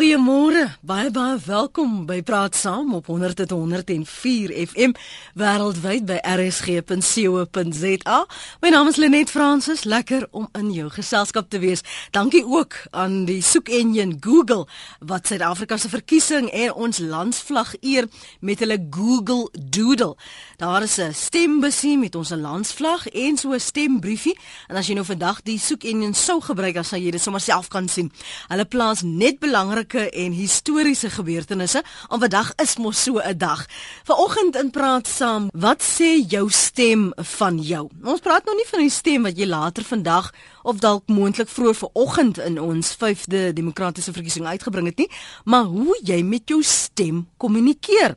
Goeiemôre. 0.00 0.78
Baie 0.80 1.10
baie 1.12 1.36
welkom 1.44 2.06
by 2.08 2.22
Praat 2.24 2.56
Saam 2.56 2.94
op 2.96 3.10
100.104 3.12 4.54
FM 4.72 4.94
wêreldwyd 5.36 6.06
by 6.08 6.16
rsg.co.za. 6.24 8.16
My 8.64 8.70
naam 8.72 8.88
is 8.88 8.96
Lenet 8.96 9.28
Fransis. 9.28 9.84
Lekker 9.84 10.24
om 10.32 10.48
in 10.56 10.70
jou 10.72 10.88
geselskap 10.94 11.50
te 11.52 11.60
wees. 11.60 11.84
Dankie 12.16 12.40
ook 12.48 12.78
aan 12.96 13.26
die 13.28 13.42
soekengine 13.44 14.16
Google 14.24 14.64
wat 15.04 15.28
Suid-Afrika 15.28 15.76
se 15.76 15.92
verkiesing 15.92 16.48
en 16.48 16.72
ons 16.72 17.02
landsvlag 17.04 17.74
eer 17.84 18.08
met 18.40 18.64
hulle 18.64 18.80
Google 18.88 19.52
Doodle. 19.52 20.16
Daar 20.56 20.82
is 20.88 20.96
'n 20.96 21.12
stembusie 21.12 21.98
met 21.98 22.14
ons 22.14 22.30
landsvlag 22.30 23.06
en 23.08 23.36
so 23.36 23.52
'n 23.52 23.60
stembriefie. 23.60 24.38
En 24.68 24.76
as 24.76 24.86
jy 24.86 24.94
nou 24.94 25.04
vandag 25.04 25.42
die 25.42 25.58
soekengine 25.58 26.14
sou 26.14 26.40
gebruik, 26.40 26.74
dan 26.74 26.84
sal 26.84 26.98
jy 26.98 27.10
dit 27.10 27.20
sommer 27.20 27.40
self 27.40 27.68
kan 27.68 27.88
sien. 27.88 28.12
Hulle 28.48 28.64
plaas 28.64 29.02
net 29.02 29.38
belangrike 29.38 29.89
belangrike 29.90 30.10
en 30.10 30.32
historiese 30.32 31.10
gebeurtenisse. 31.10 31.82
En 32.08 32.20
vandag 32.20 32.52
is 32.56 32.76
mos 32.76 33.02
so 33.02 33.18
'n 33.18 33.38
dag. 33.38 33.66
Vanoggend 34.04 34.56
in 34.56 34.70
praat 34.70 35.08
saam, 35.08 35.50
wat 35.52 35.82
sê 35.82 36.26
jou 36.28 36.50
stem 36.50 37.12
van 37.16 37.58
jou? 37.58 37.88
Ons 38.04 38.20
praat 38.20 38.44
nou 38.44 38.56
nie 38.56 38.66
van 38.66 38.80
die 38.80 38.90
stem 38.90 39.22
wat 39.22 39.36
jy 39.36 39.46
later 39.46 39.84
vandag 39.84 40.32
of 40.62 40.78
dalk 40.78 41.06
moontlik 41.06 41.48
vroeër 41.48 41.74
vanoggend 41.74 42.38
in 42.38 42.60
ons 42.60 42.96
5de 42.96 43.52
demokratiese 43.52 44.12
verkiesing 44.12 44.46
uitgebring 44.46 44.86
het 44.86 44.98
nie, 44.98 45.10
maar 45.44 45.64
hoe 45.64 45.98
jy 46.02 46.22
met 46.22 46.42
jou 46.48 46.62
stem 46.62 47.28
kommunikeer. 47.36 48.16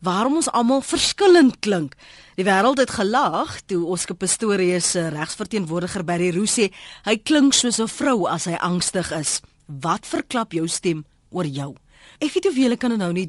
Waarom 0.00 0.34
ons 0.34 0.50
almal 0.50 0.80
verskillend 0.80 1.58
klink. 1.58 1.94
Die 2.34 2.44
wêreld 2.44 2.78
het 2.78 2.90
gelag 2.90 3.60
toe 3.66 3.86
Oscar 3.86 4.16
Pistorius 4.16 4.90
se 4.90 5.08
regsverteenwoordiger 5.08 6.04
by 6.04 6.18
die 6.18 6.32
Roo 6.32 6.46
sê 6.46 6.72
hy 7.04 7.16
klink 7.16 7.52
soos 7.52 7.80
'n 7.80 7.88
vrou 7.88 8.26
as 8.26 8.44
hy 8.44 8.54
angstig 8.54 9.12
is. 9.12 9.40
Wat 9.66 10.06
verklap 10.06 10.52
jou 10.52 10.68
stem 10.68 11.04
oor 11.32 11.46
jou. 11.46 11.74
Ek 12.22 12.30
weet 12.36 12.46
of 12.46 12.54
julle 12.54 12.76
kan 12.78 12.92
nou 12.94 13.08
nie 13.10 13.24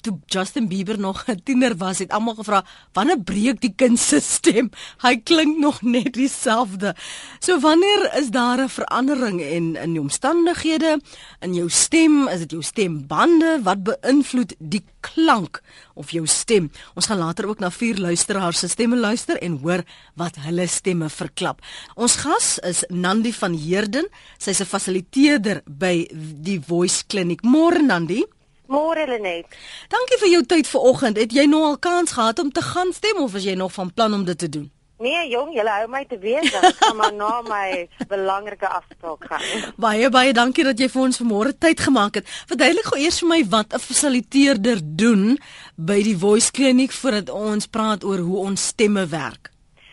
toe 0.00 0.14
Justin 0.32 0.70
Bieber 0.70 0.96
nog 0.96 1.26
'n 1.28 1.36
tiener 1.44 1.76
was, 1.76 1.98
het 1.98 2.10
almal 2.10 2.34
gevra, 2.34 2.64
"Wanneer 2.92 3.20
breek 3.20 3.60
die 3.60 3.74
kind 3.76 3.98
se 3.98 4.20
stem? 4.20 4.70
Hy 5.02 5.16
klink 5.16 5.58
nog 5.58 5.82
net 5.82 6.14
dieselfde." 6.14 6.94
So 7.40 7.60
wanneer 7.60 8.10
is 8.16 8.30
daar 8.30 8.58
'n 8.58 8.68
verandering 8.68 9.42
en 9.42 9.76
in 9.76 9.92
die 9.92 10.00
omstandighede 10.00 11.00
in 11.40 11.54
jou 11.54 11.68
stem, 11.68 12.28
is 12.28 12.38
dit 12.38 12.50
jou 12.50 12.62
stembande 12.62 13.60
wat 13.62 13.82
beïnvloed 13.82 14.54
die 14.58 14.84
klank 15.00 15.60
of 15.94 16.10
jou 16.10 16.26
stem? 16.26 16.70
Ons 16.94 17.06
gaan 17.06 17.18
later 17.18 17.46
ook 17.46 17.58
na 17.58 17.70
vier 17.70 17.98
luisteraars 17.98 18.58
se 18.58 18.68
stemme 18.68 18.96
luister 18.96 19.36
en 19.42 19.58
hoor 19.62 19.84
wat 20.14 20.36
hulle 20.36 20.66
stemme 20.66 21.10
verklap. 21.10 21.60
Ons 21.94 22.16
gas 22.16 22.58
is 22.58 22.84
Nandi 22.88 23.32
van 23.32 23.52
Heerden. 23.52 24.08
Sy's 24.38 24.60
'n 24.60 24.64
fasiliteerder 24.64 25.62
by 25.66 26.08
die 26.42 26.60
Voice 26.66 27.04
Clinic. 27.06 27.42
Môre 27.42 27.82
Nandi. 27.82 28.24
Môre 28.68 29.06
Lenet. 29.08 29.46
Dankie 29.88 30.18
vir 30.20 30.28
jou 30.28 30.42
tyd 30.44 30.68
vanoggend. 30.68 31.16
Het 31.16 31.32
jy 31.32 31.46
nou 31.48 31.62
al 31.64 31.78
kans 31.80 32.12
gehad 32.12 32.38
om 32.38 32.50
te 32.52 32.62
gaan 32.62 32.92
stem 32.92 33.22
of 33.24 33.34
is 33.34 33.46
jy 33.48 33.54
nog 33.56 33.72
van 33.72 33.92
plan 33.92 34.14
om 34.14 34.24
dit 34.28 34.38
te 34.38 34.48
doen? 34.48 34.68
Nee, 34.98 35.28
jong, 35.30 35.52
jy 35.54 35.62
hou 35.62 35.86
my 35.88 36.02
te 36.10 36.18
weet 36.18 36.48
dat 36.50 36.64
ek 36.72 36.94
maar 36.98 37.12
na 37.14 37.30
my 37.46 37.86
belangrike 38.10 38.66
afspraak 38.66 39.28
gaan. 39.30 39.44
Baie 39.78 40.10
baie 40.10 40.32
dankie 40.34 40.66
dat 40.66 40.80
jy 40.82 40.88
vir 40.90 41.04
ons 41.04 41.20
vanmôre 41.22 41.54
tyd 41.54 41.80
gemaak 41.80 42.18
het. 42.18 42.32
Verduidelik 42.50 42.90
gou 42.90 42.98
eers 42.98 43.20
vir 43.22 43.30
my 43.30 43.38
wat 43.52 43.72
'n 43.72 43.84
fasiliteerder 43.84 44.82
doen 44.82 45.38
by 45.76 46.02
die 46.02 46.18
Voice 46.18 46.50
Clinic 46.50 46.92
voordat 46.92 47.30
ons 47.30 47.70
praat 47.70 48.04
oor 48.04 48.18
hoe 48.18 48.38
ons 48.50 48.66
stemme 48.74 49.06
werk. 49.06 49.52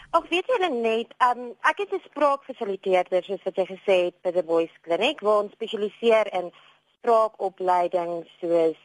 Ag, 0.09 0.25
weet 0.29 0.47
jy 0.47 0.69
net, 0.73 1.13
um, 1.21 1.53
ek 1.61 1.85
is 1.85 1.93
'n 1.93 2.01
spraakfasiliteerder 2.09 3.23
soos 3.23 3.43
wat 3.45 3.55
jy 3.55 3.65
gesê 3.65 3.95
het 4.09 4.15
by 4.23 4.31
die 4.31 4.47
Voice 4.47 4.77
Clinic 4.81 5.21
waar 5.21 5.43
ons 5.43 5.51
spesialiseer 5.53 6.33
in 6.33 6.51
spraakopleiding 7.05 8.25
soos 8.41 8.77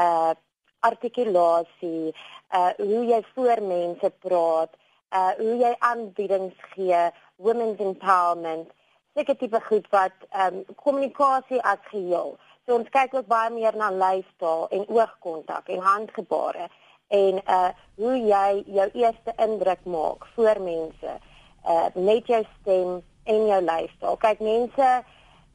uh 0.00 0.32
artikulasie, 0.80 2.14
uh 2.54 2.72
hoe 2.78 3.04
jy 3.04 3.20
voor 3.34 3.62
mense 3.62 4.10
praat, 4.24 4.72
uh 5.12 5.32
hoe 5.36 5.56
jy 5.60 5.72
aanbiedings 5.78 6.56
gee, 6.72 7.00
women's 7.36 7.80
empowerment, 7.80 8.70
seker 9.16 9.36
tipe 9.36 9.60
goed 9.68 9.88
wat 9.92 10.26
um 10.32 10.62
kommunikasie 10.82 11.60
as 11.60 11.80
geheel. 11.90 12.36
So 12.64 12.78
ons 12.78 12.90
kyk 12.92 13.14
ook 13.14 13.28
baie 13.28 13.50
meer 13.54 13.76
na 13.76 13.90
lyfstaal 13.92 14.68
en 14.74 14.88
oogkontak 14.88 15.68
en 15.68 15.84
handgebare 15.84 16.68
en 17.08 17.42
uh 17.44 17.70
hoe 18.00 18.16
jy 18.16 18.62
jou 18.78 18.88
eerste 18.94 19.34
indruk 19.42 19.84
maak 19.84 20.26
voor 20.36 20.60
mense 20.62 21.18
uh 21.66 21.88
met 21.94 22.26
jou 22.26 22.42
stem 22.60 23.00
en 23.26 23.46
jou 23.52 23.60
lyfstaal. 23.62 24.16
Kyk 24.22 24.40
mense 24.40 24.90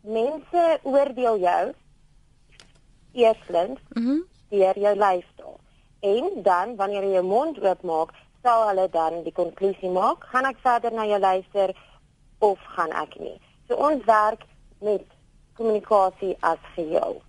mense 0.02 0.66
oordeel 0.84 1.38
jou 1.38 1.64
eerstens 3.14 3.80
mm 3.94 4.06
-hmm. 4.06 4.24
deur 4.50 4.80
jou 4.80 4.96
lyfstaal. 4.96 5.60
En 6.00 6.30
dan 6.44 6.76
wanneer 6.76 7.04
jy 7.04 7.12
jou 7.12 7.26
mond 7.26 7.60
oopmaak, 7.64 8.10
sal 8.44 8.68
hulle 8.68 8.90
dan 8.90 9.24
die 9.24 9.34
konklusie 9.34 9.90
maak, 9.90 10.24
gaan 10.32 10.46
ek 10.46 10.58
verder 10.62 10.94
na 10.94 11.06
jou 11.06 11.20
luister 11.20 11.76
of 12.40 12.60
gaan 12.76 12.92
ek 12.92 13.20
nie. 13.20 13.38
So 13.68 13.76
ons 13.76 14.06
werk 14.06 14.44
met 14.80 15.06
kommunikasie 15.54 16.36
as 16.40 16.62
geheel. 16.76 17.22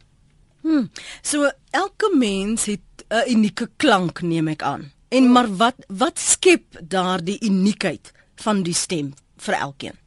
Hm. 0.62 0.86
So 1.22 1.50
elke 1.70 2.16
mens 2.16 2.64
het 2.64 3.04
'n 3.08 3.30
unieke 3.30 3.68
klank 3.76 4.22
neem 4.22 4.48
ek 4.48 4.62
aan. 4.62 4.92
En 5.08 5.22
hmm. 5.22 5.32
maar 5.32 5.56
wat 5.56 5.74
wat 5.88 6.18
skep 6.18 6.64
daardie 6.80 7.38
uniekheid 7.44 8.12
van 8.34 8.62
die 8.62 8.74
stem 8.74 9.14
vir 9.36 9.54
elkeen? 9.54 9.98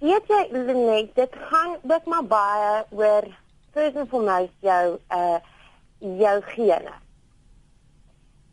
Weet 0.00 0.28
jy, 0.28 0.48
Lenet, 0.50 1.14
dit 1.14 1.32
gaan 1.50 1.76
dit 1.82 2.04
maar 2.04 2.24
baie 2.24 2.84
oor 2.90 3.26
first 3.74 3.96
and 3.96 4.08
foremost 4.08 4.52
jou 4.62 4.98
uh 5.10 5.38
jou 5.98 6.36
gene. 6.54 6.94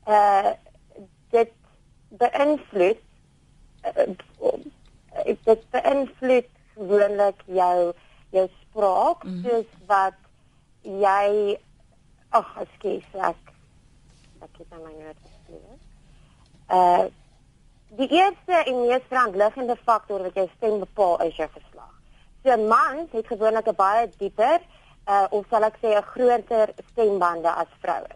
Uh 0.07 0.53
dit 1.31 1.53
beïnvloed 2.19 2.99
uh, 3.85 4.07
dit 5.45 5.69
beïnvloed 5.75 6.49
gewoonlik 6.73 7.45
jou 7.45 7.93
jou 8.31 8.47
spraak 8.61 9.23
mm. 9.23 9.39
soos 9.45 9.71
wat 9.87 10.19
jy 10.81 11.57
ag 12.31 12.51
ekskuus 12.65 13.17
ek 13.29 13.55
ek 14.41 14.61
het 14.63 14.69
my 14.75 14.91
nou 14.97 15.15
gesê. 15.15 15.63
Uh 16.81 17.07
die 17.99 18.07
eerste 18.07 18.55
en 18.55 18.77
mees 18.85 19.03
verantwoordelike 19.09 19.83
faktor 19.83 20.21
wat 20.23 20.37
jou 20.39 20.47
stem 20.55 20.77
bepaal 20.79 21.17
is 21.27 21.35
jou 21.35 21.47
geslag. 21.55 21.95
So 22.43 22.55
'n 22.55 22.67
man 22.67 23.07
het 23.11 23.27
gewoonlik 23.27 23.67
'n 23.67 23.75
baie 23.75 24.09
dieper 24.17 24.61
uh, 25.07 25.27
of 25.29 25.45
sal 25.49 25.63
ek 25.63 25.77
sê 25.81 25.95
'n 25.95 26.03
groter 26.13 26.73
stembande 26.91 27.49
as 27.49 27.71
vroue. 27.81 28.13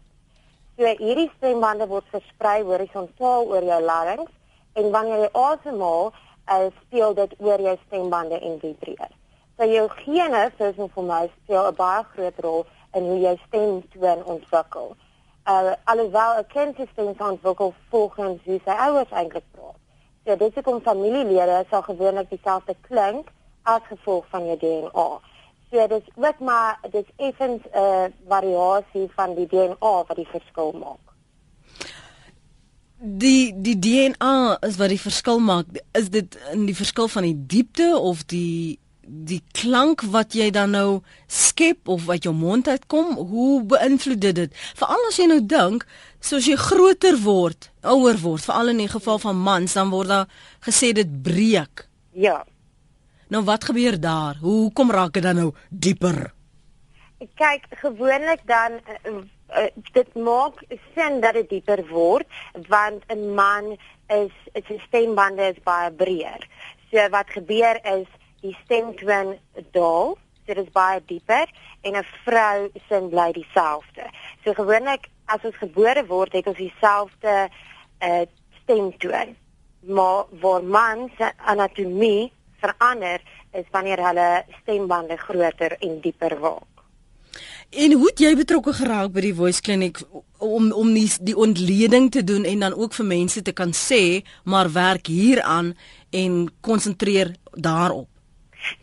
So 0.77 0.83
hierdie 0.83 1.31
stembande 1.37 1.87
word 1.87 2.07
versprei 2.11 2.61
horisontaal 2.63 3.47
oor 3.47 3.63
jou 3.63 3.81
larynx 3.81 4.31
en 4.73 4.91
wanneer 4.91 5.19
jy 5.25 5.29
asemhaal, 5.31 6.11
uh, 6.51 6.67
speel 6.81 7.13
dit 7.13 7.35
oor 7.39 7.61
jou 7.61 7.77
stembande 7.85 8.39
en 8.39 8.59
vibreer. 8.59 9.11
So 9.57 9.63
jou 9.63 9.87
gene, 10.03 10.51
soos 10.57 10.77
ons 10.77 10.91
vir 10.95 11.03
my 11.03 11.29
speel 11.35 11.67
'n 11.67 11.75
baie 11.75 12.03
groot 12.03 12.39
rol 12.43 12.65
in 12.93 13.03
hoe 13.09 13.19
jou 13.19 13.35
stem 13.47 13.83
toon 13.93 14.23
ontwikkel. 14.25 14.95
Uh 15.47 15.73
alhoewel 15.85 16.39
'n 16.39 16.47
kind 16.47 16.75
se 16.75 16.87
stem 16.91 17.13
ontwikkel 17.17 17.73
volgens 17.89 18.41
hoe 18.45 18.59
sy 18.65 18.75
ouers 18.87 19.11
eintlik 19.11 19.43
praat. 19.51 19.79
So 20.25 20.35
dit 20.35 20.57
is 20.57 20.63
kom 20.63 20.81
familielede 20.81 21.65
sal 21.69 21.81
gewoonlik 21.81 22.29
dieselfde 22.29 22.75
klink 22.81 23.27
as 23.63 23.81
gevolg 23.87 24.25
van 24.29 24.45
jou 24.45 24.57
DNA. 24.57 25.19
So 25.71 25.87
dis 25.87 26.07
ook 26.15 26.39
maar 26.39 26.79
dis 26.91 27.09
effens 27.15 27.61
'n 27.63 27.77
uh, 27.77 28.05
variasie 28.27 29.09
van 29.15 29.35
die 29.35 29.47
DNA 29.47 30.03
wat 30.07 30.15
die 30.15 30.27
verskil 30.27 30.71
maak. 30.71 31.03
Die 32.97 33.53
die 33.55 33.79
DNA 33.79 34.57
is 34.61 34.77
wat 34.77 34.89
die 34.89 35.01
verskil 35.01 35.39
maak. 35.39 35.65
Is 35.91 36.09
dit 36.09 36.37
in 36.51 36.65
die 36.65 36.75
verskil 36.75 37.07
van 37.07 37.23
die 37.23 37.45
diepte 37.47 37.97
of 37.97 38.25
die 38.25 38.79
die 39.07 39.41
klank 39.51 40.01
wat 40.01 40.33
jy 40.33 40.49
dan 40.53 40.73
nou 40.75 41.01
skep 41.27 41.87
of 41.87 42.05
wat 42.09 42.25
jou 42.25 42.33
mond 42.35 42.67
uitkom, 42.67 43.13
hoe 43.15 43.63
beïnvloed 43.63 44.21
dit 44.21 44.35
dit? 44.35 44.57
Veral 44.77 45.07
as 45.09 45.19
jy 45.21 45.27
nou 45.29 45.41
dink, 45.45 45.85
soos 46.19 46.47
jy 46.49 46.57
groter 46.59 47.17
word, 47.21 47.69
ouer 47.85 48.17
word, 48.21 48.45
veral 48.45 48.73
in 48.73 48.81
die 48.81 48.89
geval 48.89 49.21
van 49.21 49.37
mans, 49.37 49.77
dan 49.77 49.91
word 49.93 50.09
daar 50.09 50.27
gesê 50.65 50.91
dit 50.97 51.11
breek. 51.23 51.85
Ja. 52.17 52.43
Nou 53.35 53.43
wat 53.43 53.65
gebeur 53.67 53.99
daar? 53.99 54.37
Hoe 54.39 54.71
kom 54.71 54.91
raak 54.91 55.11
dit 55.13 55.23
dan 55.23 55.35
nou 55.35 55.49
dieper? 55.69 56.31
Kyk, 57.35 57.65
gewoonlik 57.81 58.39
dan 58.47 58.77
uh, 58.79 59.65
dit 59.91 60.13
maak 60.15 60.61
sin 60.95 61.19
dat 61.19 61.35
dit 61.35 61.49
dieper 61.49 61.81
word 61.89 62.23
want 62.71 63.03
'n 63.11 63.33
man 63.35 63.75
is 64.07 64.31
sy 64.67 64.77
stembande 64.87 65.49
is 65.51 65.59
baie 65.67 65.91
breër. 65.91 66.47
So 66.91 67.09
wat 67.09 67.33
gebeur 67.35 67.79
is 67.83 68.07
die 68.39 68.55
stemtoon 68.63 69.35
daal, 69.75 70.15
so 70.45 70.53
dit 70.53 70.63
is 70.63 70.71
baie 70.71 71.03
dieper 71.05 71.51
en 71.81 71.99
'n 71.99 72.07
vrou 72.23 72.69
se 72.87 73.01
bly 73.11 73.31
dieselfde. 73.31 74.05
So 74.43 74.53
gewoonlik 74.53 75.09
as 75.25 75.43
ons 75.43 75.57
gebore 75.57 76.05
word, 76.05 76.31
het 76.33 76.47
ons 76.47 76.57
dieselfde 76.57 77.49
uh, 77.99 78.23
stemtoon. 78.63 79.35
Maar 79.79 80.23
vir 80.39 80.63
mans 80.63 81.11
anatomie 81.37 82.31
verander 82.65 83.21
is 83.53 83.67
wanneer 83.71 84.01
hulle 84.07 84.29
stembande 84.61 85.17
groter 85.17 85.77
en 85.79 85.99
dieper 86.01 86.39
word. 86.39 86.71
En 87.69 87.91
hoe 87.91 88.07
het 88.07 88.21
jy 88.23 88.31
betrokke 88.37 88.73
geraak 88.77 89.11
by 89.15 89.23
die 89.25 89.35
Voice 89.35 89.61
Clinic 89.61 89.99
om 90.37 90.69
om 90.71 90.93
die, 90.93 91.07
die 91.27 91.35
ontleding 91.35 92.11
te 92.11 92.23
doen 92.23 92.45
en 92.47 92.65
dan 92.67 92.75
ook 92.77 92.93
vir 92.93 93.07
mense 93.09 93.41
te 93.41 93.53
kan 93.53 93.73
sê 93.75 94.23
maar 94.43 94.71
werk 94.71 95.09
hieraan 95.11 95.73
en 96.11 96.45
konsentreer 96.61 97.35
daarop. 97.51 98.07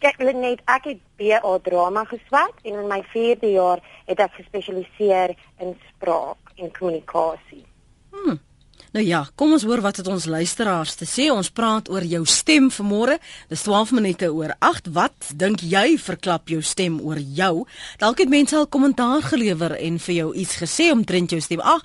Kyk 0.02 0.20
net 0.34 0.60
ek 0.70 0.84
het 0.90 1.00
BA 1.18 1.58
drama 1.64 2.04
geswat 2.10 2.54
en 2.62 2.78
in 2.82 2.88
my 2.90 3.00
4de 3.14 3.54
jaar 3.54 3.82
het 4.06 4.20
ek 4.20 4.38
gespesialiseer 4.42 5.34
in 5.58 5.74
spraak 5.88 6.52
en 6.56 6.70
kommunikasie. 6.78 7.64
Hmm. 8.12 8.38
Nou 8.92 9.00
ja, 9.06 9.22
kom 9.40 9.54
ons 9.56 9.62
hoor 9.64 9.80
wat 9.80 10.02
het 10.02 10.08
ons 10.12 10.26
luisteraars 10.28 10.98
te 11.00 11.06
sê. 11.08 11.30
Ons 11.32 11.48
praat 11.48 11.86
oor 11.88 12.04
jou 12.04 12.26
stem 12.28 12.66
vanmôre. 12.68 13.14
Dis 13.48 13.64
12 13.64 13.94
minute 13.96 14.28
oor 14.28 14.52
8. 14.60 14.90
Wat 14.92 15.30
dink 15.40 15.62
jy 15.64 15.96
verklap 15.96 16.52
jou 16.52 16.60
stem 16.60 16.98
oor 17.00 17.16
jou? 17.16 17.64
Dalk 18.02 18.20
het 18.20 18.28
mense 18.28 18.56
al 18.58 18.68
kommentaar 18.68 19.24
gelewer 19.24 19.78
en 19.78 19.96
vir 19.96 20.14
jou 20.18 20.26
iets 20.44 20.58
gesê 20.60 20.90
omtrent 20.92 21.32
jou 21.32 21.40
stem. 21.40 21.64
Ag, 21.64 21.80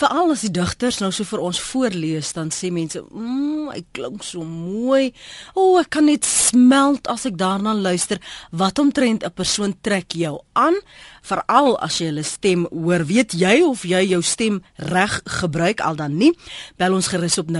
veral 0.00 0.32
as 0.32 0.46
die 0.46 0.52
digters 0.56 1.02
nou 1.02 1.10
so 1.12 1.28
vir 1.28 1.44
ons 1.44 1.60
voorlees, 1.60 2.32
dan 2.36 2.48
sê 2.48 2.72
mense, 2.72 3.04
"Mmm, 3.04 3.68
hy 3.72 3.84
klink 3.92 4.22
so 4.22 4.42
mooi. 4.42 5.12
O, 5.54 5.60
oh, 5.60 5.80
ek 5.80 5.90
kan 5.90 6.06
net 6.06 6.24
smelt 6.24 7.06
as 7.06 7.26
ek 7.26 7.36
daarna 7.36 7.74
luister. 7.74 8.18
Wat 8.50 8.78
omtrent 8.78 9.24
'n 9.24 9.30
persoon 9.30 9.76
trek 9.82 10.12
jou 10.12 10.40
aan?" 10.54 10.74
Veral 11.26 11.74
as 11.82 11.98
jy 12.00 12.06
hulle 12.10 12.24
stem 12.26 12.66
hoor. 12.70 13.04
Weet 13.06 13.32
jy 13.38 13.62
of 13.66 13.84
jy 13.88 14.02
jou 14.12 14.22
stem 14.24 14.62
reg 14.76 15.20
gebruik 15.40 15.80
al 15.84 15.96
dan 15.98 16.16
nie? 16.18 16.32
Bel 16.78 16.94
ons 16.96 17.08
gerus 17.10 17.38
op 17.42 17.48
0891104553. 17.50 17.56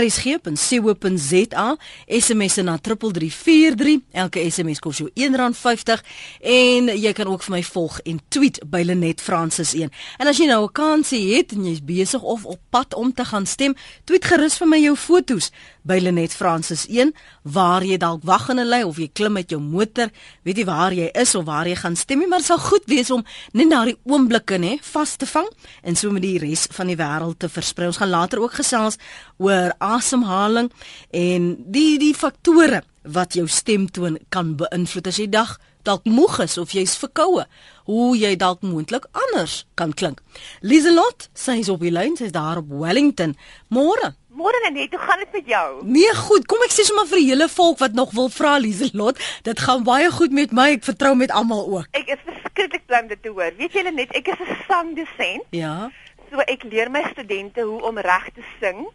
rsg.co.za. 0.00 1.68
SMS 2.06 2.54
na 2.64 2.78
3343. 2.78 4.00
Elke 4.12 4.50
SMS 4.50 4.78
kos 4.84 4.98
jou 5.02 5.10
R1.50 5.14 5.98
en 6.40 6.88
jy 6.94 7.12
kan 7.16 7.26
ook 7.30 7.42
vir 7.46 7.54
my 7.56 7.64
volg 7.72 7.94
en 8.04 8.20
tweet 8.28 8.56
by 8.70 8.82
Lenet 8.86 9.20
Francis 9.24 9.70
1. 9.78 9.90
En 10.20 10.26
as 10.30 10.38
jy 10.38 10.46
nou 10.50 10.62
'n 10.64 10.72
kansie 10.72 11.36
het 11.36 11.48
en 11.52 11.64
jy's 11.64 11.84
besig 11.84 12.22
of 12.22 12.44
op 12.44 12.60
pad 12.70 12.94
om 12.94 13.12
te 13.12 13.24
gaan 13.24 13.46
stem, 13.46 13.74
tweet 14.04 14.24
gerus 14.24 14.58
vir 14.58 14.68
my 14.68 14.78
jou 14.78 14.96
fotos 14.96 15.50
by 15.82 15.98
Lenet 16.02 16.34
Francis 16.36 16.86
1 16.88 17.12
waar 17.42 17.84
jy 17.86 17.96
dalk 18.00 18.24
wag 18.24 18.48
in 18.50 18.60
'n 18.60 18.68
lei 18.68 18.82
of 18.84 18.98
jy 18.98 19.08
klim 19.12 19.32
met 19.32 19.50
jou 19.50 19.60
motor, 19.60 20.10
weet 20.44 20.58
jy 20.58 20.64
waar 20.64 20.92
jy 20.92 21.10
is 21.14 21.34
of 21.34 21.44
waar 21.44 21.66
jy 21.66 21.76
gaan 21.76 21.96
stem 21.96 22.18
nie, 22.18 22.26
maar 22.26 22.38
dit 22.38 22.46
sal 22.46 22.58
goed 22.58 22.84
wees 22.86 23.10
om 23.10 23.24
net 23.52 23.70
daardie 23.70 23.98
oomblikke 24.04 24.58
nê 24.58 24.78
vas 24.82 25.16
te 25.16 25.26
vang 25.26 25.48
en 25.82 25.96
so 25.96 26.10
met 26.10 26.22
die 26.22 26.38
res 26.38 26.66
van 26.70 26.86
die 26.86 26.96
wêreld 26.96 27.38
te 27.38 27.48
versprei. 27.48 27.86
Ons 27.86 27.96
gaan 27.96 28.10
later 28.10 28.40
ook 28.40 28.52
gesels 28.52 28.98
oor 29.38 29.72
asemhaling 29.78 30.70
en 31.10 31.56
die 31.66 31.98
die 31.98 32.14
faktore 32.14 32.82
wat 33.02 33.34
jou 33.34 33.46
stemtoon 33.48 34.18
kan 34.28 34.56
beïnvloed 34.56 35.06
as 35.06 35.16
jy 35.16 35.28
dag 35.30 35.58
dalk 35.82 36.04
moeg 36.04 36.40
is 36.44 36.58
of 36.60 36.72
jy's 36.76 36.96
verkoue, 37.00 37.46
hoe 37.88 38.08
jy 38.18 38.34
dalk 38.38 38.64
moontlik 38.66 39.06
anders 39.16 39.64
kan 39.80 39.94
klink. 39.96 40.20
Liselot, 40.60 41.30
sy 41.34 41.60
is 41.62 41.70
op 41.72 41.80
die 41.84 41.92
lyn, 41.94 42.18
sy's 42.18 42.34
daar 42.36 42.60
op 42.60 42.68
Wellington. 42.68 43.36
Môre. 43.72 44.14
Môre 44.30 44.70
net, 44.70 44.92
hoe 44.94 44.98
gaan 45.02 45.18
dit 45.18 45.32
met 45.32 45.46
jou? 45.50 45.68
Nee, 45.82 46.10
goed. 46.14 46.44
Kom 46.46 46.62
ek 46.62 46.70
sê 46.70 46.84
sommer 46.86 47.08
vir 47.10 47.18
die 47.18 47.30
hele 47.32 47.48
volk 47.50 47.80
wat 47.82 47.96
nog 47.98 48.12
wil 48.14 48.28
vra 48.30 48.52
Lieselot, 48.62 49.18
dit 49.42 49.62
gaan 49.66 49.82
baie 49.82 50.10
goed 50.14 50.30
met 50.30 50.54
my. 50.54 50.68
Ek 50.76 50.86
vertrou 50.86 51.16
met 51.18 51.34
almal 51.34 51.64
ook. 51.66 51.88
Ek 51.98 52.12
is 52.14 52.22
verskriklik 52.28 52.86
bly 52.86 53.00
om 53.02 53.10
dit 53.10 53.22
te 53.24 53.32
hoor. 53.34 53.50
Weet 53.58 53.74
julle 53.74 53.90
net, 53.96 54.14
ek 54.14 54.30
is 54.30 54.38
'n 54.46 54.56
sangdosent. 54.68 55.50
Ja. 55.50 55.90
So 56.30 56.38
ek 56.46 56.62
leer 56.62 56.90
my 56.90 57.02
studente 57.10 57.66
hoe 57.66 57.82
om 57.82 57.98
reg 57.98 58.30
te 58.34 58.46
sing, 58.60 58.86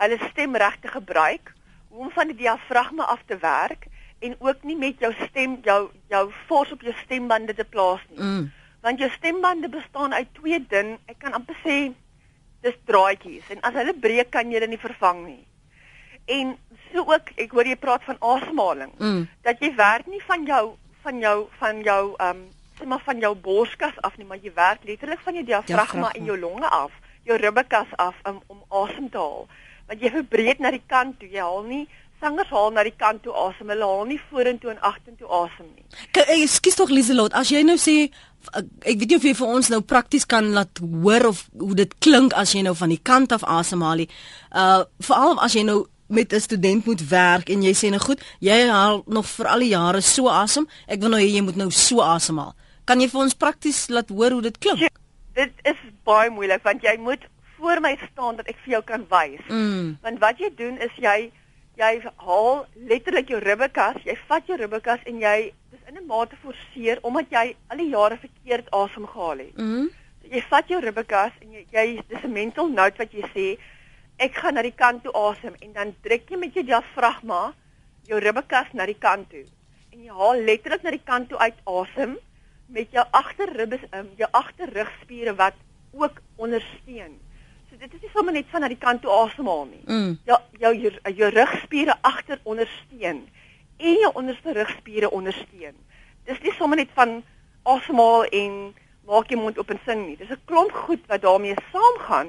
hulle 0.00 0.18
stem 0.30 0.56
reg 0.56 0.80
te 0.80 0.88
gebruik, 0.88 1.52
hoe 1.88 2.06
om 2.06 2.10
van 2.10 2.26
die 2.32 2.36
diafragma 2.36 3.04
af 3.04 3.20
te 3.26 3.36
werk 3.36 3.86
en 4.18 4.36
ook 4.38 4.62
nie 4.62 4.76
met 4.76 4.98
jou 4.98 5.12
stem 5.28 5.58
jou 5.62 5.90
jou 6.08 6.32
fors 6.46 6.72
op 6.72 6.80
jou 6.80 6.94
stembande 7.04 7.54
te 7.54 7.64
plaas 7.64 8.00
nie. 8.08 8.24
Mm. 8.24 8.52
Want 8.80 8.98
jou 8.98 9.10
stembande 9.10 9.68
bestaan 9.68 10.14
uit 10.14 10.28
twee 10.32 10.66
ding, 10.68 10.98
ek 11.06 11.18
kan 11.18 11.32
amper 11.32 11.56
sê 11.64 11.92
dis 12.62 12.76
draadjies 12.90 13.50
en 13.54 13.62
as 13.66 13.76
hulle 13.78 13.94
breek 13.94 14.30
kan 14.34 14.50
jy 14.50 14.60
dit 14.64 14.72
nie 14.72 14.80
vervang 14.82 15.24
nie. 15.26 15.44
En 16.28 16.56
so 16.90 17.04
ook, 17.08 17.32
ek 17.40 17.54
hoor 17.56 17.68
jy 17.70 17.78
praat 17.80 18.04
van 18.04 18.20
asemhaling. 18.20 18.92
Mm. 18.98 19.26
Dat 19.46 19.62
jy 19.64 19.72
werk 19.78 20.08
nie 20.10 20.22
van 20.26 20.46
jou 20.48 20.64
van 21.02 21.20
jou 21.22 21.36
van 21.60 21.82
jou 21.86 22.02
ehm 22.18 22.36
um, 22.36 22.46
sê 22.78 22.86
maar 22.86 23.02
van 23.02 23.18
jou 23.18 23.34
borskas 23.34 23.96
af 24.06 24.16
nie, 24.18 24.26
maar 24.26 24.38
jy 24.42 24.52
werk 24.54 24.84
letterlik 24.86 25.22
van 25.24 25.34
jou 25.34 25.44
diafragma 25.44 26.12
en 26.14 26.24
jou 26.24 26.36
longe 26.38 26.68
af, 26.68 26.92
jou 27.26 27.38
ribbekas 27.38 27.90
af 27.96 28.14
um, 28.28 28.38
om 28.46 28.60
asem 28.82 29.08
te 29.10 29.18
haal. 29.18 29.48
Want 29.88 30.04
jy 30.04 30.12
verbreek 30.14 30.60
na 30.62 30.70
die 30.70 30.84
kant 30.86 31.18
toe, 31.18 31.30
jy 31.32 31.42
haal 31.42 31.64
nie 31.66 31.88
sangers 32.20 32.50
haal 32.50 32.72
na 32.74 32.84
die 32.86 32.94
kant 32.96 33.22
toe 33.22 33.34
asem, 33.46 33.68
hulle 33.72 33.84
haal 33.84 34.08
nie 34.08 34.20
vorentoe 34.30 34.72
en 34.72 34.80
agtertoe 34.82 35.28
asem 35.42 35.68
nie. 35.74 35.84
Ekskuus 36.42 36.78
tog 36.78 36.90
Lieselot, 36.90 37.36
as 37.38 37.52
jy 37.52 37.62
nou 37.66 37.78
sê 37.80 38.08
ek 38.86 39.00
weet 39.00 39.08
nie 39.10 39.18
of 39.18 39.26
jy 39.26 39.34
vir 39.36 39.52
ons 39.58 39.70
nou 39.72 39.80
prakties 39.82 40.26
kan 40.28 40.52
laat 40.54 40.80
hoor 40.80 41.28
of 41.32 41.44
hoe 41.58 41.74
dit 41.78 41.94
klink 42.04 42.34
as 42.38 42.54
jy 42.54 42.62
nou 42.66 42.74
van 42.78 42.92
die 42.94 43.00
kant 43.02 43.34
af 43.34 43.44
asemhaal 43.44 44.04
nie. 44.04 44.10
Uh 44.54 44.84
veral 45.04 45.40
as 45.44 45.56
jy 45.58 45.64
nou 45.66 45.86
met 46.08 46.32
'n 46.32 46.40
student 46.40 46.86
moet 46.86 47.08
werk 47.08 47.50
en 47.50 47.62
jy 47.62 47.74
sê 47.74 47.90
nou 47.90 48.00
goed, 48.00 48.22
jy 48.40 48.68
haal 48.68 49.02
nog 49.06 49.26
vir 49.26 49.46
al 49.46 49.58
die 49.58 49.74
jare 49.74 50.00
so 50.00 50.28
asem. 50.28 50.68
Ek 50.86 51.00
wil 51.00 51.10
nou 51.10 51.20
hê 51.20 51.28
jy 51.28 51.42
moet 51.42 51.56
nou 51.56 51.70
so 51.70 52.00
asemhaal. 52.00 52.54
Kan 52.84 53.00
jy 53.00 53.08
vir 53.08 53.20
ons 53.20 53.34
prakties 53.34 53.88
laat 53.88 54.08
hoor 54.08 54.30
hoe 54.30 54.42
dit 54.42 54.58
klink? 54.58 54.78
Ja, 54.78 54.88
dit 55.34 55.52
is 55.64 55.76
baie 56.04 56.30
moeilik 56.30 56.62
want 56.62 56.82
jy 56.82 56.96
moet 56.98 57.26
voor 57.58 57.80
my 57.80 57.98
staan 58.12 58.36
dat 58.36 58.46
ek 58.46 58.56
vir 58.64 58.72
jou 58.72 58.82
kan 58.82 59.04
wys. 59.10 59.44
Mm. 59.48 59.98
Want 60.02 60.18
wat 60.18 60.38
jy 60.38 60.50
doen 60.56 60.78
is 60.78 60.94
jy 60.96 61.30
jy 61.78 61.92
haal 62.26 62.66
letterlik 62.90 63.30
jou 63.30 63.38
ribbekas, 63.42 64.02
jy 64.04 64.16
vat 64.28 64.46
jou 64.50 64.58
ribbekas 64.58 65.04
en 65.06 65.20
jy 65.22 65.52
in 65.88 65.96
'n 65.96 66.06
mate 66.06 66.36
forceer 66.42 66.98
omdat 67.02 67.30
jy 67.30 67.56
al 67.70 67.78
die 67.78 67.90
jare 67.90 68.16
verkeerd 68.16 68.70
asem 68.70 69.06
gehaal 69.06 69.38
het. 69.38 69.56
Mhm. 69.56 69.80
Mm 69.82 69.88
jy 70.28 70.42
vat 70.50 70.68
jou 70.68 70.80
ribbekas 70.80 71.32
en 71.40 71.52
jy 71.52 71.62
jy 71.72 72.02
dis 72.08 72.24
'n 72.24 72.32
mental 72.32 72.68
note 72.68 72.98
wat 72.98 73.12
jy 73.12 73.22
sê 73.34 73.58
ek 74.18 74.34
gaan 74.34 74.54
na 74.54 74.62
die 74.62 74.76
kant 74.76 75.02
toe 75.02 75.12
asem 75.12 75.54
en 75.62 75.72
dan 75.72 75.94
druk 76.02 76.30
jy 76.30 76.36
met 76.36 76.54
jou 76.54 76.64
diafragma 76.64 77.54
jou 78.08 78.18
ribbekas 78.18 78.68
na 78.74 78.84
die 78.86 78.98
kant 78.98 79.30
toe 79.30 79.44
en 79.92 80.04
jy 80.04 80.12
haal 80.12 80.42
letterlik 80.48 80.82
na 80.82 80.90
die 80.90 81.04
kant 81.04 81.28
toe 81.28 81.38
uit 81.38 81.54
asem 81.64 82.18
met 82.68 82.92
jou 82.92 83.04
agterribbes 83.10 83.80
jou 84.16 84.28
agterrugspiere 84.32 85.34
wat 85.34 85.54
ook 85.92 86.20
ondersteun. 86.36 87.18
So 87.68 87.76
dit 87.76 87.94
is 87.94 88.00
nie 88.00 88.10
sommer 88.14 88.32
net 88.32 88.48
van 88.52 88.64
na 88.64 88.68
die 88.72 88.80
kant 88.80 89.02
toe 89.04 89.12
asemhaal 89.12 89.66
nie. 89.68 89.82
Mm. 89.86 90.18
Jou 90.28 90.38
jou 90.58 90.72
jou, 90.74 90.92
jou 91.20 91.30
rugspiere 91.34 91.94
agter 92.00 92.40
ondersteun 92.44 93.20
en 93.78 93.98
jou 94.02 94.12
onderste 94.14 94.52
rugspiere 94.56 95.10
ondersteun. 95.10 95.76
Dis 96.24 96.40
nie 96.42 96.54
sommer 96.56 96.80
net 96.80 96.90
van 96.96 97.20
asemhaal 97.68 98.24
en 98.40 98.56
maak 99.08 99.28
jou 99.32 99.40
mond 99.40 99.58
oop 99.60 99.70
en 99.70 99.80
sing 99.84 100.06
nie. 100.06 100.16
Dis 100.16 100.30
'n 100.30 100.40
klomp 100.44 100.72
goed 100.72 101.04
wat 101.06 101.22
daarmee 101.22 101.56
saamgaan 101.72 102.28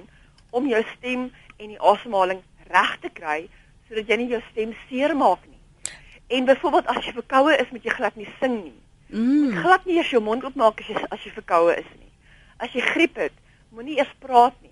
om 0.52 0.68
jou 0.68 0.84
stem 0.98 1.32
en 1.58 1.68
die 1.68 1.82
asemhaling 1.82 2.42
reg 2.68 2.98
te 3.00 3.10
kry 3.10 3.50
sodat 3.88 4.08
jy 4.08 4.18
nie 4.18 4.30
jou 4.30 4.42
stem 4.52 4.76
seermaak 4.90 5.42
nie. 5.48 5.58
En 6.28 6.46
byvoorbeeld 6.46 6.86
as 6.86 7.06
jy 7.06 7.14
verkoue 7.14 7.56
is, 7.58 7.72
moet 7.72 7.84
jy 7.84 7.90
glad 7.90 8.16
nie 8.16 8.30
sing 8.40 8.64
nie. 8.64 8.80
Mm. 9.10 9.56
Glad 9.64 9.86
nie 9.86 9.96
eers 9.98 10.12
jou 10.14 10.22
mond 10.22 10.44
oopmaak 10.44 10.80
as 10.80 10.88
jy 10.88 11.06
as 11.10 11.24
jy 11.24 11.32
verkoue 11.32 11.74
is 11.78 11.90
nie. 11.98 12.12
As 12.58 12.74
jy 12.76 12.82
griep 12.82 13.16
het, 13.18 13.34
moenie 13.74 13.98
eers 13.98 14.14
praat 14.20 14.54
nie. 14.62 14.69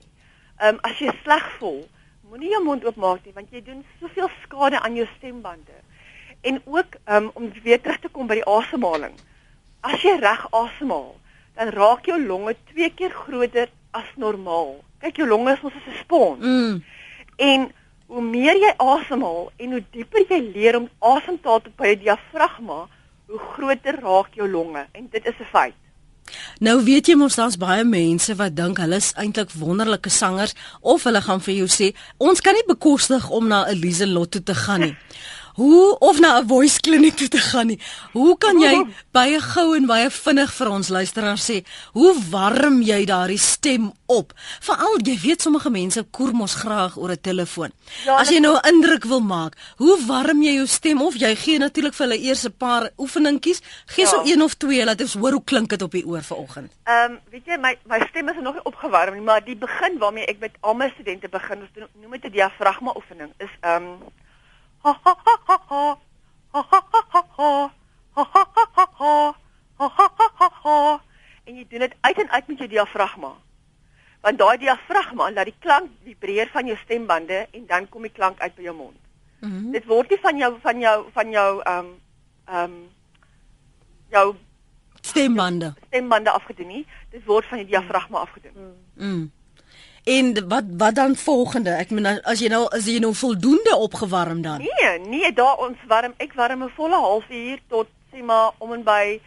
Ehm 0.58 0.76
um, 0.76 0.80
as 0.82 0.98
jy 0.98 1.12
sleg 1.24 1.46
voel, 1.60 1.84
moenie 2.30 2.50
jou 2.50 2.64
mond 2.66 2.86
oopmaak 2.86 3.26
nie 3.26 3.34
want 3.36 3.52
jy 3.54 3.62
doen 3.62 3.84
soveel 4.00 4.30
skade 4.44 4.80
aan 4.80 4.96
jou 4.98 5.06
stembande 5.18 5.76
en 6.42 6.62
ook 6.66 6.98
um, 7.06 7.30
om 7.34 7.52
weer 7.64 7.82
terug 7.82 8.00
te 8.00 8.10
kom 8.10 8.28
by 8.28 8.40
die 8.40 8.50
asemhaling. 8.50 9.14
As 9.86 10.02
jy 10.02 10.16
reg 10.22 10.48
asemhaal, 10.56 11.16
dan 11.58 11.72
raak 11.74 12.06
jou 12.10 12.18
longe 12.22 12.56
twee 12.72 12.90
keer 12.94 13.14
groter 13.14 13.70
as 13.98 14.10
normaal. 14.16 14.78
Kyk, 15.02 15.22
jou 15.22 15.28
longe 15.30 15.54
is 15.54 15.64
mos 15.66 15.74
soos 15.74 15.88
'n 15.94 16.00
spons. 16.02 16.42
Mm. 16.42 16.84
En 17.38 17.72
hoe 18.08 18.22
meer 18.22 18.58
jy 18.58 18.74
asemhaal 18.78 19.52
en 19.58 19.72
hoe 19.72 19.84
dieper 19.92 20.26
jy 20.30 20.40
leer 20.54 20.78
om 20.78 20.90
asem 21.00 21.42
te 21.42 21.50
haal 21.50 21.66
op 21.66 21.86
jou 21.86 21.96
diafragma, 21.96 22.88
hoe 23.28 23.40
groter 23.54 24.00
raak 24.02 24.34
jou 24.34 24.48
longe 24.50 24.88
en 24.92 25.10
dit 25.12 25.26
is 25.26 25.40
'n 25.40 25.52
feit. 25.54 25.82
Nou 26.60 26.78
weet 26.84 27.08
jy 27.08 27.16
mos 27.20 27.38
daar's 27.40 27.58
baie 27.62 27.86
mense 27.88 28.36
wat 28.40 28.56
dink 28.58 28.82
hulle 28.82 29.00
is 29.02 29.14
eintlik 29.16 29.54
wonderlike 29.58 30.10
sangers 30.10 30.56
of 30.82 31.06
hulle 31.08 31.22
gaan 31.22 31.44
vir 31.46 31.60
jou 31.62 31.70
sê 31.72 31.92
ons 32.18 32.42
kan 32.42 32.58
nie 32.58 32.68
bekostig 32.68 33.30
om 33.30 33.48
na 33.48 33.66
Elise 33.72 34.08
Lotto 34.08 34.40
te 34.44 34.56
gaan 34.56 34.86
nie. 34.86 34.96
Hoe 35.58 35.98
of 36.00 36.20
na 36.20 36.38
'n 36.38 36.48
voice 36.48 36.80
kliniek 36.80 37.16
toe 37.16 37.28
te 37.28 37.38
gaan 37.38 37.68
nie. 37.68 37.80
Hoe 38.14 38.38
kan 38.38 38.60
jy 38.60 38.86
baie 39.12 39.40
gou 39.42 39.76
en 39.76 39.86
baie 39.86 40.10
vinnig 40.10 40.54
vir 40.54 40.70
ons 40.70 40.88
luisteraars 40.88 41.50
sê, 41.50 41.64
hoe 41.94 42.14
warm 42.30 42.82
jy 42.82 43.06
daardie 43.06 43.40
stem 43.42 43.92
op? 44.06 44.34
Veral 44.62 45.00
jy 45.02 45.18
weet 45.18 45.42
sommige 45.42 45.70
mense 45.70 46.04
koer 46.12 46.34
mos 46.34 46.54
graag 46.54 46.98
oor 46.98 47.10
'n 47.12 47.22
telefoon. 47.22 47.72
Ja, 48.06 48.20
As 48.20 48.30
jy 48.30 48.40
nou 48.40 48.54
'n 48.54 48.68
indruk 48.70 49.04
wil 49.06 49.20
maak, 49.20 49.58
hoe 49.78 49.98
warm 50.06 50.44
jy 50.44 50.54
jou 50.54 50.68
stem 50.68 51.02
of 51.02 51.16
jy 51.16 51.36
gee 51.36 51.58
natuurlik 51.58 51.94
vir 51.94 52.08
hulle 52.08 52.22
eers 52.22 52.46
'n 52.46 52.54
paar 52.58 52.90
oefeningkies, 52.98 53.62
gee 53.86 54.06
ja. 54.06 54.10
so 54.10 54.22
een 54.26 54.42
of 54.42 54.54
twee 54.54 54.86
laat 54.86 55.02
ons 55.02 55.14
hoor 55.14 55.32
hoe 55.32 55.44
klink 55.44 55.70
dit 55.70 55.82
op 55.82 55.92
die 55.92 56.06
oor 56.06 56.22
vanoggend. 56.22 56.72
Ehm 56.84 57.12
um, 57.12 57.20
weet 57.32 57.46
jy 57.46 57.58
my 57.58 57.78
my 57.86 58.06
stem 58.10 58.30
is 58.30 58.36
nog 58.42 58.54
nie 58.54 58.64
opgewarm 58.64 59.14
nie, 59.14 59.24
maar 59.24 59.44
die 59.44 59.56
begin 59.56 59.98
waarmee 59.98 60.26
ek 60.26 60.40
met 60.40 60.52
al 60.60 60.74
my 60.74 60.90
studente 60.94 61.30
begin, 61.30 61.60
ons 61.62 61.90
noem 62.02 62.12
dit 62.12 62.26
'n 62.26 62.32
diafragma 62.32 62.94
oefening, 62.96 63.32
is 63.38 63.50
ehm 63.62 63.84
um, 63.84 63.98
ha 64.84 64.94
ha 65.04 65.14
ha 65.26 65.36
ha 65.48 65.58
ha. 65.70 65.98
Ha 66.54 66.62
ha 66.72 66.82
ha 66.92 67.02
ha 67.14 67.24
ha. 67.38 67.52
Ha 68.16 68.24
ha 68.34 68.46
ha 68.56 68.66
ha 68.76 68.86
ha. 69.00 69.36
Ha 69.80 69.88
ha 69.98 70.08
ha 70.18 70.30
ha 70.40 70.50
ha. 70.64 71.02
En 71.46 71.56
jy 71.56 71.68
doen 71.70 71.86
dit 71.86 71.96
uit 72.02 72.18
en 72.18 72.30
uit 72.30 72.48
met 72.48 72.58
jou 72.58 72.70
diafragma. 72.70 73.34
Want 74.22 74.40
daai 74.40 74.58
diafragma 74.58 75.30
laat 75.32 75.52
die 75.52 75.60
klank 75.60 75.92
vibreer 76.04 76.50
van 76.52 76.66
jou 76.66 76.78
stembande 76.84 77.46
en 77.52 77.66
dan 77.68 77.90
kom 77.90 78.02
die 78.08 78.12
klank 78.12 78.40
uit 78.40 78.56
by 78.56 78.62
jou 78.62 78.76
mond. 78.76 78.98
Mm 79.40 79.52
-hmm. 79.52 79.72
Dit 79.72 79.86
word 79.86 80.10
nie 80.10 80.20
van 80.22 80.38
jou 80.38 80.58
van 80.62 80.80
jou 80.80 80.98
van 81.14 81.30
jou 81.32 81.62
ehm 81.62 81.86
um, 81.86 81.96
ehm 82.46 82.64
um, 82.64 82.90
jou 84.10 84.36
stembande 85.02 85.74
stembande 85.88 86.32
afgedoen 86.32 86.68
nie. 86.68 86.86
Dit 87.10 87.26
word 87.26 87.46
van 87.46 87.58
die 87.58 87.68
diafragma 87.68 88.20
afgedoen. 88.20 88.54
Mm. 88.56 89.08
mm. 89.08 89.32
En 90.08 90.48
wat 90.48 90.64
wat 90.78 90.96
dan 90.96 91.16
volgende? 91.16 91.70
Ek 91.70 91.90
meen 91.92 92.06
as 92.24 92.40
jy 92.40 92.48
nou 92.48 92.62
as 92.72 92.86
jy 92.88 93.00
nou 93.04 93.12
voldoende 93.16 93.76
opgewarm 93.76 94.42
dan. 94.42 94.64
Nee, 94.64 95.00
nee, 95.04 95.32
daar 95.36 95.58
ons 95.60 95.82
warm. 95.88 96.14
Ek 96.18 96.34
warm 96.34 96.64
'n 96.64 96.72
volle 96.76 96.96
halfuur 96.96 97.60
tot 97.68 97.88
sê 98.12 98.24
maar 98.24 98.52
om 98.58 98.72
en 98.74 98.84
by 98.84 99.20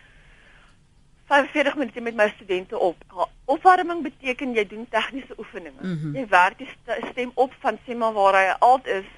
45 1.26 1.76
minute 1.76 2.00
met 2.00 2.14
my 2.14 2.32
studente 2.36 2.78
op. 2.78 2.96
Opwarming 3.44 4.02
beteken 4.02 4.54
jy 4.54 4.66
doen 4.66 4.86
tegniese 4.88 5.34
oefeninge. 5.38 5.82
Mm 5.82 5.98
-hmm. 6.00 6.16
Jy 6.16 6.26
werk 6.28 6.58
die 6.58 6.68
stem 7.10 7.30
op 7.34 7.52
van 7.60 7.78
sê 7.86 7.96
maar 7.96 8.12
waar 8.12 8.34
hy 8.34 8.54
alt 8.58 8.86
is. 8.86 9.08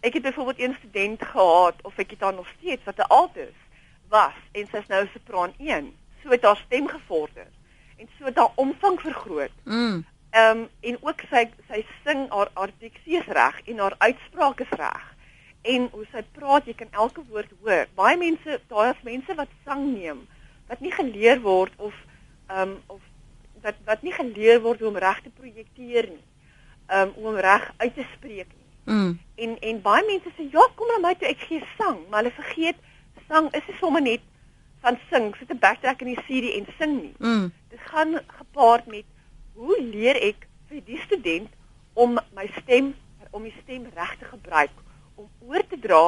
Ek 0.00 0.12
het 0.12 0.22
byvoorbeeld 0.22 0.60
een 0.60 0.76
student 0.78 1.24
gehad 1.24 1.74
of 1.82 1.98
ek 1.98 2.10
het 2.10 2.20
daar 2.20 2.34
nog 2.34 2.48
steeds 2.58 2.84
wat 2.84 2.96
'n 2.96 3.08
alt 3.08 3.36
is 3.36 3.56
was 4.08 4.36
en 4.52 4.66
sy's 4.72 4.86
nou 4.86 5.08
sopraan 5.12 5.52
1. 5.58 5.92
So 6.22 6.30
het 6.30 6.42
haar 6.42 6.62
stem 6.66 6.86
gevorder 6.88 7.46
en 7.96 8.08
so 8.18 8.24
het 8.24 8.36
haar 8.36 8.52
omvang 8.54 9.00
vergroot. 9.00 9.56
Mm. 9.64 10.04
Ehm 10.30 10.58
um, 10.58 10.68
en 10.80 10.98
ook 11.00 11.20
sy 11.30 11.44
sy 11.68 11.84
sing 12.04 12.26
haar 12.30 12.50
haar 12.54 12.72
diksie 12.78 13.16
is 13.20 13.30
reg 13.38 13.60
en 13.64 13.78
haar 13.78 13.94
uitspraak 13.98 14.60
is 14.60 14.74
reg. 14.80 15.04
En 15.62 15.88
hoe 15.92 16.04
sy 16.12 16.22
praat, 16.32 16.66
jy 16.66 16.74
kan 16.74 16.90
elke 16.92 17.22
woord 17.28 17.52
hoor. 17.60 17.86
Baie 17.94 18.16
mense, 18.16 18.60
daar 18.68 18.90
is 18.94 19.02
mense 19.02 19.34
wat 19.34 19.48
sang 19.64 19.86
neem 19.94 20.26
wat 20.68 20.80
nie 20.84 20.92
geleer 20.92 21.40
word 21.40 21.72
of 21.76 21.94
ehm 22.48 22.60
um, 22.60 22.76
of 22.86 23.00
wat 23.62 23.74
wat 23.84 24.02
nie 24.02 24.12
geleer 24.12 24.60
word 24.60 24.80
hoe 24.80 24.88
om 24.88 25.00
reg 25.00 25.22
te 25.22 25.30
projekteer 25.40 26.08
nie. 26.12 26.24
Ehm 26.86 27.14
um, 27.16 27.30
om 27.32 27.36
reg 27.36 27.72
uit 27.76 27.94
te 27.94 28.04
spreek 28.14 28.48
nie. 28.52 28.94
Mm. 28.94 29.18
En 29.34 29.58
en 29.70 29.82
baie 29.82 30.04
mense 30.06 30.32
sê 30.36 30.48
ja, 30.52 30.64
kom 30.74 30.88
na 30.92 30.98
my 31.08 31.14
toe 31.14 31.28
ek 31.28 31.44
gee 31.48 31.64
sang, 31.76 31.98
maar 32.08 32.22
hulle 32.22 32.36
vergeet 32.36 32.76
sang 33.28 33.48
is 33.52 33.66
nie 33.68 33.76
sommer 33.80 34.04
net 34.04 34.24
van 34.80 34.96
sing, 35.10 35.34
sit 35.36 35.50
'n 35.52 35.58
backtrack 35.58 36.00
in 36.04 36.14
die 36.14 36.24
CD 36.26 36.54
en 36.58 36.66
sing 36.78 36.94
nie. 37.02 37.14
Mm. 37.18 37.52
Dit 37.68 37.80
gaan 37.92 38.20
gepaard 38.26 38.86
met 38.86 39.04
hoe 39.58 39.78
leer 39.82 40.18
ek 40.22 40.46
vir 40.70 40.82
die 40.86 40.98
student 41.06 41.50
om 41.98 42.18
my 42.36 42.46
stem 42.60 42.92
om 43.34 43.42
my 43.44 43.52
stem 43.62 43.86
reg 43.96 44.12
te 44.20 44.28
gebruik 44.30 44.74
om 45.18 45.26
oor 45.50 45.64
te 45.70 45.78
dra 45.82 46.02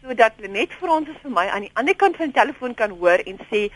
sodat 0.00 0.38
hulle 0.38 0.52
net 0.54 0.72
vir 0.80 0.92
ons 0.94 1.10
is 1.12 1.18
vir 1.24 1.34
my 1.34 1.44
aan 1.52 1.66
die 1.66 1.74
ander 1.80 1.96
kant 1.98 2.16
van 2.20 2.32
die 2.32 2.38
telefoon 2.38 2.76
kan 2.78 2.94
hoor 3.02 3.22
en 3.32 3.42
sê 3.50 3.66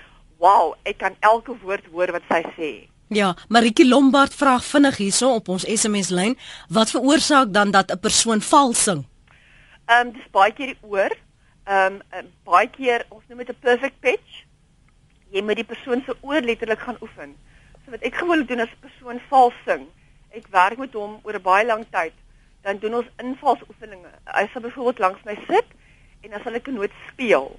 wow 0.43 0.73
ek 0.89 1.03
kan 1.03 1.19
elke 1.33 1.57
woord 1.65 1.91
hoor 1.93 2.15
wat 2.17 2.33
sy 2.33 2.41
sê 2.57 2.71
Ja, 3.11 3.33
Maritje 3.51 3.83
Lombard 3.89 4.37
vra 4.39 4.53
vinnig 4.63 5.01
hierso 5.03 5.33
op 5.35 5.49
ons 5.51 5.65
SMS 5.67 6.13
lyn, 6.15 6.37
wat 6.71 6.93
veroorsaak 6.95 7.51
dan 7.51 7.73
dat 7.75 7.91
'n 7.91 7.99
persoon 7.99 8.41
vals 8.41 8.83
sing? 8.87 9.01
Ehm 9.91 10.07
um, 10.07 10.13
dis 10.15 10.31
baie 10.31 10.53
keer 10.55 10.71
die 10.71 10.79
oor. 10.87 11.11
Ehm 11.67 11.99
um, 12.15 12.29
baie 12.47 12.71
keer 12.71 13.05
ons 13.11 13.25
noem 13.27 13.43
dit 13.43 13.51
'n 13.51 13.61
perfect 13.61 13.99
pitch. 14.01 14.47
Jy 15.35 15.43
moet 15.43 15.59
die 15.59 15.71
persoon 15.73 16.03
se 16.07 16.15
oor 16.21 16.41
letterlik 16.41 16.79
gaan 16.79 17.03
oefen 17.03 17.35
wat 17.91 18.05
ek 18.07 18.21
gewoonlik 18.23 18.49
doen 18.49 18.61
as 18.65 18.73
'n 18.75 18.85
persoon 18.87 19.21
vals 19.29 19.55
sing. 19.67 19.87
Ek 20.31 20.47
werk 20.51 20.79
met 20.79 20.93
hom 20.93 21.21
oor 21.23 21.35
'n 21.35 21.43
baie 21.43 21.67
lang 21.67 21.85
tyd. 21.91 22.13
Dan 22.63 22.79
doen 22.79 22.95
ons 22.95 23.11
invalsoefeninge. 23.19 24.13
Hy 24.25 24.49
sal 24.53 24.63
byvoorbeeld 24.63 24.99
langs 24.99 25.25
my 25.25 25.37
sit 25.49 25.67
en 26.23 26.31
dan 26.31 26.41
sal 26.43 26.55
ek 26.55 26.69
'n 26.69 26.75
noot 26.75 26.93
speel. 27.09 27.59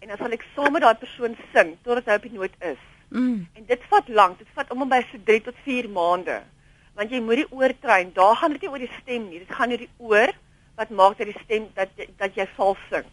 En 0.00 0.08
dan 0.08 0.16
sal 0.16 0.32
ek 0.32 0.44
saam 0.54 0.72
met 0.72 0.82
daai 0.82 0.94
persoon 0.94 1.36
sing 1.54 1.76
totdat 1.82 2.06
hy 2.06 2.14
op 2.14 2.22
die 2.22 2.38
noot 2.38 2.54
is. 2.60 2.82
Mm. 3.08 3.48
En 3.54 3.64
dit 3.66 3.82
vat 3.88 4.08
lank. 4.08 4.38
Dit 4.38 4.48
vat 4.54 4.70
om 4.70 4.82
en 4.82 4.88
by 4.88 5.02
so 5.10 5.18
3 5.24 5.42
tot 5.42 5.54
4 5.64 5.88
maande. 5.88 6.42
Want 6.94 7.10
jy 7.10 7.20
moet 7.20 7.42
die 7.42 7.52
oor 7.52 7.72
train. 7.80 8.12
Daar 8.12 8.36
gaan 8.36 8.52
dit 8.52 8.60
nie 8.60 8.70
oor 8.70 8.78
die 8.78 8.96
stem 9.02 9.28
nie. 9.28 9.38
Dit 9.38 9.54
gaan 9.54 9.70
oor 9.70 9.78
die 9.78 9.94
oor 9.98 10.32
wat 10.74 10.90
maak 10.90 11.18
dat 11.18 11.26
die 11.26 11.42
stem 11.44 11.68
dat 11.74 11.88
dat 12.16 12.34
jy 12.34 12.46
vals 12.56 12.78
sing. 12.90 13.04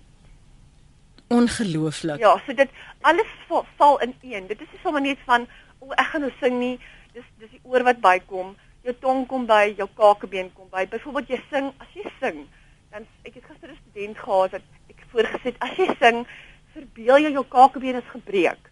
Ongelooflik. 1.28 2.20
Ja, 2.20 2.38
so 2.46 2.54
dit 2.56 2.70
alles 3.02 3.32
val, 3.48 3.66
val 3.76 4.00
in 4.00 4.14
een. 4.22 4.48
Dit 4.48 4.62
is 4.62 4.72
nie 4.72 4.80
sommer 4.84 5.02
net 5.04 5.20
van 5.26 5.48
o, 5.80 5.92
ek 5.92 6.08
gaan 6.12 6.26
nou 6.26 6.32
sing 6.40 6.60
nie. 6.60 6.78
Dis 7.14 7.28
dis 7.42 7.52
die 7.56 7.64
oor 7.64 7.86
wat 7.88 8.02
bykom. 8.04 8.56
Jou 8.88 8.96
tong 9.02 9.26
kom 9.28 9.46
by, 9.50 9.74
jou 9.78 9.88
kakebeen 9.98 10.52
kom 10.56 10.70
by. 10.72 10.86
Byvoorbeeld 10.92 11.34
jy 11.34 11.40
sing, 11.52 11.72
as 11.84 11.96
jy 11.98 12.06
sing, 12.22 12.46
dan 12.94 13.08
ek 13.26 13.40
het 13.40 13.46
gister 13.46 13.70
'n 13.72 13.80
student 13.90 14.18
gehad 14.18 14.52
wat 14.52 14.66
ek 14.90 15.04
voorgesit, 15.12 15.56
as 15.60 15.78
jy 15.78 15.88
sing, 16.00 16.26
verbeel 16.74 17.20
jy 17.26 17.32
jou 17.36 17.46
kakebeen 17.46 18.00
is 18.00 18.14
gebreek. 18.14 18.72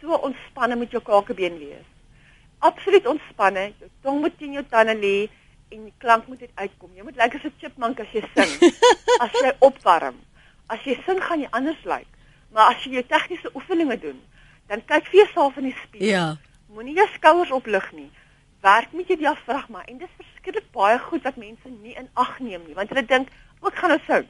So 0.00 0.16
ontspanne 0.28 0.76
moet 0.76 0.92
jou 0.92 1.02
kakebeen 1.02 1.58
wees. 1.58 1.88
Absoluut 2.58 3.06
ontspanne. 3.06 3.72
Jou 3.80 3.90
tong 4.02 4.20
moet 4.20 4.38
teen 4.38 4.52
jou 4.52 4.64
tande 4.68 4.94
lê 4.94 5.28
en 5.70 5.84
die 5.84 5.94
klank 5.98 6.26
moet 6.28 6.42
uitkom. 6.54 6.90
Jy 6.94 7.02
moet 7.02 7.16
lyk 7.16 7.32
like 7.32 7.36
as 7.36 7.44
'n 7.44 7.58
chipmunk 7.60 8.00
as 8.00 8.12
jy 8.12 8.22
sing. 8.34 8.72
as 9.24 9.32
jy 9.32 9.52
opwarm. 9.60 10.16
As 10.68 10.80
jy 10.84 10.96
sing 11.06 11.20
gaan 11.22 11.40
jy 11.40 11.48
anders 11.50 11.84
lyk. 11.84 12.08
Maar 12.52 12.74
as 12.74 12.84
jy 12.84 12.92
jou 12.98 13.06
tegniese 13.06 13.50
oefeninge 13.54 13.98
doen, 13.98 14.20
dan 14.70 14.82
kyk 14.86 15.08
vir 15.10 15.24
jouself 15.24 15.56
in 15.58 15.66
die 15.66 15.76
spieël. 15.82 16.06
Ja. 16.06 16.26
Moenie 16.70 16.94
jou 16.94 17.06
skouers 17.16 17.50
oplig 17.54 17.86
nie. 17.96 18.10
Werk 18.62 18.92
met 18.94 19.08
jou 19.10 19.16
diafragma 19.18 19.82
en 19.82 19.98
dit 19.98 20.06
is 20.06 20.20
verskriklik 20.20 20.68
baie 20.76 21.00
goed 21.08 21.26
wat 21.26 21.40
mense 21.40 21.72
nie 21.80 21.96
in 21.98 22.06
ag 22.20 22.36
neem 22.38 22.62
nie, 22.68 22.76
want 22.76 22.92
hulle 22.92 23.02
dink 23.08 23.32
ook 23.64 23.80
gaan 23.80 23.96
nou 23.96 23.98
sing. 24.06 24.28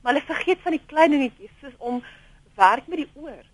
Maar 0.00 0.14
hulle 0.14 0.30
vergeet 0.30 0.64
van 0.64 0.76
die 0.78 0.86
klein 0.88 1.12
dingetjies 1.12 1.52
soos 1.60 1.76
om 1.90 2.00
werk 2.56 2.88
met 2.88 3.02
die 3.02 3.10
oor. 3.20 3.44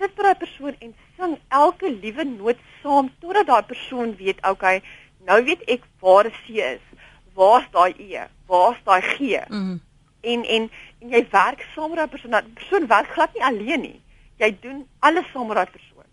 Sit 0.00 0.16
vir 0.16 0.26
daai 0.30 0.42
persoon 0.42 0.74
en 0.80 0.96
sing 1.20 1.38
elke 1.60 1.92
liewe 1.92 2.26
noot 2.32 2.66
saam 2.82 3.12
totdat 3.22 3.46
daai 3.52 3.70
persoon 3.70 4.16
weet, 4.18 4.42
okay, 4.48 4.80
nou 5.28 5.38
weet 5.46 5.62
ek 5.70 5.86
waar 6.02 6.26
die 6.26 6.36
C 6.40 6.58
is. 6.72 7.06
Waar's 7.38 7.70
daai 7.70 7.94
E? 7.94 8.26
Waar's 8.50 8.82
daai 8.88 9.02
G? 9.06 9.38
Mm. 9.46 9.78
En 10.20 10.46
en 10.58 10.70
en 10.98 11.12
jy 11.14 11.26
werk 11.30 11.62
saam 11.76 11.92
met 11.94 12.02
daai 12.02 12.14
persoon. 12.16 12.40
Die 12.42 12.58
persoon 12.58 12.90
werk 12.90 13.14
glad 13.14 13.36
nie 13.38 13.46
alleen 13.46 13.86
nie 13.86 13.98
jy 14.40 14.50
doen 14.64 14.82
alles 15.06 15.28
saam 15.32 15.48
met 15.50 15.60
daai 15.60 15.70
persoon. 15.70 16.08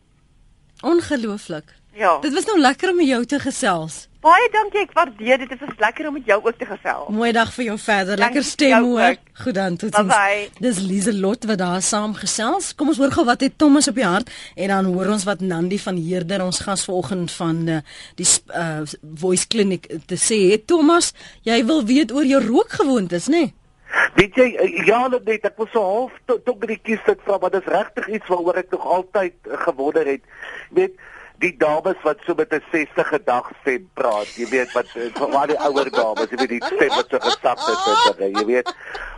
Ongelooflik. 0.93 1.73
Ja. 1.97 2.19
Dit 2.21 2.33
was 2.33 2.45
nou 2.45 2.59
lekker 2.59 2.89
om 2.89 2.95
met 3.01 3.07
jou 3.07 3.23
te 3.25 3.39
gesels. 3.41 4.05
Baie 4.21 4.47
dankie, 4.53 4.81
ek 4.83 4.93
waardeer 4.97 5.39
dit. 5.41 5.49
Dit 5.49 5.61
was 5.63 5.77
lekker 5.81 6.07
om 6.09 6.15
met 6.17 6.27
jou 6.29 6.37
ook 6.43 6.57
te 6.59 6.65
gesels. 6.67 7.09
Mooi 7.13 7.31
dag 7.33 7.49
vir 7.53 7.65
jou 7.69 7.77
verder. 7.81 8.19
Lekker 8.21 8.45
stem 8.45 8.85
hoor. 8.85 9.17
Goed 9.41 9.57
dan, 9.57 9.77
totsiens. 9.81 10.09
Bye. 10.11 10.47
Dis 10.61 10.81
Lieselot 10.83 11.47
wat 11.49 11.61
daar 11.61 11.81
saam 11.85 12.13
gesels. 12.17 12.71
Kom 12.77 12.91
ons 12.93 13.01
hoor 13.01 13.13
gou 13.13 13.25
wat 13.25 13.45
het 13.45 13.57
Thomas 13.57 13.89
op 13.89 13.97
die 13.97 14.05
hart 14.05 14.29
en 14.55 14.73
dan 14.73 14.89
hoor 14.93 15.13
ons 15.15 15.25
wat 15.29 15.41
Nandi 15.41 15.79
van 15.81 15.97
Heerder 16.01 16.45
ons 16.45 16.61
gas 16.65 16.85
vanoggend 16.89 17.33
van 17.37 17.61
uh, 17.77 17.79
die 18.19 18.27
uh, 18.53 18.83
Voice 19.21 19.47
Clinic 19.49 19.89
te 20.09 20.21
sê. 20.21 20.41
Thomas, 20.65 21.13
jy 21.47 21.63
wil 21.65 21.85
weet 21.85 22.13
oor 22.13 22.25
jou 22.25 22.41
rookgewoontes, 22.45 23.31
né? 23.33 23.47
Nee? 23.47 23.56
Weet 24.17 24.35
jy 24.35 24.47
eh, 24.55 24.85
ja 24.87 25.07
net 25.07 25.45
ek 25.45 25.57
was 25.57 25.71
so 25.71 25.83
half 25.83 26.15
tot 26.25 26.59
by 26.59 26.71
die 26.73 26.79
kies 26.83 27.03
dit 27.05 27.21
vra 27.25 27.37
wat 27.43 27.55
is 27.59 27.69
regtig 27.71 28.07
iets 28.19 28.27
waaroor 28.31 28.59
ek 28.63 28.73
nog 28.75 28.85
altyd 28.97 29.35
eh, 29.47 29.59
gewonder 29.65 30.05
het. 30.05 30.23
Weet 30.75 30.97
die 31.39 31.53
dames 31.57 31.97
wat 32.03 32.17
so 32.25 32.33
met 32.33 32.53
'n 32.53 32.63
60 32.71 33.23
dag 33.23 33.51
stem 33.61 33.89
praat, 33.93 34.29
jy 34.35 34.47
weet 34.49 34.71
wat 34.73 34.87
waar 35.31 35.47
die 35.47 35.59
ouer 35.59 35.89
dames, 35.91 36.29
jy 36.29 36.37
weet 36.37 36.49
die 36.49 36.65
stem 36.65 36.89
wat 36.89 37.09
so 37.09 37.19
gesak 37.19 37.59
het 37.59 38.19
en 38.19 38.31
jy 38.31 38.45
weet 38.45 38.73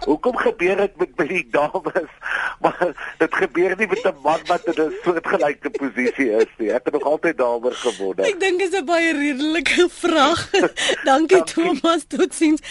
hoekom 0.05 0.35
gebeur 0.37 0.75
dit 0.75 0.97
met 0.97 1.15
by 1.15 1.27
die 1.27 1.47
dames? 1.51 2.11
Maar 2.59 2.93
dit 3.17 3.35
gebeur 3.35 3.75
nie 3.77 3.87
met 3.87 4.03
'n 4.03 4.15
man 4.23 4.39
wat 4.47 4.65
in 4.65 4.83
'n 4.83 4.93
soortgelyke 5.03 5.69
posisie 5.69 6.29
is 6.31 6.51
nie. 6.57 6.71
Ek 6.71 6.83
het 6.83 6.93
nog 6.93 7.03
altyd 7.03 7.37
daaroor 7.37 7.73
gewonder. 7.73 8.25
Ek 8.25 8.39
dink 8.39 8.59
dit 8.59 8.73
is 8.73 8.79
'n 8.79 8.85
baie 8.85 9.13
redelike 9.13 9.87
vraag. 9.89 10.49
Dankie 11.09 11.43
Thomas, 11.43 12.03
totsiens. 12.07 12.61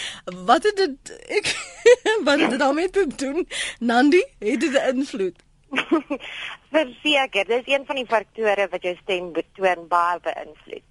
Wat 0.45 0.63
het 0.63 0.77
dit 0.77 1.17
ek 1.27 1.55
wat 2.27 2.39
het 2.39 2.49
dit 2.49 2.59
daarmee 2.59 2.89
te 2.89 3.07
doen? 3.15 3.47
Nandi, 3.79 4.23
het 4.39 4.59
dit 4.59 4.73
'n 4.73 4.97
invloed? 4.97 5.37
Verseker, 6.69 7.45
dis 7.45 7.65
een 7.65 7.85
van 7.85 7.95
die 7.95 8.05
faktore 8.05 8.67
wat 8.69 8.83
jou 8.85 8.95
stem 9.01 9.31
betoon 9.33 9.87
baie 9.91 10.19
beïnvloed. 10.25 10.85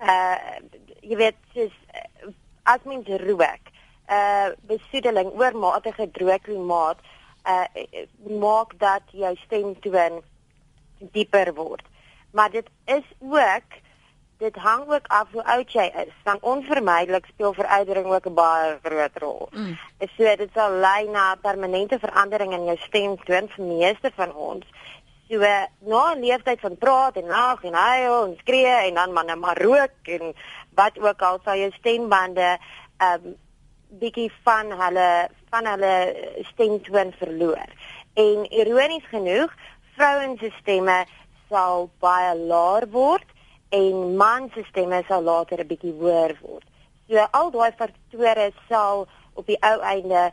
Uh 0.00 0.36
jy 1.04 1.16
weet, 1.20 1.40
dis 1.52 1.72
uh, 1.94 2.30
as 2.62 2.84
mens 2.88 3.08
rook, 3.22 3.72
uh 4.08 4.52
besoedeling 4.70 5.32
oormatige 5.36 6.08
droë 6.16 6.38
klimaat 6.46 7.02
uh 7.44 7.66
maak 8.40 8.78
dat 8.78 9.10
jou 9.12 9.34
stemtoon 9.44 10.22
dieper 11.12 11.54
word. 11.54 11.84
Maar 12.32 12.50
dit 12.50 12.70
is 12.84 13.04
ook 13.20 13.82
dit 14.38 14.56
hang 14.56 14.88
ook 14.92 15.06
af 15.06 15.28
hoe 15.32 15.44
oud 15.44 15.72
jy 15.72 15.84
is. 16.06 16.14
Want 16.24 16.42
onvermydelik 16.42 17.26
speel 17.26 17.52
veroudering 17.52 18.06
ook 18.06 18.26
'n 18.28 18.34
baie 18.34 18.78
groot 18.82 19.16
rol. 19.18 19.48
Mm. 19.50 19.78
So 20.16 20.36
dit 20.36 20.50
sal 20.54 20.70
lei 20.70 21.08
na 21.08 21.34
permanente 21.34 21.98
verandering 21.98 22.52
in 22.52 22.64
jou 22.64 22.76
stemtoon 22.76 23.48
vir 23.48 23.64
meeste 23.64 24.10
van 24.14 24.34
ons. 24.34 24.66
So 25.28 25.38
na 25.38 26.12
'n 26.12 26.20
leeftyd 26.20 26.60
van 26.60 26.76
praat 26.76 27.16
en 27.16 27.26
lag 27.26 27.62
en 27.64 27.74
huil 27.74 28.24
en 28.24 28.36
skree 28.38 28.76
en 28.88 28.94
dan 28.94 29.12
maar 29.12 29.24
net 29.24 29.38
maar 29.38 29.62
rook 29.62 29.96
en 30.02 30.34
wat 30.74 30.98
ook 30.98 31.22
al 31.22 31.38
sal 31.44 31.56
jou 31.56 31.70
stembande 31.72 32.58
um 33.00 33.36
bietjie 33.88 34.32
van 34.42 34.72
hulle 34.80 35.28
van 35.50 35.66
hulle 35.66 35.94
stemtoon 36.52 37.12
verloor. 37.18 37.68
En 38.14 38.52
ironies 38.52 39.06
genoeg 39.08 39.52
vrouens 39.96 40.40
se 40.40 40.50
stemme 40.60 41.04
sal 41.48 41.90
baie 41.98 42.36
laer 42.36 42.88
word 42.90 43.28
en 43.68 44.16
mans 44.16 44.52
se 44.52 44.64
stemme 44.68 45.02
sal 45.08 45.22
later 45.22 45.60
'n 45.60 45.66
bietjie 45.66 45.94
hoër 46.00 46.36
word. 46.40 46.66
So 47.08 47.26
al 47.30 47.50
daai 47.50 47.72
faktore 47.72 48.52
sal 48.68 49.06
op 49.34 49.46
die 49.46 49.58
ou 49.60 49.80
einde 49.80 50.32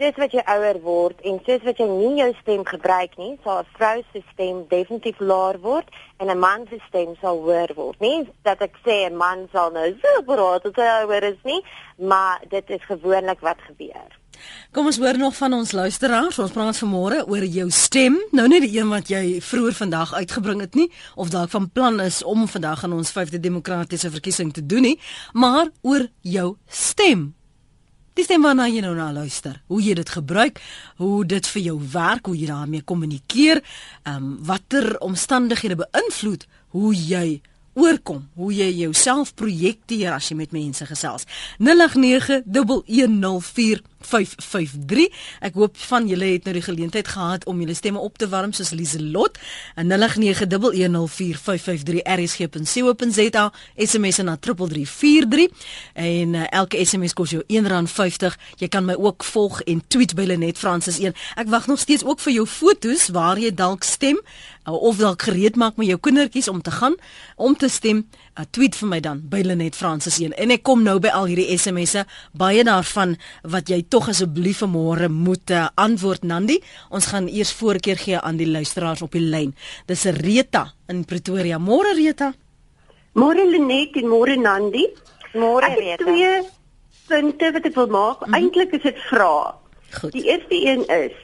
soos 0.00 0.16
wat 0.16 0.32
jy 0.32 0.42
ouer 0.48 0.78
word 0.80 1.18
en 1.28 1.36
soos 1.44 1.64
wat 1.66 1.80
jy 1.80 1.86
nie 1.90 2.14
jou 2.22 2.28
stem 2.38 2.62
gebruik 2.64 3.18
nie, 3.20 3.34
sal 3.44 3.60
'n 3.60 3.68
vrou 3.76 3.98
se 4.12 4.22
stem 4.32 4.64
definitief 4.68 5.20
laer 5.20 5.58
word 5.60 5.88
en 6.20 6.30
'n 6.30 6.38
man 6.38 6.66
se 6.70 6.78
stem 6.88 7.14
sal 7.20 7.36
hoër 7.44 7.74
word. 7.76 8.00
Nie 8.00 8.26
dat 8.42 8.62
ek 8.62 8.74
sê 8.86 9.10
'n 9.10 9.16
man 9.16 9.48
sal 9.52 9.70
nou 9.70 9.92
so 10.02 10.22
praat 10.22 10.64
as 10.64 10.76
hy 10.76 11.04
ouer 11.04 11.24
is 11.24 11.42
nie, 11.44 11.62
maar 11.98 12.40
dit 12.48 12.70
is 12.70 12.84
gewoonlik 12.88 13.40
wat 13.40 13.58
gebeur. 13.68 14.10
Kom 14.72 14.86
ons 14.86 14.98
hoor 14.98 15.18
nog 15.18 15.36
van 15.36 15.52
ons 15.52 15.72
luisteraars. 15.72 16.38
Ons 16.38 16.50
praat 16.50 16.78
vanmôre 16.78 17.26
oor 17.28 17.44
jou 17.44 17.70
stem. 17.70 18.16
Nou 18.30 18.48
nie 18.48 18.60
die 18.60 18.78
een 18.78 18.88
wat 18.88 19.08
jy 19.08 19.40
vroeër 19.40 19.74
vandag 19.74 20.14
uitgebring 20.14 20.60
het 20.60 20.74
nie 20.74 20.92
of 21.14 21.28
dalk 21.28 21.50
van 21.50 21.70
plan 21.70 22.00
is 22.00 22.22
om 22.22 22.48
vandag 22.48 22.84
aan 22.84 22.92
ons 22.92 23.12
5de 23.12 23.40
demokratiese 23.40 24.10
verkiesing 24.10 24.52
te 24.52 24.66
doen 24.66 24.82
nie, 24.82 25.00
maar 25.32 25.68
oor 25.82 26.08
jou 26.20 26.56
stem. 26.66 27.39
Dis 28.18 28.26
net 28.26 28.42
waarna 28.42 28.66
jy 28.66 28.80
nou 28.82 28.94
na 28.96 29.12
luister. 29.14 29.60
Hoe 29.70 29.82
jy 29.82 29.94
dit 29.94 30.10
gebruik, 30.10 30.58
hoe 30.98 31.24
dit 31.24 31.46
vir 31.46 31.62
jou 31.62 31.76
werk, 31.92 32.26
hoe 32.26 32.36
jy 32.36 32.48
daarmee 32.50 32.82
kommunikeer, 32.82 33.62
ehm 34.02 34.16
um, 34.16 34.32
watter 34.46 34.98
omstandighede 34.98 35.78
beïnvloed 35.84 36.46
hoe 36.74 36.94
jy 36.94 37.40
oorkom, 37.78 38.24
hoe 38.34 38.50
jy 38.54 38.70
jouself 38.82 39.34
projekteer 39.38 40.12
as 40.16 40.28
jy 40.30 40.36
met 40.40 40.52
mense 40.54 40.86
gesels. 40.86 41.24
0891104553. 41.62 41.68
Ek 45.46 45.54
hoop 45.54 45.76
van 45.86 46.08
julle 46.10 46.28
het 46.34 46.44
nou 46.48 46.54
die 46.56 46.66
geleentheid 46.66 47.08
gehad 47.14 47.42
om 47.50 47.60
julle 47.62 47.76
stemme 47.78 48.00
op 48.02 48.14
te 48.18 48.26
warm 48.32 48.52
soos 48.56 48.72
Lieselot. 48.74 49.34
0891104553 49.78 49.82
rsg.co.za 52.16 53.44
SMS 53.76 54.16
na 54.26 54.34
3343 54.36 55.48
en 55.94 56.28
uh, 56.34 56.40
elke 56.50 56.84
SMS 56.84 57.14
kos 57.14 57.30
jou 57.36 57.42
R1.50. 57.46 58.34
Jy 58.62 58.68
kan 58.68 58.84
my 58.88 58.94
ook 58.98 59.24
volg 59.24 59.62
en 59.62 59.82
tweet 59.86 60.14
by 60.18 60.24
Lenet 60.30 60.58
Francis 60.58 60.98
1. 60.98 61.14
Ek 61.40 61.48
wag 61.52 61.66
nog 61.70 61.78
steeds 61.78 62.04
ook 62.04 62.20
vir 62.20 62.32
jou 62.40 62.46
fotos 62.50 63.08
waar 63.14 63.38
jy 63.38 63.54
dalk 63.54 63.82
stem 63.86 64.18
of 64.76 64.98
dalk 65.00 65.22
gereed 65.22 65.56
maak 65.56 65.76
met 65.76 65.88
jou 65.88 65.98
kindertjies 65.98 66.48
om 66.48 66.62
te 66.62 66.70
gaan 66.70 66.94
om 67.36 67.56
te 67.56 67.68
stem, 67.68 68.04
uh, 68.38 68.44
tweet 68.50 68.76
vir 68.76 68.88
my 68.88 69.00
dan 69.00 69.22
by 69.30 69.40
Lenet 69.46 69.76
Francis 69.76 70.18
1. 70.20 70.34
En 70.36 70.50
ek 70.50 70.62
kom 70.66 70.82
nou 70.84 70.98
by 71.02 71.12
al 71.14 71.30
hierdie 71.30 71.56
SMS'e, 71.56 72.04
baie 72.32 72.64
daarvan 72.64 73.16
wat 73.42 73.70
jy 73.72 73.82
tog 73.88 74.10
asseblief 74.12 74.60
vanmôre 74.64 75.08
moet 75.08 75.50
uh, 75.50 75.68
antwoord 75.74 76.26
Nandi. 76.28 76.60
Ons 76.90 77.10
gaan 77.12 77.28
eers 77.28 77.52
voorkeer 77.56 77.98
gee 78.00 78.20
aan 78.20 78.36
die 78.40 78.48
luisteraars 78.50 79.02
op 79.02 79.16
die 79.16 79.24
lyn. 79.24 79.54
Dis 79.86 80.04
Rita 80.20 80.66
in 80.88 81.04
Pretoria. 81.04 81.58
Môre 81.58 81.94
Rita. 81.96 82.32
Môre 83.18 83.46
Lenet 83.48 83.96
en 83.96 84.08
môre 84.10 84.36
Nandi. 84.36 84.86
Môre 85.34 85.72
Rita. 85.76 86.04
Twee 86.04 86.40
punte 87.10 87.50
wat 87.56 87.66
ek 87.66 87.74
wil 87.74 87.90
maak. 87.90 88.20
Mm 88.20 88.26
-hmm. 88.26 88.34
Eintlik 88.34 88.72
is 88.72 88.82
dit 88.82 88.98
vrae. 89.08 89.54
Die 90.10 90.24
eerste 90.24 90.54
een 90.54 90.86
is 90.86 91.16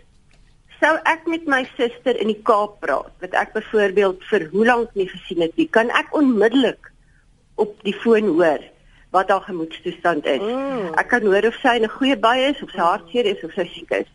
sou 0.80 0.92
ek 1.04 1.26
met 1.26 1.46
my 1.46 1.62
suster 1.76 2.16
in 2.20 2.28
die 2.32 2.42
Kaap 2.42 2.80
praat 2.80 3.12
wat 3.24 3.34
ek 3.34 3.52
byvoorbeeld 3.56 4.24
vir 4.30 4.48
hoe 4.52 4.66
lank 4.66 4.94
nie 4.94 5.08
gesien 5.08 5.44
het 5.44 5.56
nie 5.56 5.68
kan 5.68 5.90
ek 5.90 6.12
onmiddellik 6.16 6.90
op 7.56 7.76
die 7.86 7.94
foon 8.02 8.28
hoor 8.36 8.62
wat 9.14 9.30
haar 9.32 9.44
gemoedstoestand 9.46 10.26
is. 10.26 10.42
Mm. 10.42 10.92
ek 11.00 11.08
kan 11.08 11.24
hoor 11.24 11.46
of 11.48 11.56
sy 11.62 11.76
in 11.78 11.86
'n 11.88 11.96
goeie 11.98 12.16
bui 12.16 12.38
is 12.50 12.62
of 12.62 12.70
sy 12.70 12.82
hartseer 12.82 13.26
is 13.26 13.44
of 13.44 13.52
sy 13.52 13.64
siek 13.72 13.90
is. 13.90 14.10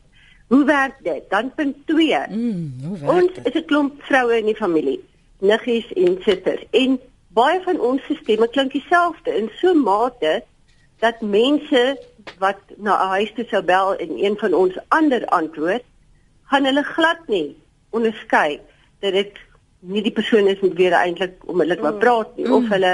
Hoe 0.52 0.66
werk 0.66 0.98
dit? 1.04 1.24
Dan 1.30 1.54
punt 1.56 1.88
2 1.88 2.28
mm, 2.30 3.08
ons 3.08 3.32
is 3.44 3.56
'n 3.56 3.66
klomp 3.66 4.04
vroue 4.04 4.38
in 4.38 4.46
die 4.46 4.56
familie 4.56 5.00
niggies 5.40 5.88
en 5.94 6.18
susters 6.22 6.64
en 6.72 7.00
baie 7.34 7.62
van 7.66 7.80
ons 7.80 8.02
stemme 8.22 8.48
klink 8.48 8.72
dieselfde 8.72 9.34
in 9.38 9.50
so 9.60 9.74
'n 9.74 9.84
mate 9.84 10.44
dat 11.00 11.22
mense 11.22 11.98
wat 12.38 12.62
na 12.78 12.94
'n 13.04 13.10
huis 13.16 13.32
toe 13.36 13.46
sou 13.50 13.64
bel 13.64 13.96
en 13.96 14.12
een 14.24 14.38
van 14.38 14.54
ons 14.54 14.78
ander 14.88 15.26
antwoord 15.26 15.84
gaan 16.52 16.68
hulle 16.68 16.84
glad 16.84 17.28
nie 17.32 17.56
onderskei 17.96 18.60
dat 19.04 19.16
dit 19.16 19.40
nie 19.80 20.04
die 20.06 20.14
persoon 20.14 20.50
is 20.52 20.60
met 20.62 20.76
wie 20.78 20.88
hulle 20.90 21.02
eintlik 21.02 21.46
onmiddellik 21.48 21.84
wou 21.86 21.94
mm. 21.94 22.02
praat 22.04 22.34
nie 22.38 22.48
mm. 22.48 22.58
of 22.58 22.74
hulle 22.74 22.92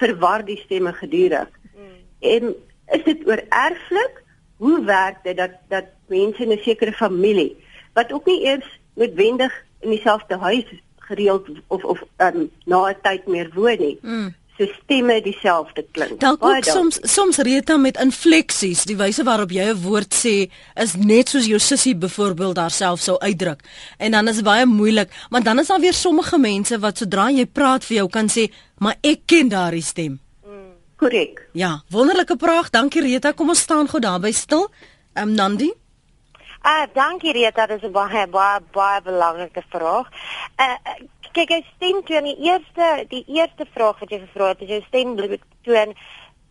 verwar 0.00 0.44
die 0.44 0.56
stemme 0.64 0.92
gedurig. 0.92 1.50
Mm. 1.76 1.98
En 2.34 2.54
is 2.96 3.04
dit 3.06 3.26
oor 3.28 3.42
erflik? 3.48 4.22
Hoe 4.62 4.78
werk 4.84 5.20
dit 5.26 5.36
dat 5.36 5.60
dat 5.68 5.92
mense 6.08 6.42
in 6.42 6.52
'n 6.56 6.64
sekere 6.64 6.92
familie 6.92 7.52
wat 7.94 8.12
ook 8.12 8.26
nie 8.26 8.40
eers 8.46 8.68
noodwendig 8.94 9.52
in 9.80 9.90
dieselfde 9.90 10.36
huis 10.38 10.66
gereeld 10.98 11.48
of 11.66 11.84
of 11.84 12.02
um, 12.18 12.50
na 12.64 12.88
'n 12.90 13.00
tyd 13.02 13.26
meer 13.26 13.50
woon 13.54 13.78
nie. 13.78 13.98
Mm 14.02 14.34
se 14.56 14.68
stemme 14.82 15.20
dieselfde 15.22 15.84
klink. 15.92 16.20
Dalk 16.20 16.44
ook 16.44 16.64
soms 16.64 16.98
soms 17.02 17.36
Rita 17.36 17.76
met 17.76 17.98
infleksies, 18.00 18.84
die 18.86 18.96
wyse 18.96 19.24
waarop 19.26 19.50
jy 19.50 19.64
'n 19.72 19.82
woord 19.82 20.14
sê 20.14 20.50
is 20.74 20.94
net 20.94 21.28
soos 21.28 21.46
jou 21.46 21.58
sussie 21.58 21.96
byvoorbeeld 21.96 22.56
haarself 22.56 23.00
sou 23.00 23.18
uitdruk. 23.18 23.60
En 23.98 24.10
dan 24.10 24.28
is 24.28 24.36
dit 24.36 24.44
baie 24.44 24.66
moeilik, 24.66 25.10
maar 25.30 25.42
dan 25.42 25.58
is 25.58 25.66
daar 25.66 25.80
weer 25.80 25.94
sommige 25.94 26.38
mense 26.38 26.78
wat 26.78 26.98
sodra 26.98 27.30
jy 27.30 27.46
praat 27.46 27.84
vir 27.84 27.96
jou 27.96 28.08
kan 28.08 28.28
sê, 28.28 28.52
"Maar 28.78 28.96
ek 29.00 29.20
ken 29.26 29.48
daardie 29.48 29.82
stem." 29.82 30.20
Korrek. 30.96 31.38
Mm. 31.38 31.60
Ja, 31.60 31.82
wonderlike 31.88 32.36
vraag. 32.38 32.70
Dankie 32.70 33.02
Rita. 33.02 33.32
Kom 33.32 33.48
ons 33.48 33.60
staan 33.60 33.88
gou 33.88 34.00
daarby 34.00 34.32
stil. 34.32 34.70
Ehm 35.14 35.28
um, 35.28 35.34
Nandi? 35.34 35.72
Ah, 36.66 36.86
dankie 36.94 37.32
Rita, 37.32 37.66
dit 37.66 37.76
is 37.76 37.88
'n 37.88 37.92
baie 37.92 38.26
baie 38.26 38.60
baie 38.72 39.02
belangrike 39.02 39.62
vraag. 39.68 40.08
Uh 40.56 40.76
kyk 41.34 41.50
jy 41.50 41.62
stem 41.74 42.02
toe 42.06 42.16
in 42.20 42.30
die 42.30 42.38
eerste 42.50 42.88
die 43.10 43.24
eerste 43.26 43.66
vraag 43.74 43.98
wat 44.02 44.10
jy 44.10 44.20
gevra 44.22 44.52
het, 44.52 44.62
is 44.62 44.68
jou 44.68 44.82
stem 44.86 45.16
toon 45.66 45.94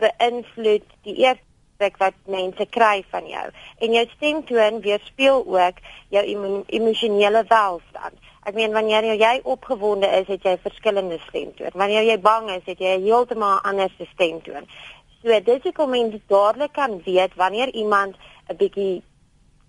beïnvloed 0.04 0.86
die 1.08 1.18
eerste 1.24 1.52
wat 2.00 2.16
mense 2.32 2.66
kry 2.72 3.04
van 3.12 3.26
jou. 3.28 3.46
En 3.84 3.96
jou 3.98 4.04
stemtoon 4.16 4.82
weerspieël 4.82 5.44
ook 5.44 5.82
jou 6.14 6.24
emosionele 6.68 7.44
welstand. 7.50 8.16
Ek 8.48 8.56
meen 8.56 8.76
wanneer 8.76 9.08
jy 9.16 9.40
opgewonde 9.44 10.08
is, 10.20 10.28
het 10.28 10.44
jy 10.44 10.58
verskillende 10.64 11.20
stemtoon. 11.28 11.72
Wanneer 11.74 12.08
jy 12.08 12.18
bang 12.20 12.50
is, 12.52 12.64
het 12.66 12.80
jy 12.80 13.00
heeltemal 13.04 13.60
'n 13.60 13.68
ander 13.68 13.92
stemtoon. 14.14 14.68
So 15.24 15.40
dis 15.40 15.64
hoekom 15.64 15.90
mense 15.90 16.20
dadelik 16.28 16.74
kan 16.74 17.02
weet 17.06 17.36
wanneer 17.36 17.70
iemand 17.74 18.16
'n 18.50 18.58
bietjie 18.58 19.04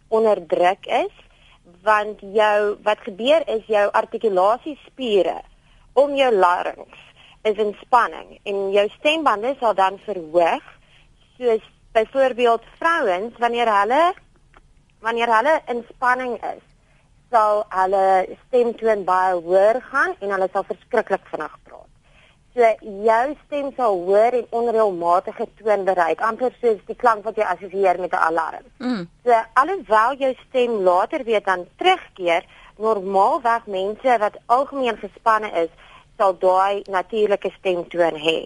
onder 0.09 0.47
druk 0.47 0.87
is 0.87 1.15
want 1.83 2.21
jou 2.21 2.77
wat 2.83 3.01
gebeur 3.07 3.45
is 3.49 3.65
jou 3.67 3.85
artikulasiespiere 4.01 5.41
om 5.93 6.15
jou 6.17 6.31
larynx 6.35 7.01
is 7.45 7.57
in 7.61 7.75
spanning 7.81 8.39
en 8.45 8.61
jou 8.73 8.89
stembande 8.99 9.55
sal 9.61 9.75
dan 9.75 9.99
verhoog 10.05 10.69
soos 11.37 11.65
byvoorbeeld 11.97 12.63
vrouens 12.79 13.39
wanneer 13.39 13.71
hulle 13.81 14.05
wanneer 15.01 15.37
hulle 15.37 15.61
in 15.73 15.85
spanning 15.91 16.37
is 16.55 16.63
sal 17.35 17.65
hulle 17.69 18.07
stemtoon 18.47 19.05
baie 19.09 19.35
hoër 19.47 19.81
gaan 19.91 20.17
en 20.21 20.35
hulle 20.37 20.49
sal 20.53 20.67
verskriklik 20.69 21.25
vinnig. 21.33 21.64
So 22.55 22.63
jou 23.05 23.35
stem 23.45 23.71
sal 23.75 23.97
hoër 24.07 24.37
en 24.39 24.53
onreëlmatige 24.59 25.47
toon 25.59 25.81
bereik, 25.89 26.21
amper 26.23 26.53
soos 26.61 26.83
die 26.87 26.95
klank 26.95 27.25
wat 27.27 27.39
jy 27.41 27.47
assosieer 27.51 27.99
met 27.99 28.13
'n 28.15 28.27
alarm. 28.29 28.67
Mm. 28.79 29.09
So 29.25 29.41
alhoewel 29.63 30.15
jou 30.19 30.35
stem 30.49 30.71
later 30.89 31.25
weer 31.25 31.43
dan 31.43 31.67
terugkeer, 31.77 32.47
normaalweg 32.79 33.67
mense 33.67 34.19
wat 34.19 34.39
algemeen 34.47 34.97
gespanne 34.97 35.51
is, 35.63 35.73
sal 36.17 36.39
daai 36.39 36.83
natuurlike 36.87 37.51
stemtoon 37.59 38.17
hê. 38.27 38.39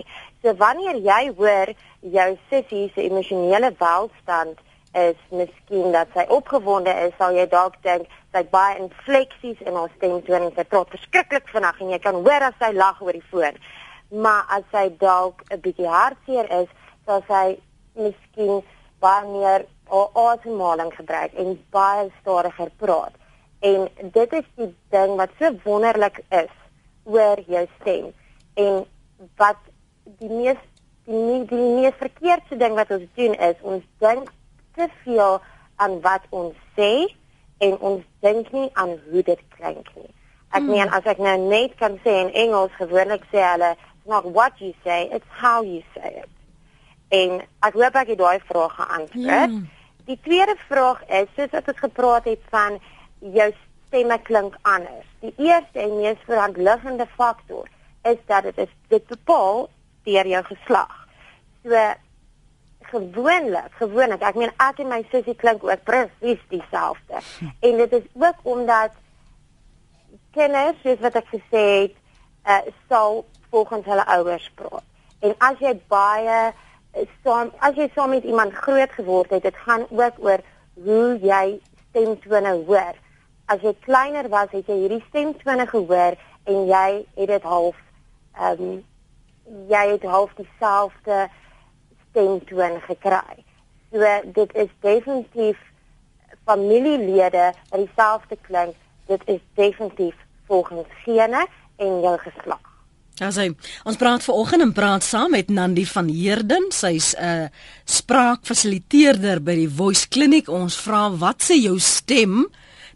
So 0.43 0.55
wanneer 0.57 0.97
jy 0.97 1.33
hoor 1.37 1.69
jou 2.01 2.39
sussie 2.49 2.91
se 2.95 3.03
emosionele 3.03 3.75
welstand 3.79 4.57
is 4.93 5.17
miskien 5.31 5.93
dat 5.93 6.09
sy 6.15 6.25
opgewonde 6.29 6.95
is, 7.07 7.13
sal 7.19 7.33
jy 7.37 7.47
dalk 7.47 7.77
dink 7.83 8.09
sy 8.33 8.43
baie 8.51 8.79
infleksies 8.79 9.61
in 9.61 9.75
haar 9.75 9.91
stemtoon 9.97 10.43
en 10.49 10.55
sy 10.57 10.65
praat 10.65 10.89
verskriklik 10.89 11.49
vinnig 11.53 11.81
en 11.81 11.91
jy 11.91 11.99
kan 11.99 12.15
hoor 12.15 12.43
as 12.49 12.57
sy 12.59 12.73
lag 12.73 13.03
oor 13.03 13.13
die 13.13 13.29
foon 13.31 13.57
maar 14.09 14.45
as 14.49 14.65
sy 14.73 14.89
dalk 14.99 15.43
'n 15.51 15.61
bietjie 15.61 15.89
hartseer 15.89 16.51
is, 16.63 16.69
sal 17.07 17.23
sy 17.29 17.59
miskien 17.95 18.63
baie 19.01 19.27
meer 19.27 19.67
asemhaling 20.15 20.93
gebruik 20.95 21.33
en 21.35 21.65
baie 21.71 22.11
stadiger 22.21 22.71
praat. 22.77 23.15
En 23.61 23.89
dit 24.13 24.33
is 24.33 24.45
die 24.57 24.75
ding 24.91 25.17
wat 25.17 25.31
so 25.39 25.51
wonderlik 25.65 26.21
is 26.31 26.55
oor 27.05 27.41
jou 27.47 27.67
stem 27.81 28.13
en 28.55 28.85
wat 29.37 29.57
die 30.19 30.31
mees 30.31 30.61
die 31.09 31.17
nie 31.17 31.45
die 31.49 31.69
mees 31.81 31.97
verkeerde 31.99 32.57
ding 32.61 32.75
wat 32.77 32.91
ons 32.91 33.07
doen 33.17 33.35
is 33.35 33.57
ons 33.63 33.85
dink 34.05 34.29
te 34.77 34.89
veel 35.05 35.41
aan 35.77 36.01
wat 36.05 36.27
ons 36.31 36.55
sê 36.77 37.09
en 37.65 37.79
ons 37.91 38.05
dink 38.21 38.53
nie 38.53 38.69
aan 38.73 38.95
hoe 39.11 39.23
dit 39.23 39.41
klink 39.57 39.89
nie. 39.97 40.11
Ek 40.53 40.63
hmm. 40.63 40.71
meen 40.71 40.93
as 40.95 41.09
ek 41.09 41.21
nou 41.23 41.35
net 41.49 41.75
kan 41.81 41.97
sê 42.05 42.15
in 42.23 42.33
Engels 42.45 42.75
gewoonlik 42.79 43.25
sê 43.33 43.43
hulle 43.43 43.73
not 44.09 44.25
what 44.33 44.53
you 44.61 44.75
say, 44.85 45.09
it's 45.13 45.29
how 45.29 45.63
you 45.63 45.83
say 45.95 46.23
it. 46.23 46.29
En 47.09 47.41
ek 47.65 47.77
hoop 47.79 47.97
ek 47.97 48.13
het 48.13 48.21
daai 48.21 48.41
vraag 48.49 48.75
geantwoord. 48.77 49.55
Mm. 49.55 49.69
Die 50.09 50.19
tweede 50.25 50.57
vraag 50.69 51.01
is, 51.09 51.31
soos 51.37 51.53
wat 51.53 51.69
ons 51.73 51.81
gepraat 51.85 52.29
het 52.29 52.43
van 52.53 52.79
jou 53.21 53.49
stemme 53.87 54.19
klink 54.25 54.57
anders. 54.63 55.07
Die 55.25 55.33
eerste 55.37 55.81
en 55.85 55.97
mees 56.01 56.21
verantwoordelike 56.29 57.09
faktor 57.17 57.69
is 58.09 58.21
dat 58.27 58.49
dit 58.49 58.59
is 58.67 58.75
dit 58.93 59.07
bepaal 59.09 59.67
deur 60.09 60.27
jou 60.27 60.45
geslag. 60.45 60.95
So 61.65 61.87
gewoonlik, 62.89 63.73
gewoonlik, 63.81 64.23
ek 64.25 64.39
meen 64.41 64.53
ek 64.65 64.81
en 64.81 64.89
my 64.93 65.03
sussie 65.13 65.37
klink 65.37 65.65
ook 65.65 65.85
presies 65.85 66.41
dieselfde. 66.53 67.21
En 67.61 67.81
dit 67.83 67.97
is 68.01 68.07
ook 68.17 68.45
omdat 68.49 68.97
kinders, 70.37 70.81
soos 70.85 71.01
wat 71.05 71.19
ek 71.21 71.29
gesê 71.35 71.65
het, 71.83 71.98
uh, 72.49 72.61
sal 72.89 73.25
volgens 73.51 73.87
hulle 73.87 74.07
ouers 74.07 74.51
praat. 74.55 74.85
En 75.21 75.35
as 75.39 75.59
jy 75.59 75.75
baie 75.91 76.39
eh, 76.93 77.09
saam 77.25 77.51
as 77.65 77.77
jy 77.77 77.89
saam 77.95 78.15
met 78.15 78.25
iemand 78.25 78.55
groot 78.55 78.93
geword 78.95 79.31
het, 79.35 79.43
dit 79.43 79.57
gaan 79.67 79.87
ook 79.91 80.21
oor 80.25 80.45
hoe 80.85 81.19
jy 81.23 81.59
stemtone 81.89 82.55
hoor. 82.69 82.95
As 83.49 83.61
jy 83.65 83.75
kleiner 83.85 84.29
was, 84.29 84.53
het 84.53 84.69
jy 84.69 84.77
hierdie 84.85 85.05
stemtone 85.09 85.67
gehoor 85.67 86.17
en 86.49 86.65
jy 86.71 86.89
het 87.19 87.35
dit 87.35 87.43
half 87.43 87.77
ehm 88.39 88.63
um, 88.63 88.79
jy 89.69 89.85
het 89.95 90.03
half 90.05 90.33
dieselfde 90.37 91.29
stemtoon 92.11 92.81
gekry. 92.85 93.45
So 93.91 94.05
dit 94.37 94.55
is 94.55 94.69
definitief 94.85 95.57
familielede 96.45 97.53
wat 97.71 97.81
dieselfde 97.81 98.37
klink. 98.41 98.77
Dit 99.07 99.23
is 99.25 99.41
definitief 99.57 100.15
volgens 100.47 100.89
gene 101.05 101.47
en 101.79 102.01
jou 102.03 102.17
geslag. 102.25 102.61
Ja, 103.19 103.33
sy. 103.35 103.49
Ons 103.89 103.99
praat 103.99 104.23
vanoggend 104.23 104.63
en 104.63 104.73
praat 104.77 105.03
saam 105.03 105.33
met 105.35 105.49
Nandi 105.51 105.83
van 105.91 106.07
Heerden. 106.07 106.69
Sy's 106.71 107.15
'n 107.19 107.25
uh, 107.25 107.49
spraakfasiliteerder 107.85 109.43
by 109.43 109.55
die 109.55 109.71
Voice 109.71 110.07
Clinic. 110.09 110.49
Ons 110.49 110.79
vra 110.79 111.11
wat 111.11 111.43
sê 111.43 111.59
jou 111.59 111.79
stem? 111.79 112.47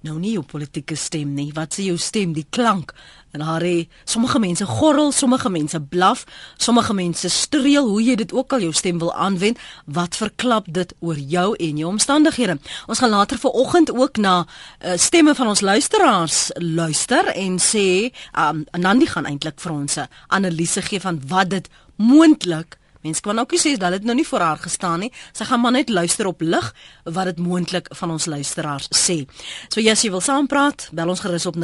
Nou 0.03 0.19
nie 0.19 0.33
jou 0.33 0.43
politieke 0.43 0.97
stem 0.97 1.35
nie. 1.35 1.51
Wat 1.55 1.75
sê 1.75 1.87
jou 1.91 1.99
stem, 1.99 2.33
die 2.33 2.47
klank 2.51 2.95
En 3.33 3.41
Harry, 3.41 3.89
sommige 4.05 4.39
mense 4.39 4.67
gorrel, 4.67 5.13
sommige 5.13 5.51
mense 5.51 5.81
blaf, 5.81 6.25
sommige 6.57 6.95
mense 6.95 7.29
streel, 7.29 7.89
hoe 7.89 8.03
jy 8.03 8.15
dit 8.21 8.33
ook 8.33 8.53
al 8.53 8.67
jou 8.67 8.73
stem 8.73 8.99
wil 9.01 9.15
aanwend, 9.15 9.59
wat 9.87 10.17
verklap 10.17 10.69
dit 10.69 10.93
oor 11.01 11.17
jou 11.17 11.55
en 11.57 11.81
jou 11.81 11.89
omstandighede? 11.89 12.59
Ons 12.87 13.01
gaan 13.01 13.11
later 13.11 13.39
vanoggend 13.39 13.95
ook 13.95 14.21
na 14.21 14.35
uh, 14.45 14.93
stemme 14.97 15.35
van 15.35 15.49
ons 15.49 15.61
luisteraars 15.61 16.51
luister 16.61 17.33
en 17.33 17.57
sê, 17.57 18.13
um, 18.37 18.65
Nandi 18.77 19.09
gaan 19.09 19.27
eintlik 19.27 19.61
vir 19.65 19.73
ons 19.73 19.97
'n 19.97 20.09
analise 20.29 20.83
gee 20.83 21.01
van 21.01 21.21
wat 21.27 21.51
dit 21.51 21.69
moontlik 21.97 22.77
Mense 23.03 23.21
kan 23.21 23.39
ook 23.39 23.53
sê 23.59 23.77
dat 23.79 23.91
dit 23.97 24.05
nou 24.07 24.15
nie 24.15 24.27
vir 24.27 24.41
haar 24.41 24.59
gestaan 24.63 25.01
nie. 25.03 25.13
Sy 25.35 25.45
gaan 25.49 25.61
maar 25.61 25.75
net 25.75 25.89
luister 25.91 26.27
op 26.31 26.41
lig 26.41 26.75
wat 27.05 27.25
dit 27.25 27.39
moontlik 27.43 27.87
van 27.99 28.11
ons 28.15 28.27
luisteraars 28.31 28.89
sê. 28.95 29.27
So 29.69 29.81
ja, 29.81 29.93
as 29.97 30.03
jy 30.05 30.11
wil 30.15 30.21
saampraat, 30.23 30.89
bel 30.95 31.09
ons 31.11 31.21
gerus 31.25 31.47
op 31.51 31.57
0891104553 31.57 31.63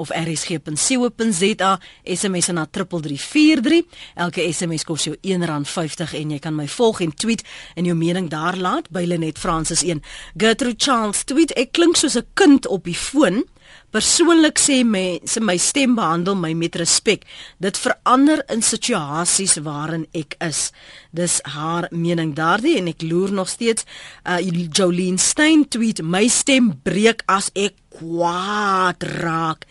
of 0.00 0.08
rsg.co.za 0.10 1.80
SMS 2.04 2.46
na 2.56 2.66
3343. 2.70 3.82
Elke 4.14 4.52
SMS 4.52 4.84
kos 4.88 5.04
jou 5.10 5.16
R1.50 5.20 6.14
en 6.22 6.30
jy 6.32 6.40
kan 6.40 6.56
my 6.56 6.68
volg 6.78 7.00
en 7.04 7.12
tweet 7.12 7.42
en 7.76 7.84
jou 7.84 7.96
mening 7.98 8.30
daar 8.32 8.56
laat 8.56 8.88
by 8.94 9.04
Lenet 9.04 9.38
Francis 9.38 9.82
1. 9.84 10.02
Gertrude 10.40 10.80
Charles 10.80 11.24
tweet 11.28 11.52
ek 11.58 11.72
klink 11.76 11.96
soos 11.96 12.16
'n 12.16 12.26
kind 12.34 12.66
op 12.66 12.84
die 12.84 12.96
foon. 12.96 13.44
Persoonlik 13.88 14.58
sê 14.60 14.82
mense 14.84 15.40
my 15.40 15.56
stem 15.56 15.94
behandel 15.96 16.34
my 16.36 16.50
met 16.52 16.76
respek. 16.76 17.22
Dit 17.56 17.78
verander 17.80 18.42
in 18.52 18.60
situasies 18.60 19.56
waarin 19.64 20.04
ek 20.12 20.36
is. 20.44 20.68
Dis 21.10 21.38
haar 21.54 21.88
mening 21.90 22.34
daardie 22.36 22.76
en 22.82 22.90
ek 22.92 23.00
loer 23.08 23.32
nog 23.32 23.48
steeds. 23.48 23.86
Uh 24.28 24.42
Jolene 24.44 25.16
Stein 25.16 25.64
tweet 25.72 26.02
my 26.04 26.26
stem 26.28 26.74
breek 26.84 27.24
as 27.32 27.48
ek 27.56 27.80
kwaad 27.96 29.08
raak. 29.22 29.64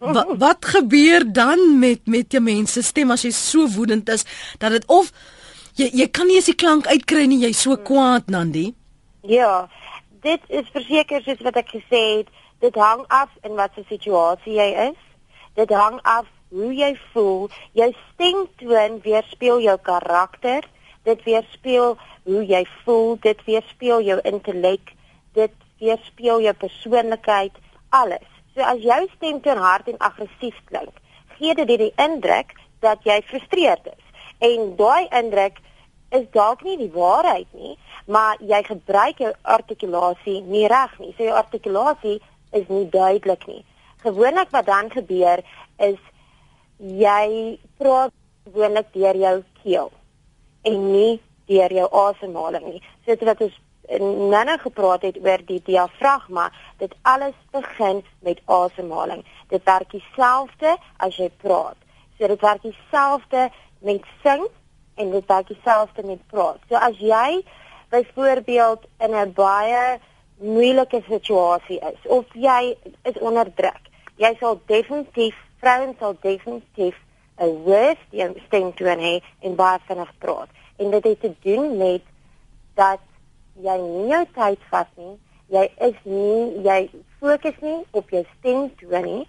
Wat 0.00 0.32
wat 0.44 0.64
gebeur 0.72 1.28
dan 1.28 1.78
met 1.78 2.06
met 2.08 2.32
jou 2.32 2.40
mense 2.40 2.82
stem 2.82 3.12
as 3.12 3.26
jy 3.28 3.34
so 3.36 3.68
woedend 3.76 4.08
is 4.08 4.24
dat 4.58 4.72
dit 4.72 4.88
of 4.88 5.12
jy 5.76 5.90
jy 5.92 6.08
kan 6.08 6.26
nie 6.26 6.40
eens 6.40 6.48
die 6.48 6.56
klank 6.56 6.88
uitkry 6.88 7.28
nie 7.28 7.42
jy 7.44 7.52
so 7.52 7.76
kwaad 7.76 8.32
Nandi? 8.32 8.70
Ja, 9.28 9.68
dit 10.24 10.40
is 10.48 10.72
verseker 10.72 11.20
soos 11.26 11.44
wat 11.44 11.60
ek 11.60 11.74
gesê 11.76 12.02
het 12.18 12.32
Dit 12.58 12.74
hang 12.74 13.04
af 13.08 13.30
in 13.42 13.54
watter 13.54 13.84
situasie 13.88 14.56
jy 14.58 14.68
is. 14.88 14.98
Dit 15.54 15.70
hang 15.70 16.00
af 16.02 16.26
hoe 16.50 16.72
jy 16.74 16.94
voel. 17.12 17.48
Jou 17.72 17.92
stemtoon 18.12 19.00
weerspieël 19.04 19.60
jou 19.62 19.76
karakter. 19.82 20.66
Dit 21.02 21.22
weerspieël 21.22 21.96
hoe 22.24 22.42
jy 22.46 22.64
voel. 22.84 23.16
Dit 23.22 23.44
weerspieël 23.46 24.02
jou 24.02 24.18
intellek. 24.22 24.94
Dit 25.38 25.54
weerspieël 25.78 26.42
jou 26.42 26.54
persoonlikheid, 26.54 27.54
alles. 27.88 28.26
So 28.54 28.66
as 28.66 28.82
jou 28.82 29.00
stemtoon 29.14 29.60
hard 29.62 29.88
en 29.88 30.00
aggressief 30.02 30.56
klink, 30.70 30.94
gee 31.38 31.54
dit 31.54 31.78
die 31.78 31.92
indruk 32.02 32.56
dat 32.82 33.04
jy 33.06 33.20
frustreerd 33.26 33.86
is. 33.86 34.04
En 34.42 34.74
daai 34.78 35.06
indruk 35.14 35.60
is 36.14 36.26
dalk 36.34 36.64
nie 36.66 36.76
die 36.80 36.90
waarheid 36.90 37.46
nie, 37.52 37.76
maar 38.06 38.40
jy 38.40 38.62
gebruik 38.66 39.20
jou 39.22 39.30
artikulasie 39.42 40.40
nie 40.42 40.66
reg 40.70 40.94
nie. 40.98 41.12
So 41.16 41.28
jou 41.28 41.36
artikulasie 41.36 42.18
is 42.50 42.68
nie 42.68 42.88
duidelik 42.88 43.46
nie. 43.46 43.64
Gewoonlik 44.02 44.50
wat 44.50 44.66
dan 44.66 44.90
gebeur 44.90 45.42
is 45.76 45.98
jy 46.78 47.58
praat 47.76 48.12
gewoonlik 48.44 48.92
deur 48.92 49.16
jou 49.16 49.42
keel 49.62 49.90
en 50.62 50.92
nie 50.92 51.20
deur 51.46 51.72
jou 51.72 51.88
asemhaling 52.06 52.64
nie. 52.64 52.82
Soos 53.06 53.24
wat 53.26 53.40
ons 53.40 53.56
nou 53.96 54.58
gepraat 54.58 55.02
het 55.02 55.16
oor 55.24 55.42
die 55.48 55.60
diafragma, 55.64 56.50
dit 56.78 56.92
alles 57.02 57.34
begin 57.50 58.02
met 58.20 58.40
asemhaling. 58.44 59.24
Dit 59.48 59.64
werk 59.64 59.90
dieselfde 59.90 60.76
as 60.96 61.16
jy 61.16 61.30
praat. 61.42 61.76
So 62.18 62.28
dit 62.28 62.40
werk 62.40 62.62
dieselfde 62.62 63.48
met 63.80 64.04
sing 64.22 64.44
en 64.96 65.10
dit 65.10 65.26
werk 65.26 65.48
dieselfde 65.48 66.02
met 66.04 66.20
praat. 66.26 66.60
So 66.68 66.76
as 66.76 66.98
jy 66.98 67.42
byvoorbeeld 67.90 68.84
in 68.98 69.14
'n 69.14 69.32
baie 69.32 69.98
moeilike 70.38 71.02
situasie 71.08 71.80
is 71.80 72.06
of 72.06 72.26
jy 72.34 72.76
is 73.02 73.18
onder 73.18 73.50
druk. 73.54 73.90
Jy 74.16 74.34
sal 74.40 74.60
definitief 74.66 75.36
vrouens 75.62 75.98
sal 75.98 76.16
definitief 76.22 76.96
'n 77.38 77.62
worse 77.64 78.34
stem 78.46 78.72
toon 78.74 78.98
hê 78.98 79.20
en 79.40 79.54
baie 79.54 79.78
vinnig 79.86 80.12
praat. 80.18 80.48
En 80.76 80.90
dit 80.90 81.04
het 81.04 81.20
te 81.20 81.32
doen 81.42 81.76
met 81.76 82.02
dat 82.74 83.00
jy 83.62 83.76
nie 83.76 84.08
jou 84.08 84.24
tyd 84.34 84.58
vat 84.70 84.88
nie. 84.96 85.18
Jy 85.46 85.70
is 85.88 85.98
nie 86.02 86.62
jy 86.62 86.90
fokus 87.20 87.58
nie 87.60 87.84
op 87.90 88.10
jou 88.10 88.24
stem 88.38 88.74
toon 88.76 89.04
nie. 89.04 89.26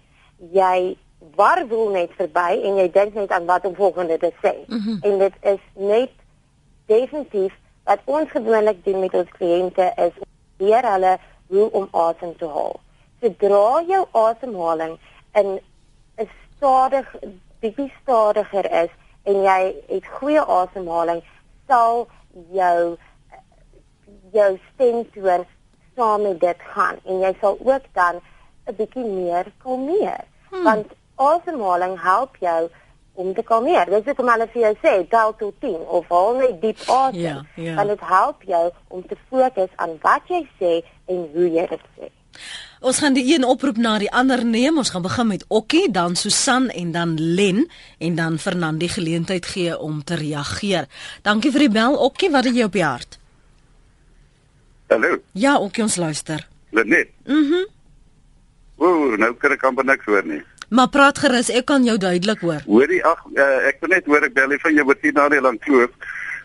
Jy 0.52 0.96
warwel 1.36 1.90
net 1.90 2.10
verby 2.16 2.62
en 2.64 2.76
jy 2.76 2.90
dink 2.90 3.14
net 3.14 3.30
aan 3.30 3.46
wat 3.46 3.64
om 3.64 3.74
volgende 3.74 4.18
te 4.18 4.32
sê. 4.42 4.54
Mm 4.66 4.78
-hmm. 4.78 4.98
En 5.02 5.18
dit 5.18 5.34
is 5.40 5.60
net 5.74 6.10
definitief 6.86 7.54
wat 7.84 8.00
ons 8.04 8.30
gewoonlik 8.30 8.84
doen 8.84 9.00
met 9.00 9.14
ons 9.14 9.28
kliënte 9.38 9.92
is 9.96 10.12
leer 10.60 10.86
hulle 10.92 11.18
hoe 11.50 11.66
om 11.80 11.88
asem 12.06 12.36
te 12.38 12.48
haal. 12.54 12.78
Sodra 13.20 13.82
jou 13.88 14.04
asemhaling 14.24 14.96
in 15.40 15.58
'n 16.18 16.28
stadig 16.56 17.06
bietjie 17.60 17.92
stadiger 18.02 18.66
is 18.82 18.92
en 19.24 19.42
jy 19.42 19.60
het 19.88 20.06
goeie 20.18 20.40
asemhaling, 20.40 21.22
sal 21.68 22.06
jou 22.52 22.96
jou 24.32 24.50
stemtoon 24.72 25.44
saam 25.96 26.22
met 26.22 26.40
dit 26.40 26.60
gaan 26.74 26.96
en 27.04 27.20
jy 27.24 27.32
sal 27.40 27.58
ook 27.60 27.84
dan 27.92 28.20
'n 28.66 28.76
bietjie 28.76 29.04
meer 29.04 29.52
kalmeer. 29.62 30.24
Hmm. 30.50 30.64
Want 30.64 30.86
asemhaling 31.14 32.02
help 32.02 32.36
jou 32.36 32.70
om 33.14 33.34
te 33.34 33.42
kalmeer. 33.42 33.90
Dis 33.90 34.12
ek 34.12 34.22
maar 34.24 34.38
net 34.38 34.52
vir 34.54 34.62
jou 34.68 34.74
sê, 34.84 34.94
tel 35.10 35.34
tot 35.40 35.54
10 35.60 35.76
of 35.98 36.08
haal 36.08 36.38
net 36.40 36.60
diep 36.62 36.80
asem. 36.86 37.20
Ja, 37.20 37.36
ja. 37.56 37.74
Want 37.78 37.92
dit 37.94 38.06
help 38.08 38.42
jou 38.48 38.64
om 38.88 39.04
te 39.06 39.18
fokus 39.28 39.70
aan 39.76 39.96
wat 40.02 40.32
jy 40.32 40.42
sê 40.60 40.72
en 41.10 41.26
hoe 41.34 41.50
jy 41.50 41.66
dit 41.74 41.86
sê. 41.98 42.10
Ons 42.80 42.98
gaan 43.02 43.12
die 43.12 43.26
een 43.34 43.44
oproep 43.44 43.76
na 43.76 43.98
die 44.00 44.08
ander 44.16 44.40
neem. 44.44 44.78
Ons 44.80 44.90
gaan 44.94 45.02
begin 45.04 45.26
met 45.28 45.44
Okkie, 45.48 45.90
dan 45.92 46.14
Susan 46.16 46.70
en 46.70 46.92
dan 46.92 47.16
Len 47.20 47.66
en 47.98 48.14
dan 48.16 48.38
Fernand 48.38 48.80
die 48.80 48.88
geleentheid 48.88 49.46
gee 49.46 49.76
om 49.78 50.04
te 50.04 50.16
reageer. 50.16 50.88
Dankie 51.22 51.52
vir 51.52 51.66
die 51.66 51.74
bel 51.74 51.98
Okkie, 51.98 52.30
wat 52.32 52.48
het 52.48 52.56
jy 52.56 52.64
op 52.70 52.78
die 52.78 52.84
hart? 52.84 53.18
Hallo. 54.88 55.20
Ja, 55.32 55.58
Okkie 55.58 55.84
ons 55.84 55.96
luister. 55.96 56.46
Lenet. 56.70 57.12
Mhm. 57.26 57.36
Mm 57.44 57.78
Ooh, 58.80 59.12
nou 59.20 59.34
kan 59.36 59.52
ek 59.52 59.64
amper 59.68 59.84
niks 59.84 60.06
hoor 60.08 60.24
nie. 60.24 60.40
Maar 60.70 60.88
praat 60.94 61.18
gerus, 61.18 61.50
ek 61.50 61.66
kan 61.66 61.84
jou 61.84 61.96
duidelik 61.98 62.42
hoor. 62.46 62.60
Hoorie, 62.66 63.00
ag, 63.04 63.22
uh, 63.34 63.46
ek 63.66 63.80
wil 63.82 63.90
net 63.96 64.06
hoor 64.06 64.26
ek 64.28 64.34
bel 64.36 64.54
van 64.62 64.74
jou 64.76 64.84
wat 64.86 65.00
hier 65.02 65.16
na 65.16 65.28
die 65.32 65.40
lank 65.42 65.66
loop. 65.66 65.94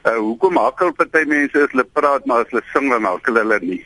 Uh 0.05 0.15
hoekom 0.21 0.57
hakkel 0.61 0.93
party 0.97 1.23
mense 1.29 1.57
as 1.57 1.71
hulle 1.73 1.85
praat 1.97 2.25
maar 2.29 2.43
as 2.45 2.51
hulle 2.53 2.61
sing 2.73 2.89
dan 2.93 3.05
hakkel 3.09 3.37
hulle 3.41 3.59
nie. 3.61 3.79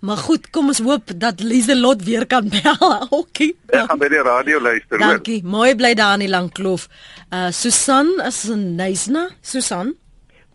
Maar 0.00 0.16
goed, 0.16 0.46
kom 0.50 0.70
ons 0.72 0.80
hoop 0.80 1.12
dat 1.20 1.42
Lieselot 1.44 2.02
weer 2.06 2.24
kan 2.26 2.48
bel. 2.54 2.94
Okay. 3.10 3.50
Ek 3.68 3.90
gaan 3.90 4.00
by 4.00 4.08
die 4.10 4.22
radio 4.26 4.62
luister 4.62 4.96
hoor. 4.98 5.18
Dankie. 5.18 5.40
Mooi 5.44 5.74
bly 5.78 5.92
daar 5.98 6.16
in 6.18 6.24
die 6.24 6.30
lank 6.32 6.54
kloof. 6.58 6.86
Uh 7.30 7.50
Susan 7.54 8.14
is 8.26 8.44
'n 8.50 8.76
Nysna. 8.78 9.28
Susan. 9.42 9.94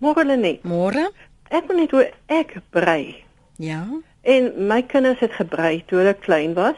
Môre 0.04 0.24
lê 0.28 0.36
nie. 0.39 0.60
Môre. 0.63 1.08
Ek 1.52 1.67
wil 1.67 1.78
net 1.84 1.91
hoe 1.91 2.08
ek 2.28 2.58
brei. 2.71 3.24
Ja. 3.60 3.84
En 4.24 4.52
my 4.67 4.82
kinders 4.82 5.19
het 5.19 5.32
gebrei 5.38 5.84
toe 5.88 6.00
hulle 6.02 6.15
klein 6.19 6.56
was 6.56 6.76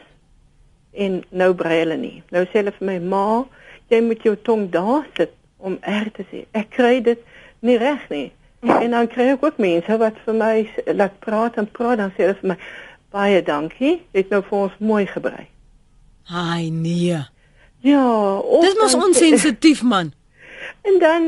en 0.93 1.23
nou 1.29 1.53
brei 1.53 1.79
hulle 1.81 1.97
nie. 1.97 2.23
Nou 2.31 2.45
sê 2.45 2.61
hulle 2.61 2.73
vir 2.77 2.87
my 2.87 2.97
ma, 2.99 3.43
jy 3.91 4.01
moet 4.03 4.23
jou 4.25 4.35
tong 4.47 4.67
daar 4.73 5.05
sit 5.17 5.33
om 5.57 5.77
reg 5.81 6.11
te 6.15 6.25
sê. 6.31 6.43
Ek 6.57 6.69
kry 6.75 6.99
dit 7.05 7.21
nie 7.65 7.77
reg 7.81 8.09
nie. 8.13 8.27
En 8.83 8.91
dan 8.91 9.07
kry 9.07 9.27
ek 9.35 9.43
ook 9.45 9.59
mense 9.61 9.97
wat 10.01 10.17
vir 10.25 10.35
my 10.35 10.53
laat 10.97 11.19
praat 11.21 11.59
en 11.61 11.67
praat 11.71 12.01
dan 12.01 12.13
sê 12.15 12.25
hulle 12.25 12.39
vir 12.41 12.51
my 12.53 12.57
baie 13.13 13.41
dankie, 13.45 13.99
jy 14.11 14.23
het 14.23 14.33
nou 14.33 14.41
vir 14.43 14.57
ons 14.57 14.79
mooi 14.83 15.05
gebrei. 15.07 15.45
Ai 16.27 16.69
nee. 16.73 17.21
Ja, 17.85 18.03
Dis 18.65 18.75
mos 18.81 18.97
onsensitief 18.97 19.83
man. 19.83 20.11
En 20.87 20.97
dan 20.99 21.27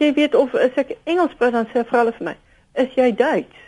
jy 0.00 0.10
weet 0.16 0.34
of 0.34 0.54
as 0.58 0.74
ek 0.80 0.96
Engels 1.08 1.34
praat 1.38 1.54
dan 1.56 1.68
sê 1.70 1.84
vra 1.86 2.02
hulle 2.02 2.16
vir 2.18 2.26
my, 2.32 2.34
is 2.82 2.92
jy 2.98 3.12
Duits? 3.16 3.62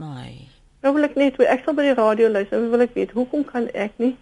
Ai. 0.00 0.49
Nou 0.80 0.94
wil 0.96 1.04
ek 1.04 1.16
net 1.20 1.38
ek 1.44 1.64
sal 1.64 1.76
by 1.76 1.84
die 1.90 1.94
radio 1.98 2.30
luister, 2.32 2.60
nou 2.60 2.72
wil 2.72 2.86
ek 2.86 2.94
weet 2.96 3.12
hoekom 3.16 3.44
kan 3.44 3.68
ek 3.76 3.96
nie 4.00 4.14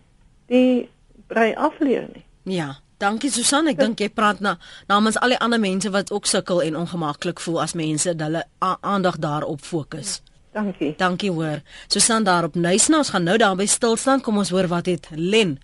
die 0.51 0.89
brei 1.31 1.53
afleer 1.55 2.09
nie? 2.15 2.25
Ja. 2.59 2.77
Dankie 2.99 3.31
Susan, 3.31 3.69
ek 3.71 3.79
dink 3.79 4.01
jy 4.03 4.09
praat 4.11 4.41
na 4.43 4.57
namens 4.91 5.15
al 5.23 5.31
die 5.31 5.39
ander 5.39 5.61
mense 5.63 5.91
wat 5.95 6.11
ook 6.11 6.27
sukkel 6.27 6.65
en 6.65 6.75
ongemaklik 6.81 7.39
voel 7.39 7.61
as 7.63 7.77
mense 7.79 8.11
hulle 8.11 8.43
aandag 8.59 9.21
daarop 9.23 9.63
fokus. 9.63 10.17
Dankie. 10.51 10.97
Dankie 10.99 11.31
hoor. 11.31 11.63
Susan 11.87 12.27
daar 12.27 12.49
op 12.49 12.57
Nuisna, 12.59 12.99
ons 12.99 13.13
gaan 13.15 13.23
nou 13.23 13.37
daar 13.39 13.55
by 13.55 13.69
stil 13.71 13.95
staan. 13.97 14.21
Kom 14.21 14.41
ons 14.43 14.51
hoor 14.51 14.67
wat 14.67 14.91
het 14.91 15.07
Len 15.15 15.61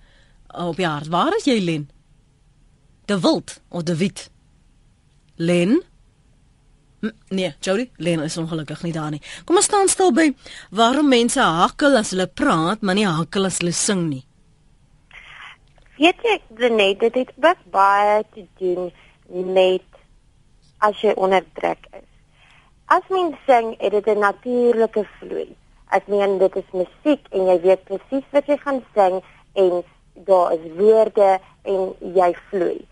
op 0.55 0.79
die 0.79 0.87
hart. 0.87 1.11
Waar 1.11 1.35
is 1.35 1.49
jy 1.49 1.59
Len? 1.65 1.89
De 3.11 3.19
Wild 3.21 3.59
of 3.69 3.83
De 3.83 3.97
Wit? 3.97 4.29
Len? 5.37 5.81
Nee, 7.31 7.55
Jody, 7.61 7.91
Len 7.97 8.23
is 8.25 8.37
ongelukkig 8.37 8.83
nie 8.83 8.93
daar 8.93 9.11
nie. 9.11 9.21
Kom 9.45 9.57
ons 9.57 9.69
staan 9.69 9.89
stil 9.89 10.13
by 10.15 10.31
waarom 10.71 11.09
mense 11.09 11.41
hakkel 11.41 11.97
as 11.99 12.13
hulle 12.15 12.27
praat, 12.27 12.83
maar 12.83 12.95
nie 12.95 13.07
hakkel 13.09 13.49
as 13.49 13.59
hulle 13.63 13.75
sing 13.77 14.07
nie. 14.09 14.23
Weet 15.99 16.23
jy, 16.27 16.39
Renet, 16.59 17.01
dit 17.01 17.15
het 17.15 17.33
ook 17.39 17.61
baie 17.71 18.23
te 18.35 18.47
doen 18.59 18.91
met 19.55 19.85
as 20.83 21.01
jy 21.03 21.13
onder 21.17 21.45
druk 21.59 21.87
is. 21.93 22.09
As 22.93 23.07
mens 23.09 23.37
sing, 23.47 23.75
het 23.79 23.93
dit 23.93 24.07
'n 24.07 24.19
natuurlike 24.19 25.05
vloei. 25.19 25.57
Ek 25.91 26.07
meen 26.07 26.39
dit 26.39 26.57
is 26.57 26.71
musiek 26.73 27.23
en 27.31 27.47
jy 27.47 27.61
weet 27.61 27.85
presies 27.85 28.27
wat 28.31 28.47
jy 28.47 28.57
gaan 28.57 28.83
sing 28.95 29.23
en 29.55 29.85
daar 30.15 30.53
is 30.53 30.67
woorde 30.77 31.41
en 31.63 31.95
jy 32.01 32.35
vloei. 32.49 32.87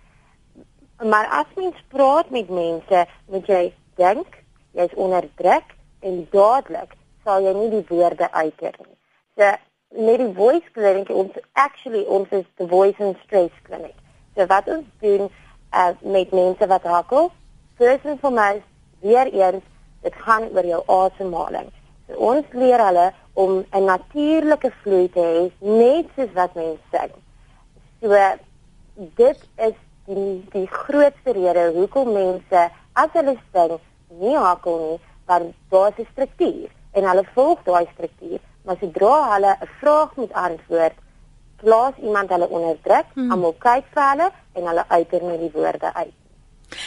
Maar 1.03 1.27
as 1.27 1.47
mens 1.57 1.77
praat 1.89 2.31
met 2.31 2.49
mense, 2.49 3.07
moet 3.27 3.47
jy 3.47 3.73
dink, 3.97 4.39
jy's 4.73 4.95
onder 4.95 5.29
druk 5.37 5.75
en 6.01 6.27
dadelik 6.31 6.97
sal 7.25 7.45
jy 7.45 7.53
nie 7.57 7.71
die 7.71 7.85
woorde 7.89 8.29
uitkeer 8.33 8.77
nie. 8.81 8.97
So 9.37 9.51
met 10.07 10.19
die 10.23 10.33
voice 10.37 10.73
clinic 10.73 11.11
ons 11.11 11.37
actually 11.53 12.05
ons 12.09 12.31
is 12.33 12.47
the 12.57 12.67
voice 12.67 12.99
and 12.99 13.17
stress 13.25 13.53
clinic. 13.69 13.95
So 14.37 14.47
wat 14.51 14.69
ons 14.73 14.89
doen 15.05 15.29
uh, 15.29 15.93
met 16.03 16.33
mense 16.33 16.67
wat 16.67 16.89
hakkel, 16.89 17.31
first 17.77 18.07
and 18.07 18.21
foremost, 18.21 18.67
weer 19.01 19.29
eens, 19.33 19.65
dit 20.03 20.15
gaan 20.25 20.49
oor 20.55 20.67
jou 20.67 20.83
asemhaling. 20.87 21.69
So 22.09 22.19
ons 22.33 22.57
leer 22.57 22.81
hulle 22.83 23.13
om 23.35 23.65
'n 23.73 23.85
natuurlike 23.85 24.73
vloei 24.83 25.09
te 25.09 25.21
hê, 25.21 25.51
net 25.61 26.07
soos 26.17 26.33
wat 26.35 26.55
mense 26.55 26.83
sê. 26.93 27.09
So 28.01 28.17
dit 29.17 29.39
is 29.57 29.77
die 30.07 30.45
die 30.53 30.67
grootste 30.67 31.33
rede 31.33 31.71
hoekom 31.77 32.13
mense 32.13 32.71
as 32.93 33.11
hulle 33.13 33.37
sing 33.53 33.79
nie 34.21 34.37
hakkel 34.37 34.79
nie, 34.79 35.01
want 35.27 35.55
daar 35.71 35.89
is 35.89 36.05
'n 36.05 36.09
struktuur 36.13 36.69
en 36.93 37.09
hulle 37.09 37.25
volg 37.35 37.59
daai 37.65 37.87
struktuur 37.95 38.41
maar 38.65 38.77
sodra 38.81 39.35
hulle 39.35 39.57
'n 39.61 39.69
vraag 39.81 40.11
moet 40.17 40.33
antwoord, 40.33 40.97
plaas 41.57 41.95
iemand 42.03 42.29
hulle 42.29 42.49
onder 42.49 42.77
druk, 42.83 43.07
hmm. 43.15 43.31
almal 43.31 43.55
kyk 43.59 43.85
vir 43.95 44.09
hulle 44.11 44.31
en 44.53 44.67
hulle 44.67 44.85
uiter 44.89 45.23
net 45.23 45.41
die 45.41 45.51
woorde 45.53 45.95
uit. 45.95 46.15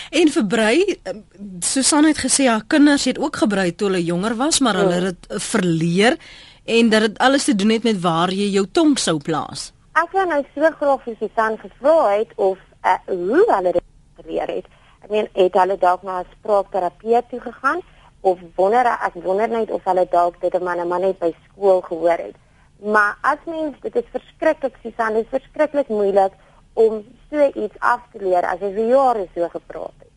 En 0.10 0.28
verbrei, 0.30 1.00
ehm, 1.04 1.20
Susan 1.60 2.04
het 2.04 2.18
gesê 2.18 2.48
haar 2.48 2.66
kinders 2.68 3.06
het 3.06 3.20
ook 3.20 3.36
gebrei 3.36 3.76
toe 3.76 3.88
hulle 3.88 4.04
jonger 4.04 4.36
was, 4.36 4.60
maar 4.60 4.76
hulle 4.76 4.94
het 4.94 5.04
dit 5.04 5.42
verleer 5.42 6.18
en 6.64 6.90
dat 6.90 7.02
dit 7.02 7.18
alles 7.18 7.44
te 7.44 7.56
doen 7.56 7.70
het 7.70 7.84
met 7.84 8.02
waar 8.02 8.32
jy 8.32 8.50
jou 8.50 8.66
tong 8.72 9.00
sou 9.00 9.18
plaas. 9.18 9.74
Ek 9.94 10.12
wou 10.12 10.26
nou 10.28 10.44
so 10.56 10.72
graag 10.80 11.04
vir 11.04 11.16
Susan 11.20 11.58
gevra 11.58 12.18
het 12.18 12.32
of 12.36 12.58
uh, 12.84 12.98
hoe 13.06 13.46
hulle 13.48 13.72
dit 13.72 13.84
geleer 14.22 14.48
het. 14.48 14.66
Ek 15.06 15.12
meen, 15.14 15.30
het 15.38 15.54
hulle 15.54 15.78
dalk 15.78 16.02
na 16.04 16.24
'n 16.24 16.32
spraakterapeut 16.40 17.30
toe 17.30 17.40
gegaan? 17.40 17.82
of 18.26 18.40
wonder 18.58 18.88
ek 18.90 19.14
wonder 19.22 19.50
net 19.50 19.72
of 19.72 19.84
hulle 19.86 20.06
dalk 20.10 20.40
dit 20.42 20.56
maar 20.62 20.80
net 20.80 20.90
maar 20.90 21.04
net 21.04 21.20
by 21.22 21.30
skool 21.46 21.82
gehoor 21.86 22.22
het. 22.28 22.38
Maar 22.82 23.18
as 23.22 23.42
mens 23.46 23.78
dit 23.84 23.98
is 24.02 24.08
verskriklik 24.14 24.80
Susan, 24.82 25.14
dit 25.14 25.28
is 25.28 25.34
verskriklik 25.36 25.92
moeilik 25.94 26.34
om 26.74 27.04
so 27.30 27.50
iets 27.54 27.78
af 27.80 28.02
te 28.14 28.24
leer 28.24 28.48
as 28.50 28.64
jy 28.66 28.72
vir 28.78 28.90
jare 28.90 29.28
so 29.36 29.50
gepraat 29.54 29.94
het. 30.02 30.14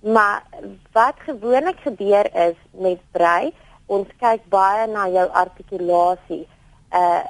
Maar 0.00 0.40
wat 0.96 1.20
gewoonlik 1.26 1.82
gebeur 1.84 2.30
is 2.48 2.56
met 2.72 3.02
brei, 3.12 3.52
ons 3.92 4.08
kyk 4.22 4.46
baie 4.48 4.86
na 4.88 5.04
jou 5.12 5.26
artikulasie 5.42 6.46
uh 6.96 7.26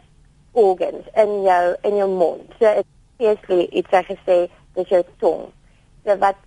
organs 0.61 1.07
in 1.15 1.35
jou 1.47 1.65
in 1.87 1.99
jou 1.99 2.09
mond. 2.11 2.55
So 2.59 2.71
basically 3.19 3.67
iets 3.71 3.99
ek 3.99 4.15
gesê 4.15 4.39
dis 4.79 4.95
jou 4.95 5.03
tong. 5.23 5.51
So 6.07 6.17
wat 6.23 6.39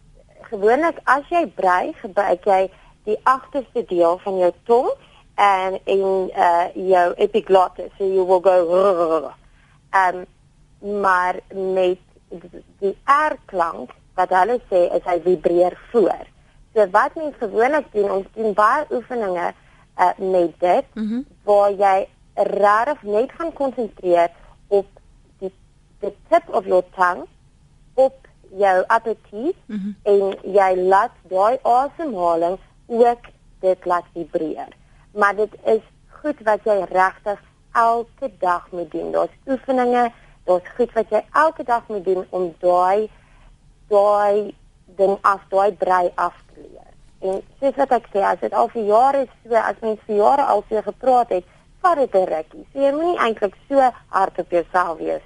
gewoonlik 0.49 0.99
as 1.03 1.27
jy 1.29 1.45
brei, 1.55 1.93
gebruik 2.01 2.45
jy 2.45 2.71
die 3.07 3.19
agterste 3.23 3.85
deel 3.89 4.19
van 4.23 4.37
jou 4.37 4.51
tong 4.69 4.89
en 5.35 5.79
in 5.83 6.29
uh 6.35 6.67
jou 6.73 7.07
epiglottis 7.25 7.91
so 7.97 8.05
you 8.05 8.25
will 8.25 8.39
go 8.39 9.31
um 9.91 10.25
maar 11.03 11.39
met 11.53 11.99
die 12.79 12.95
r 13.05 13.35
klank 13.45 13.91
wat 14.15 14.29
hulle 14.29 14.59
sê 14.69 14.87
is 14.95 15.05
hy 15.07 15.19
vibreer 15.23 15.77
voor. 15.91 16.25
So 16.73 16.85
wat 16.91 17.15
mens 17.15 17.35
gewoonlik 17.39 17.91
doen, 17.93 18.11
ons 18.11 18.27
doen 18.35 18.53
baie 18.53 18.85
oefeninge 18.91 19.53
uh 19.97 20.11
met 20.17 20.59
dit 20.59 20.85
mm 20.93 21.07
-hmm. 21.07 21.25
waar 21.43 21.71
jy 21.71 22.07
regtig 22.33 23.01
net 23.01 23.31
gaan 23.31 23.53
konsentreer 23.53 24.29
op 24.67 24.87
die 25.39 25.53
the 25.99 26.13
tip 26.29 26.49
of 26.49 26.65
your 26.65 26.83
tongue 26.95 27.27
jou 28.57 28.79
upper 28.79 29.15
teeth 29.29 29.55
mm 29.65 29.77
-hmm. 29.77 29.95
en 30.03 30.53
jy 30.53 30.75
laat 30.75 31.11
daai 31.29 31.57
asemhaling 31.61 32.57
ook 32.85 33.23
dit 33.59 33.85
laat 33.85 34.05
vibreer. 34.13 34.67
Maar 35.11 35.35
dit 35.35 35.53
is 35.63 35.81
goed 36.07 36.39
wat 36.43 36.59
jy 36.63 36.85
regtig 36.89 37.39
elke 37.73 38.31
dag 38.39 38.67
moet 38.71 38.91
doen. 38.91 39.11
Daar's 39.11 39.35
oefeninge, 39.47 40.11
daar's 40.43 40.67
goed 40.75 40.93
wat 40.93 41.09
jy 41.09 41.21
elke 41.31 41.63
dag 41.63 41.87
moet 41.87 42.05
doen 42.05 42.25
om 42.29 42.53
daai 42.59 43.09
daai 43.87 44.55
ding 44.85 45.17
af, 45.21 45.41
daai 45.49 45.71
brei 45.71 46.11
af 46.15 46.35
te 46.53 46.61
leer. 46.61 46.93
En 47.19 47.41
soos 47.59 47.75
wat 47.75 47.91
ek 47.91 48.07
sê, 48.13 48.23
as 48.25 48.39
dit 48.39 48.53
al 48.53 48.69
vir 48.73 48.83
jare 48.83 49.25
so, 49.43 49.55
as 49.55 49.79
mens 49.81 49.99
vir 50.07 50.15
jare 50.15 50.45
al 50.45 50.63
so 50.69 50.81
gepraat 50.81 51.29
het, 51.29 51.45
vat 51.81 51.97
dit 51.97 52.15
'n 52.15 52.25
rukkie. 52.33 52.65
So 52.73 52.79
jy 52.79 52.91
moenie 52.91 53.19
eintlik 53.19 53.55
so 53.69 53.91
hard 54.07 54.39
op 54.39 54.49
jouself 54.51 54.97
wees. 54.97 55.25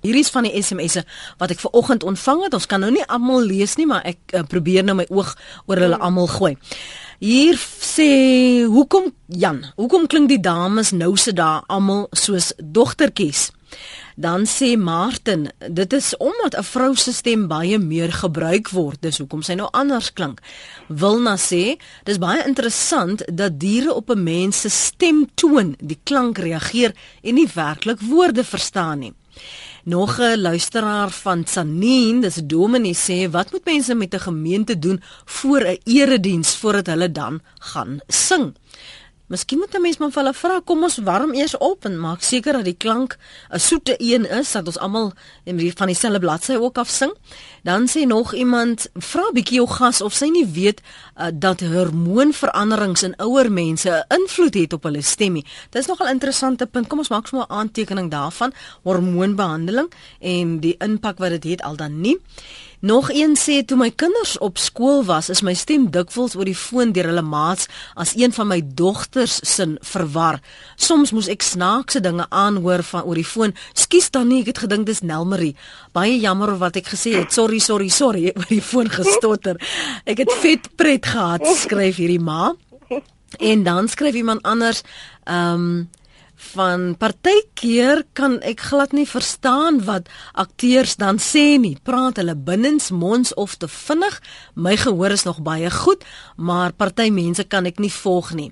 Hierdie 0.00 0.24
is 0.24 0.30
van 0.32 0.46
die 0.48 0.62
SMS'e 0.62 1.04
wat 1.38 1.50
ek 1.50 1.60
ver 1.60 1.74
oggend 1.76 2.04
ontvang 2.04 2.46
het. 2.46 2.54
Ons 2.54 2.66
kan 2.66 2.80
nou 2.80 2.90
nie 2.90 3.04
almal 3.06 3.44
lees 3.44 3.76
nie, 3.76 3.86
maar 3.86 4.06
ek 4.08 4.32
uh, 4.32 4.42
probeer 4.48 4.84
nou 4.84 4.96
my 4.96 5.06
oog 5.10 5.34
oor 5.66 5.76
hulle 5.76 5.98
almal 6.00 6.30
gooi. 6.32 6.56
Hier 7.20 7.58
sê 7.60 8.64
hoekom 8.64 9.10
Jan, 9.26 9.60
hoekom 9.76 10.06
klink 10.08 10.30
die 10.30 10.40
dames 10.40 10.94
nou 10.96 11.16
se 11.20 11.34
daar 11.36 11.66
almal 11.68 12.06
soos 12.16 12.54
dogtertjies? 12.56 13.50
Dan 14.16 14.46
sê 14.48 14.76
Martin, 14.76 15.50
dit 15.68 15.92
is 15.92 16.16
omdat 16.16 16.56
'n 16.56 16.62
vrou 16.62 16.94
se 16.96 17.12
stem 17.12 17.46
baie 17.48 17.78
meer 17.78 18.12
gebruik 18.12 18.68
word, 18.68 19.02
dis 19.02 19.18
hoekom 19.18 19.42
sy 19.42 19.54
nou 19.54 19.68
anders 19.72 20.12
klink. 20.12 20.40
Wilna 20.88 21.36
sê, 21.36 21.78
dis 22.04 22.18
baie 22.18 22.46
interessant 22.46 23.22
dat 23.32 23.60
diere 23.60 23.94
op 23.94 24.10
'n 24.10 24.22
mens 24.22 24.60
se 24.60 24.68
stemtoon, 24.68 25.76
die 25.78 26.00
klank 26.02 26.38
reageer 26.38 26.92
en 27.22 27.34
nie 27.34 27.48
werklik 27.54 28.00
woorde 28.00 28.44
verstaan 28.44 28.98
nie. 28.98 29.14
Nog 29.84 30.18
'n 30.18 30.40
luisteraar 30.40 31.10
van 31.10 31.46
Sanien, 31.46 32.20
dis 32.20 32.40
dominee 32.44 32.94
sê, 32.94 33.30
wat 33.30 33.52
moet 33.52 33.64
mense 33.64 33.94
met 33.94 34.14
'n 34.14 34.18
gemeente 34.18 34.78
doen 34.78 35.02
voor 35.24 35.60
'n 35.60 35.78
erediens 35.84 36.56
voordat 36.56 36.86
hulle 36.86 37.12
dan 37.12 37.40
gaan 37.58 38.00
sing? 38.08 38.54
Miskien 39.30 39.58
moet 39.58 39.74
'n 39.74 39.80
mens 39.80 39.98
maar 39.98 40.10
vir 40.10 40.22
hulle 40.22 40.34
vra, 40.34 40.60
kom 40.64 40.82
ons 40.82 40.98
warm 40.98 41.34
eers 41.34 41.56
op 41.58 41.84
en 41.84 42.00
maak 42.00 42.22
seker 42.22 42.52
dat 42.52 42.64
die 42.64 42.74
klank 42.74 43.16
'n 43.50 43.58
soete 43.58 43.94
een 43.98 44.26
is, 44.30 44.52
dat 44.52 44.66
ons 44.66 44.78
almal 44.78 45.12
van 45.74 45.86
dieselfde 45.86 46.18
bladsy 46.18 46.54
ook 46.54 46.78
af 46.78 46.88
sing. 46.88 47.14
Dan 47.62 47.88
sê 47.88 48.06
nog 48.06 48.34
iemand, 48.34 48.88
vra 48.94 49.30
bietjie 49.32 49.56
jou 49.56 49.68
gas 49.68 50.00
of 50.00 50.12
sy 50.12 50.26
nie 50.26 50.46
weet 50.46 50.80
uh, 50.80 51.26
dat 51.32 51.60
hormoonveranderings 51.60 53.02
in 53.02 53.16
ouer 53.16 53.52
mense 53.52 53.88
'n 54.08 54.14
invloed 54.14 54.54
het 54.54 54.72
op 54.72 54.82
hulle 54.82 55.02
stemmie. 55.02 55.46
Dit 55.70 55.82
is 55.82 55.86
nogal 55.86 56.08
interessante 56.08 56.66
punt. 56.66 56.86
Kom 56.86 56.98
ons 56.98 57.08
maak 57.08 57.26
sommer 57.26 57.46
'n 57.48 57.52
aantekening 57.52 58.10
daarvan, 58.10 58.52
hormoonbehandeling 58.82 59.92
en 60.20 60.60
die 60.60 60.74
impak 60.78 61.18
wat 61.18 61.30
dit 61.30 61.44
het 61.44 61.62
al 61.62 61.76
dan 61.76 62.00
nie. 62.00 62.18
Nog 62.80 63.10
een 63.12 63.36
sê 63.36 63.60
toe 63.64 63.76
my 63.76 63.90
kinders 63.92 64.38
op 64.38 64.56
skool 64.58 65.02
was, 65.04 65.28
is 65.28 65.42
my 65.44 65.52
stem 65.54 65.90
dikwels 65.92 66.32
oor 66.38 66.48
die 66.48 66.56
foon 66.56 66.94
deur 66.96 67.10
hulle 67.10 67.24
maats 67.24 67.68
as 67.92 68.14
een 68.16 68.32
van 68.32 68.48
my 68.48 68.60
dogters 68.64 69.36
sin 69.44 69.76
verwar. 69.84 70.40
Soms 70.80 71.12
moes 71.12 71.28
ek 71.28 71.44
snaakse 71.44 72.00
dinge 72.00 72.24
aanhoor 72.30 72.80
van 72.88 73.04
oor 73.04 73.20
die 73.20 73.26
foon. 73.26 73.52
Skus 73.76 74.08
dan 74.14 74.32
nie, 74.32 74.40
ek 74.40 74.54
het 74.54 74.62
gedink 74.64 74.88
dis 74.88 75.04
Nelmarie. 75.04 75.52
Baie 75.92 76.16
jammer 76.22 76.54
wat 76.56 76.80
ek 76.80 76.88
gesê 76.94 77.18
het. 77.18 77.36
Sorry, 77.36 77.60
sorry, 77.60 77.92
sorry 77.92 78.30
oor 78.36 78.48
die 78.48 78.64
foon 78.64 78.88
gestotter. 78.88 79.60
Ek 80.08 80.24
het 80.24 80.32
vet 80.40 80.72
pret 80.80 81.12
gehad, 81.12 81.44
skryf 81.60 82.00
hierdie 82.00 82.22
ma. 82.22 82.54
En 83.38 83.62
dan 83.62 83.92
skryf 83.92 84.16
iemand 84.16 84.42
anders, 84.42 84.80
ehm 85.28 85.68
um, 85.68 85.88
van 86.52 86.94
partykeer 86.98 88.04
kan 88.16 88.38
ek 88.46 88.62
glad 88.70 88.94
nie 88.96 89.06
verstaan 89.08 89.82
wat 89.84 90.08
akteurs 90.32 90.96
dan 91.00 91.20
sê 91.20 91.58
nie. 91.60 91.76
Praat 91.84 92.20
hulle 92.20 92.34
binnens 92.34 92.90
monds 92.90 93.34
of 93.34 93.58
te 93.60 93.68
vinnig? 93.68 94.20
My 94.54 94.76
gehoor 94.80 95.12
is 95.16 95.26
nog 95.28 95.42
baie 95.44 95.70
goed, 95.70 96.04
maar 96.36 96.72
party 96.72 97.10
mense 97.12 97.44
kan 97.44 97.68
ek 97.68 97.78
nie 97.78 97.92
volg 97.92 98.32
nie. 98.34 98.50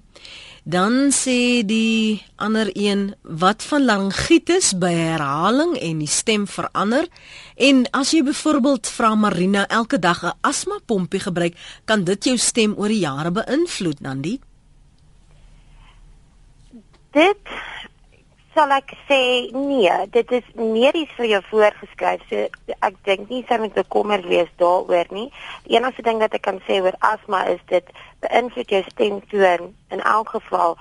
Dan 0.69 1.09
sê 1.17 1.65
die 1.65 2.21
ander 2.37 2.69
een 2.77 3.15
wat 3.23 3.65
van 3.65 3.87
laryngitis 3.89 4.75
by 4.77 4.91
herhaling 4.93 5.79
en 5.81 6.03
die 6.03 6.11
stem 6.13 6.45
verander 6.45 7.09
en 7.57 7.87
as 7.97 8.13
jy 8.13 8.21
byvoorbeeld 8.27 8.91
vra 8.93 9.15
Marina 9.17 9.65
elke 9.73 9.99
dag 9.99 10.21
'n 10.25 10.37
asma 10.43 10.77
pompie 10.85 11.21
gebruik, 11.21 11.57
kan 11.85 12.05
dit 12.05 12.25
jou 12.25 12.37
stem 12.37 12.75
oor 12.77 12.89
die 12.89 13.01
jare 13.01 13.31
beïnvloed, 13.31 14.01
Nandi? 14.01 14.39
Dit 17.17 17.55
sal 18.59 18.73
ek 18.75 18.93
sê 19.07 19.21
nee, 19.55 19.93
dit 20.11 20.33
is 20.35 20.47
medies 20.59 21.11
vir 21.17 21.29
jou 21.33 21.41
voorgeskryf. 21.51 22.23
So 22.31 22.75
ek 22.83 22.97
dink 23.07 23.31
nie 23.31 23.45
sy 23.49 23.59
moet 23.63 23.77
bekommer 23.77 24.25
wees 24.27 24.51
daaroor 24.59 25.11
nie. 25.15 25.29
Die 25.69 25.77
enigste 25.79 26.03
ding 26.07 26.23
wat 26.23 26.35
ek 26.35 26.47
kan 26.49 26.59
sê 26.67 26.81
oor 26.83 26.97
asma 27.07 27.45
is 27.53 27.63
dit 27.71 27.93
beïnvloed 28.25 28.75
jou 28.75 28.83
stemtoon 28.91 29.71
in 29.95 30.03
elk 30.03 30.35
geval 30.39 30.79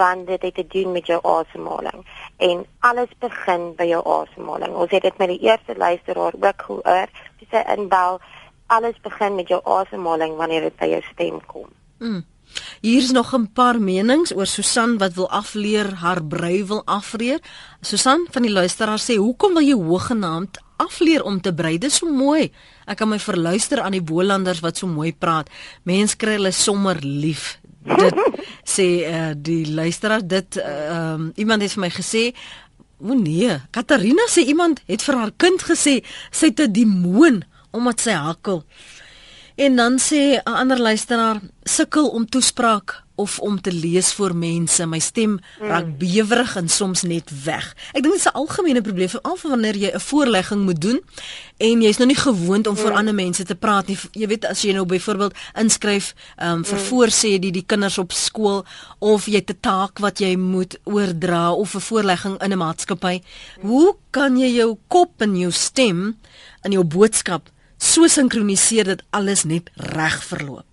want 0.00 0.30
dit 0.30 0.42
het 0.46 0.54
te 0.56 0.64
doen 0.72 0.94
met 0.96 1.10
jou 1.10 1.18
asemhaling 1.26 2.06
en 2.40 2.62
alles 2.88 3.10
begin 3.20 3.74
by 3.76 3.84
jou 3.90 4.00
asemhaling. 4.08 4.72
Ons 4.72 4.94
het 4.96 5.04
dit 5.04 5.18
met 5.20 5.28
die 5.34 5.42
eerste 5.44 5.76
luisteraar 5.76 6.38
ook 6.40 6.62
gehoor. 6.68 7.12
Sy 7.42 7.48
sê 7.52 7.64
inbel 7.74 8.20
alles 8.72 8.96
begin 9.04 9.36
met 9.36 9.50
jou 9.52 9.60
asemhaling 9.64 10.38
wanneer 10.40 10.70
dit 10.70 10.76
by 10.80 10.88
jou 10.94 11.02
stem 11.10 11.40
kom. 11.50 11.68
Mm. 11.98 12.22
Hier 12.80 13.02
is 13.02 13.10
nog 13.10 13.34
'n 13.34 13.52
paar 13.52 13.80
menings 13.80 14.34
oor 14.34 14.46
Susan 14.46 14.98
wat 14.98 15.14
wil 15.14 15.30
afleer 15.30 15.94
haar 15.94 16.24
brui 16.24 16.64
wil 16.64 16.82
afreer. 16.84 17.40
Susan 17.80 18.26
van 18.30 18.42
die 18.42 18.52
luisteraar 18.52 18.98
sê: 18.98 19.16
"Hoekom 19.16 19.54
wil 19.54 19.62
jy 19.62 19.74
hoegenaamd 19.74 20.58
afleer 20.76 21.22
om 21.22 21.40
te 21.40 21.54
brei? 21.54 21.78
Dit 21.78 21.90
is 21.90 21.96
so 21.96 22.06
mooi. 22.06 22.52
Ek 22.86 22.96
kan 22.96 23.08
my 23.08 23.18
verluister 23.18 23.80
aan 23.80 23.92
die 23.92 24.02
Bolanders 24.02 24.60
wat 24.60 24.76
so 24.76 24.86
mooi 24.86 25.12
praat. 25.12 25.50
Mense 25.82 26.16
kry 26.16 26.32
hulle 26.32 26.52
sommer 26.52 26.96
lief." 27.00 27.58
Dit 27.84 28.14
sê 28.76 29.04
uh, 29.08 29.30
die 29.36 29.72
luisteraar 29.72 30.26
dit 30.26 30.56
uh, 30.56 31.12
um, 31.14 31.32
iemand 31.36 31.62
het 31.62 31.72
vir 31.72 31.80
my 31.80 31.90
gesê 31.90 32.34
O 33.00 33.14
nee, 33.14 33.60
Katarina 33.72 34.26
sê 34.28 34.44
iemand 34.44 34.82
het 34.84 35.02
vir 35.02 35.16
haar 35.16 35.30
kind 35.40 35.62
gesê 35.64 36.02
sy 36.30 36.50
het 36.52 36.60
'n 36.60 36.72
demoon 36.72 37.44
omdat 37.70 38.00
sy 38.00 38.12
hakkel. 38.12 38.64
En 39.60 39.76
dan 39.76 39.98
sê 39.98 40.40
'n 40.40 40.40
ander 40.44 40.80
luisteraar 40.80 41.40
sukkel 41.62 42.08
om 42.08 42.28
toespraak 42.28 43.02
of 43.14 43.38
om 43.38 43.60
te 43.60 43.72
lees 43.72 44.12
voor 44.12 44.36
mense. 44.36 44.86
My 44.86 44.98
stem 44.98 45.38
hmm. 45.58 45.68
raak 45.68 45.98
bewerig 45.98 46.56
en 46.56 46.68
soms 46.68 47.02
net 47.02 47.44
weg. 47.44 47.76
Ek 47.92 48.02
dink 48.02 48.14
dit 48.14 48.24
is 48.24 48.30
'n 48.32 48.38
algemene 48.40 48.80
probleem 48.80 49.08
veral 49.08 49.38
wanneer 49.42 49.76
jy 49.76 49.90
'n 49.94 50.00
voorlegging 50.00 50.62
moet 50.64 50.80
doen 50.80 51.00
en 51.56 51.82
jy's 51.82 51.96
nog 51.96 52.06
nie 52.06 52.16
gewoond 52.16 52.66
om 52.66 52.76
voor 52.76 52.88
hmm. 52.88 52.98
ander 52.98 53.14
mense 53.14 53.44
te 53.44 53.54
praat 53.54 53.86
nie. 53.86 53.98
Jy 54.12 54.26
weet 54.26 54.44
as 54.44 54.62
jy 54.62 54.72
nou 54.72 54.86
byvoorbeeld 54.86 55.34
inskryf 55.54 56.14
um, 56.42 56.64
vir 56.64 56.78
hmm. 56.78 56.86
voorsê 56.86 57.38
die 57.38 57.52
die 57.52 57.66
kinders 57.66 57.98
op 57.98 58.12
skool 58.12 58.64
of 58.98 59.26
jy 59.26 59.44
'n 59.46 59.60
taak 59.60 59.98
wat 59.98 60.18
jy 60.18 60.36
moet 60.36 60.78
oordra 60.84 61.52
of 61.52 61.74
'n 61.74 61.80
voorlegging 61.80 62.42
in 62.42 62.52
'n 62.52 62.58
maatskappy. 62.58 63.22
Hoe 63.60 63.96
kan 64.10 64.38
jy 64.38 64.54
jou 64.56 64.78
kop 64.88 65.20
en 65.20 65.36
jou 65.36 65.52
stem 65.52 66.16
in 66.62 66.72
jou 66.72 66.84
boodskap 66.84 67.50
so 67.80 68.06
sinkroniseer 68.06 68.84
dat 68.84 69.02
alles 69.10 69.44
net 69.44 69.70
reg 69.74 70.20
verloop. 70.28 70.66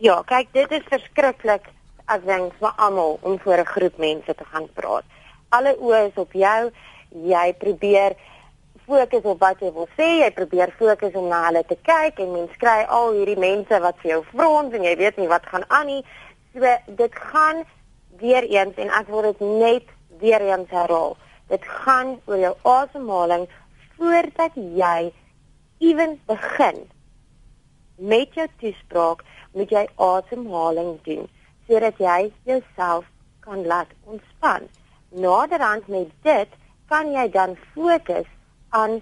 Ja, 0.00 0.22
kyk, 0.26 0.48
dit 0.56 0.72
is 0.72 0.86
verskriklik 0.88 1.68
as 2.10 2.24
ding 2.26 2.48
vir 2.58 2.72
almal 2.76 3.18
om 3.22 3.38
voor 3.40 3.60
'n 3.60 3.72
groep 3.74 3.96
mense 3.98 4.34
te 4.34 4.44
gaan 4.44 4.68
praat. 4.74 5.04
Alle 5.48 5.76
oë 5.78 6.08
is 6.08 6.16
op 6.16 6.32
jou. 6.32 6.70
Jy 7.08 7.54
probeer 7.58 8.16
fokus 8.86 9.22
op 9.22 9.40
wat 9.40 9.60
jy 9.60 9.72
wil 9.72 9.88
sê. 9.96 10.08
Jy 10.24 10.30
probeer 10.30 10.74
fokus 10.78 11.14
om 11.14 11.28
na 11.28 11.44
hulle 11.46 11.64
te 11.64 11.76
kyk 11.82 12.18
en 12.18 12.32
mens 12.32 12.56
kry 12.56 12.84
al 12.88 13.12
hierdie 13.12 13.38
mense 13.38 13.80
wat 13.80 13.96
vir 14.02 14.10
jou 14.10 14.22
frons 14.32 14.74
en 14.74 14.82
jy 14.82 14.96
weet 14.96 15.16
nie 15.16 15.28
wat 15.28 15.46
gaan 15.46 15.64
aan 15.68 15.86
nie. 15.86 16.04
So 16.52 16.60
dit 16.86 17.14
gaan 17.14 17.64
weer 18.18 18.42
eens 18.42 18.76
en 18.76 18.90
ek 18.90 19.08
wil 19.08 19.22
dit 19.22 19.40
net 19.40 19.86
weer 20.20 20.40
eens 20.40 20.70
herhaal. 20.70 21.16
Dit 21.48 21.64
gaan 21.64 22.20
oor 22.24 22.38
jou 22.38 22.54
asemhaling 22.62 23.48
voordat 23.96 24.52
jy 24.54 25.12
ewen 25.78 26.20
begin 26.26 26.76
met 27.96 28.34
jou 28.34 28.46
toespraak 28.60 29.24
moet 29.52 29.70
jy 29.70 29.86
asemhaling 29.96 30.98
doen 31.06 31.26
sodat 31.68 31.98
jy 31.98 32.32
jouself 32.44 33.04
kan 33.40 33.66
laat 33.66 33.90
ontspan. 34.04 34.68
Naderhand 35.08 35.88
met 35.88 36.10
dit 36.22 36.48
kan 36.88 37.12
jy 37.12 37.28
dan 37.30 37.56
fokus 37.72 38.26
aan 38.68 39.00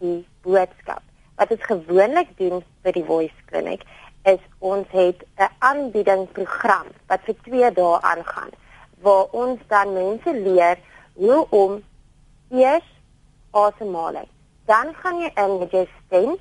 die 0.00 0.26
boodskap. 0.42 1.02
Wat 1.36 1.50
ons 1.50 1.68
gewoonlik 1.68 2.32
doen 2.36 2.64
by 2.82 2.92
die 2.96 3.04
Voice 3.04 3.46
Clinic 3.50 3.84
is 4.28 4.40
ons 4.58 4.88
het 4.90 5.22
'n 5.38 5.52
aanbiedingsprogram 5.58 6.86
wat 7.06 7.20
vir 7.24 7.36
2 7.44 7.70
dae 7.72 8.00
aangaan 8.00 8.50
waar 9.00 9.24
ons 9.32 9.60
dan 9.68 9.92
mense 9.92 10.32
leer 10.34 10.78
hoe 11.14 11.46
om 11.50 11.82
eers 12.50 12.88
asemhaling 13.50 14.28
dan 14.70 14.94
gaan 15.02 15.18
jy 15.18 15.30
in 15.34 15.58
met 15.58 15.70
jou 15.74 15.86
stem 16.06 16.36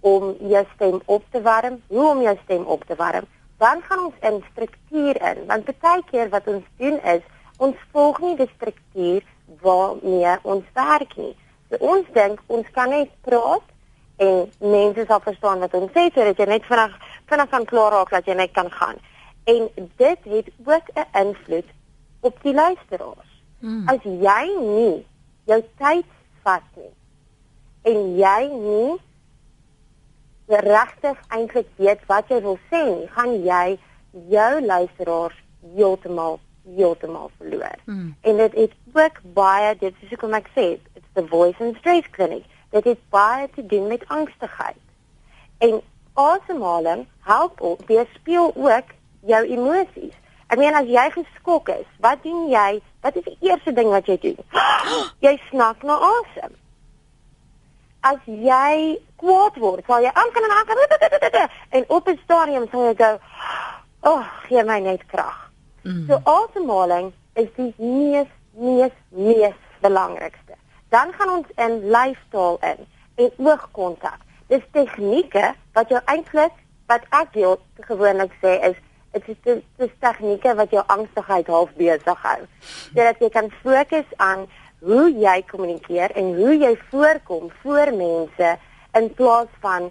om 0.00 0.34
jou 0.50 0.64
stem 0.74 1.00
op 1.04 1.24
te 1.30 1.42
warm, 1.42 1.82
hoe 1.86 2.06
om 2.10 2.22
jou 2.22 2.36
stem 2.44 2.64
op 2.64 2.84
te 2.84 2.94
warm. 2.98 3.26
Dan 3.58 3.82
gaan 3.86 4.04
ons 4.04 4.18
in 4.20 4.42
struktuur 4.50 5.20
in, 5.30 5.44
want 5.46 5.70
baie 5.82 6.02
keer 6.10 6.30
wat 6.34 6.46
ons 6.50 6.66
doen 6.82 6.98
is 7.14 7.22
ons 7.58 7.78
volg 7.92 8.18
nie 8.22 8.36
die 8.38 8.50
struktuur 8.54 9.22
waarmee 9.62 10.34
ons 10.42 10.66
werk 10.74 11.16
nie. 11.18 11.34
So 11.70 11.78
ons 11.94 12.10
dink 12.14 12.42
ons 12.46 12.66
kan 12.74 12.90
net 12.94 13.14
praat 13.26 13.66
en 14.22 14.44
mense 14.58 15.06
sal 15.06 15.22
verstaan 15.22 15.62
wat 15.62 15.74
ons 15.78 15.94
sê 15.94 16.08
sodat 16.10 16.38
jy 16.38 16.50
net 16.50 16.66
vinnig 16.66 16.94
vinnig 17.30 17.50
kan 17.54 17.66
klaar 17.72 17.94
raak 17.94 18.14
dat 18.14 18.30
jy 18.30 18.38
net 18.38 18.54
kan 18.58 18.70
gaan. 18.74 19.02
En 19.50 19.66
dit 19.74 20.30
het 20.34 20.52
ook 20.66 20.86
'n 20.94 21.10
invloed 21.24 21.74
op 22.20 22.42
die 22.42 22.54
luisteraars. 22.54 23.32
Hmm. 23.60 23.88
As 23.88 24.02
jy 24.02 24.44
nie 24.60 25.06
jou 25.46 25.62
tyd 25.78 26.06
vat 26.42 26.62
nie 26.76 26.94
en 27.82 28.16
jy 28.16 28.40
nie 28.52 28.98
regtig 30.48 31.18
eintlik 31.28 31.68
weet 31.76 32.04
wat 32.08 32.28
jy 32.32 32.40
wil 32.42 32.58
sê 32.70 32.80
nie, 32.88 33.08
gaan 33.12 33.34
jy 33.44 33.78
jou 34.32 34.52
luisteraars 34.64 35.36
heeltemal 35.74 36.38
heeltemal 36.76 37.30
verloor. 37.36 37.76
Hmm. 37.84 38.16
En 38.20 38.36
dit 38.36 38.54
het 38.54 38.72
ook 38.92 39.20
baie 39.36 39.76
dit 39.80 39.94
is 40.00 40.08
hoekom 40.08 40.36
ek 40.36 40.48
sê 40.56 40.66
it's 40.94 41.12
the 41.16 41.24
voice 41.26 41.56
and 41.64 41.76
stress 41.80 42.08
clinic. 42.10 42.44
Dit 42.70 42.84
het 42.84 43.00
baie 43.08 43.48
te 43.54 43.64
doen 43.66 43.86
met 43.88 44.04
angstigheid. 44.08 44.80
En 45.58 45.80
asemhaling 46.14 47.06
help 47.20 47.60
ook 47.60 47.86
weerspieël 47.86 48.52
ook 48.54 48.92
jou 49.20 49.44
emosies. 49.46 50.16
Ek 50.48 50.58
meen 50.60 50.76
as 50.76 50.88
jy 50.88 51.04
geskok 51.12 51.68
is, 51.68 51.88
wat 52.00 52.22
doen 52.22 52.48
jy? 52.48 52.80
Wat 53.04 53.16
is 53.16 53.24
die 53.24 53.36
eerste 53.40 53.72
ding 53.72 53.88
wat 53.92 54.08
jy 54.08 54.16
doen? 54.20 54.38
Jy 55.24 55.34
snak 55.50 55.82
na 55.84 55.98
asem 56.08 56.56
as 58.00 58.18
jy 58.24 58.98
kwaad 59.16 59.56
word, 59.58 59.84
sal 59.86 60.02
jy 60.02 60.10
aan 60.12 60.30
kan 60.32 60.44
en 60.44 60.56
aan 60.56 60.66
kan 60.66 61.48
en 61.70 61.84
op 61.88 62.08
'n 62.08 62.20
stadium 62.24 62.68
sal 62.70 62.84
jy 62.84 62.94
go, 62.94 63.18
"Ag, 64.00 64.12
oh, 64.12 64.24
gee 64.48 64.64
my 64.64 64.80
net 64.80 65.06
krag." 65.06 65.50
Mm. 65.82 66.06
So 66.06 66.20
asemhaling 66.24 67.12
is 67.34 67.48
die 67.56 67.74
mees 67.78 68.26
mees 68.52 68.94
mees 69.08 69.58
belangrikste. 69.80 70.54
Dan 70.88 71.12
gaan 71.12 71.30
ons 71.30 71.46
in 71.56 71.90
lyfstaal 71.90 72.58
in 72.60 72.86
en 73.14 73.30
oogkontak. 73.36 74.20
Dis 74.46 74.62
tegnieke 74.72 75.54
wat 75.72 75.88
jou 75.88 76.00
eintlik 76.04 76.52
wat 76.86 77.04
ek 77.10 77.32
wil 77.32 77.58
gewoonlik 77.80 78.32
sê 78.42 78.58
is 78.70 78.76
dit 79.12 79.28
is 79.28 79.36
dit 79.42 79.62
is 79.76 79.94
tegnieke 80.00 80.54
wat 80.54 80.70
jou 80.70 80.82
angstigheid 80.86 81.46
half 81.46 81.72
besig 81.76 82.22
hou. 82.22 82.40
Sodat 82.94 83.20
jy 83.20 83.30
kan 83.32 83.50
fokus 83.62 84.08
aan 84.16 84.46
hoe 84.84 85.06
jy 85.10 85.42
kommunikeer 85.50 86.14
en 86.16 86.34
hoe 86.36 86.54
jy 86.58 86.74
voorkom 86.90 87.50
voor 87.62 87.92
mense 87.96 88.50
in 88.98 89.08
plaas 89.14 89.50
van 89.62 89.90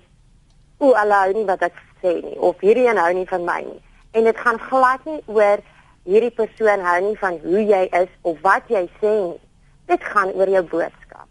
o, 0.77 0.93
hulle 0.93 1.17
hou 1.23 1.33
nie 1.35 1.47
wat 1.47 1.65
ek 1.67 1.81
sê 2.01 2.13
nie 2.23 2.38
of 2.39 2.59
hierdie 2.63 2.88
een 2.88 3.01
hou 3.01 3.11
nie 3.17 3.27
van 3.29 3.43
my 3.47 3.59
nie. 3.65 3.81
En 4.17 4.29
dit 4.29 4.38
gaan 4.45 4.59
glad 4.69 5.03
nie 5.09 5.19
oor 5.25 5.63
hierdie 6.07 6.31
persoon 6.31 6.85
hou 6.85 6.99
nie 7.09 7.17
van 7.19 7.39
hoe 7.43 7.65
jy 7.65 7.83
is 7.99 8.13
of 8.21 8.39
wat 8.45 8.69
jy 8.71 8.85
sê 9.01 9.11
nie. 9.11 9.39
Dit 9.88 10.03
gaan 10.13 10.31
oor 10.35 10.49
jou 10.51 10.63
boodskap. 10.71 11.27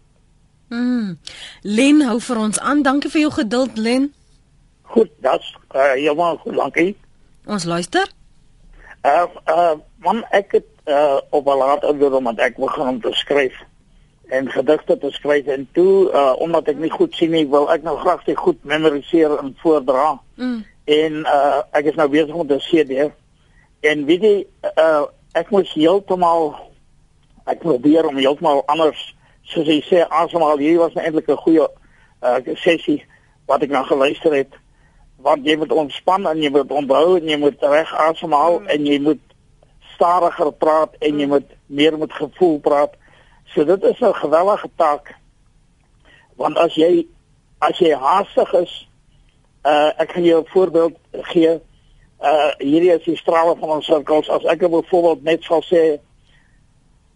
Mm. 0.73 1.17
Len 1.63 2.01
hou 2.09 2.19
vir 2.19 2.39
ons 2.41 2.59
aan. 2.59 2.83
Dankie 2.83 3.11
vir 3.11 3.27
jou 3.27 3.33
geduld, 3.39 3.77
Len. 3.77 4.09
Goed, 4.93 5.11
dat's 5.23 5.49
uh, 5.75 5.93
heeltemal 5.95 6.39
goed, 6.43 6.55
dankie. 6.59 6.93
Ons 7.47 7.67
luister. 7.67 8.07
Uh 9.07 9.27
uh 9.47 9.75
man 10.03 10.23
ek 10.35 10.57
het 10.57 10.67
uh 10.87 11.17
op 11.29 11.45
'n 11.47 11.57
laat 11.57 11.83
ouderdom 11.83 12.23
want 12.23 12.39
ek 12.39 12.57
begin 12.57 12.87
om 12.87 13.01
te 13.01 13.13
skryf 13.13 13.55
en 14.27 14.51
gedigte 14.51 14.97
te 14.97 15.11
skryf 15.11 15.45
en 15.45 15.67
toe 15.71 16.11
uh 16.11 16.33
omdat 16.37 16.67
ek 16.67 16.77
nie 16.77 16.91
goed 16.91 17.13
sien 17.15 17.31
nie, 17.31 17.47
wil 17.47 17.71
ek 17.71 17.83
nou 17.83 17.97
graag 17.97 18.23
dit 18.23 18.37
goed 18.37 18.63
memoriseer 18.63 19.37
en 19.37 19.55
voordra. 19.59 20.19
Mm. 20.35 20.65
En 20.85 21.13
uh 21.13 21.61
ek 21.71 21.85
is 21.85 21.95
nou 21.95 22.09
besig 22.09 22.35
met 22.35 22.51
'n 22.51 22.59
CD. 22.59 23.11
En 23.79 24.05
weet 24.05 24.21
jy 24.21 24.47
uh 24.77 25.03
ek 25.31 25.49
moet 25.49 25.67
heeltemal 25.69 26.55
ek 27.45 27.59
probeer 27.59 28.07
om 28.07 28.17
heeltemal 28.17 28.63
anders 28.65 29.15
soos 29.41 29.67
jy 29.67 29.83
sê 29.83 30.07
asemhaal. 30.07 30.57
Hierdie 30.57 30.79
was 30.79 30.95
eintlik 30.95 31.27
'n 31.27 31.43
goeie 31.45 31.67
uh 32.23 32.55
sessie 32.55 33.03
wat 33.45 33.61
ek 33.61 33.69
nou 33.69 33.85
geluister 33.85 34.33
het 34.33 34.53
want 35.17 35.45
jy 35.45 35.55
moet 35.57 35.71
ontspan 35.71 36.27
en 36.27 36.41
jy 36.41 36.49
moet 36.49 36.71
onthou 36.71 37.17
en 37.17 37.29
jy 37.29 37.37
moet 37.37 37.61
reg 37.61 37.93
asemhaal 37.93 38.59
mm. 38.59 38.67
en 38.67 38.85
jy 38.85 38.99
moet 38.99 39.26
stadiger 39.97 40.51
praat 40.53 40.95
en 41.01 41.19
jy 41.19 41.25
mm. 41.25 41.33
moet 41.33 41.53
meer 41.65 41.97
met 41.97 42.13
gevoel 42.13 42.59
praat. 42.63 42.93
So 43.53 43.65
dit 43.65 43.83
is 43.83 43.99
'n 43.99 44.13
gewellige 44.13 44.69
taak. 44.75 45.15
Want 46.35 46.57
as 46.57 46.75
jy 46.75 47.07
as 47.59 47.77
jy 47.79 47.93
haastig 47.93 48.53
is, 48.53 48.73
uh 49.65 49.91
ek 49.97 50.11
gaan 50.11 50.23
jou 50.23 50.41
'n 50.41 50.51
voorbeeld 50.53 50.95
gee. 51.11 51.59
Uh 52.21 52.51
hierdie 52.57 52.93
is 52.93 53.03
die 53.03 53.17
strale 53.17 53.55
van 53.59 53.69
ons 53.69 53.85
sirkels. 53.85 54.29
As 54.29 54.43
ek 54.43 54.61
'n 54.61 54.83
voorbeeld 54.89 55.23
net 55.23 55.43
sal 55.43 55.61
sê 55.61 55.99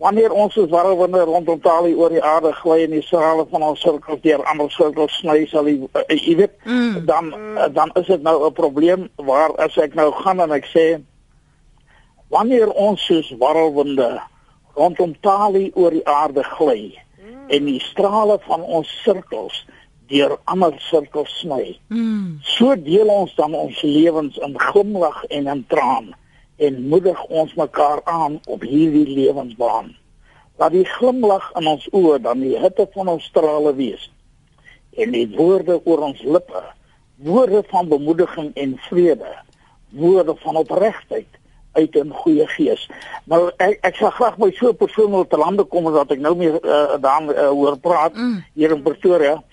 wanneer 0.01 0.31
ons 0.33 0.53
soos 0.53 0.69
warwinde 0.69 1.21
rondom 1.29 1.59
talie 1.61 1.93
oor 1.97 2.09
die 2.09 2.23
aarde 2.25 2.51
gly 2.57 2.79
en 2.85 2.95
die 2.95 3.03
strale 3.05 3.45
van 3.51 3.65
ons 3.67 3.81
sirkels 3.85 4.21
deur 4.23 4.41
ander 4.49 4.71
sirkels 4.73 5.13
sny 5.21 5.43
sal 5.51 5.69
jy 5.69 5.77
uh, 5.85 6.05
jy 6.09 6.35
weet 6.39 6.55
mm. 6.65 7.03
dan 7.05 7.29
uh, 7.37 7.67
dan 7.75 7.93
is 8.01 8.09
dit 8.09 8.23
nou 8.25 8.37
'n 8.47 8.53
probleem 8.57 9.09
waar 9.15 9.53
as 9.65 9.77
ek 9.77 9.93
nou 9.93 10.09
gaan 10.23 10.41
en 10.41 10.51
ek 10.57 10.65
sê 10.73 10.85
wanneer 12.31 12.71
ons 12.71 13.03
soos 13.05 13.29
warwinde 13.41 14.09
rondom 14.77 15.13
talie 15.21 15.69
oor 15.75 15.91
die 15.91 16.05
aarde 16.07 16.43
gly 16.55 16.95
mm. 16.95 17.49
en 17.51 17.67
die 17.67 17.81
strale 17.83 18.39
van 18.47 18.63
ons 18.63 18.89
sirkels 19.03 19.65
deur 20.11 20.37
ander 20.51 20.75
sirkels 20.87 21.33
sny 21.43 21.77
mm. 21.91 22.39
so 22.55 22.75
deel 22.75 23.11
ons 23.11 23.35
dan 23.35 23.55
ons 23.55 23.83
lewens 23.83 24.39
in 24.47 24.57
glimlag 24.71 25.23
en 25.29 25.51
in 25.55 25.63
traan 25.71 26.11
en 26.61 26.87
moedig 26.87 27.25
ons 27.25 27.53
mekaar 27.53 28.01
aan 28.03 28.39
op 28.45 28.61
hierdie 28.61 29.07
lewensbaan. 29.07 29.95
Laat 30.61 30.75
die 30.75 30.85
glimlag 30.85 31.47
in 31.57 31.67
ons 31.67 31.87
oë 31.89 32.19
dan 32.21 32.43
die 32.43 32.53
hitte 32.61 32.85
van 32.93 33.09
ons 33.15 33.25
strale 33.31 33.73
wees. 33.75 34.03
En 34.93 35.15
die 35.15 35.25
woorde 35.33 35.79
oor 35.89 36.03
ons 36.11 36.21
lippe, 36.21 36.61
woorde 37.25 37.63
van 37.71 37.89
bemoediging 37.89 38.51
en 38.53 38.75
vrede, 38.89 39.31
woorde 39.89 40.35
van 40.43 40.55
opregtheid 40.61 41.10
uit 41.71 41.95
'n 41.95 42.11
goeie 42.13 42.47
gees. 42.47 42.89
Nou 43.23 43.51
ek 43.57 43.77
ek 43.81 43.95
sal 43.95 44.11
graag 44.11 44.37
my 44.37 44.51
so 44.51 44.73
persoonlik 44.73 45.29
te 45.29 45.37
lande 45.37 45.63
kom 45.63 45.87
as 45.87 45.93
wat 45.93 46.11
ek 46.11 46.19
nou 46.19 46.35
meer 46.35 46.59
uh, 46.65 46.97
dan 47.01 47.29
uh, 47.29 47.47
hoor 47.47 47.77
praat 47.77 48.13
mm. 48.13 48.43
hier 48.53 48.71
in 48.71 48.81
Pretoria 48.81 49.43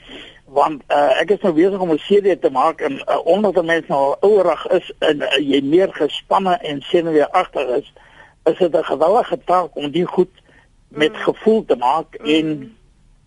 want 0.49 0.83
uh, 0.89 1.21
ek 1.21 1.31
is 1.37 1.43
nou 1.45 1.53
besig 1.53 1.81
om 1.81 1.93
'n 1.93 2.01
CD 2.01 2.41
te 2.41 2.51
maak 2.51 2.81
en 2.81 3.01
uh, 3.05 3.21
omdat 3.27 3.55
die 3.55 3.63
mense 3.63 3.93
nou 3.93 4.17
ouerig 4.21 4.67
is 4.67 4.93
en 4.99 5.23
uh, 5.23 5.37
jy 5.37 5.61
meer 5.63 5.93
gespanne 5.93 6.57
en 6.57 6.81
senuweeagtig 6.83 7.69
is, 7.77 7.93
is 8.45 8.59
dit 8.59 8.77
'n 8.77 8.85
gewellige 8.85 9.39
taak 9.45 9.77
om 9.77 9.91
die 9.91 10.07
goed 10.07 10.33
met 10.89 11.13
mm. 11.13 11.23
gevoel 11.29 11.65
te 11.65 11.77
maak 11.77 12.19
mm. 12.19 12.27
en 12.27 12.77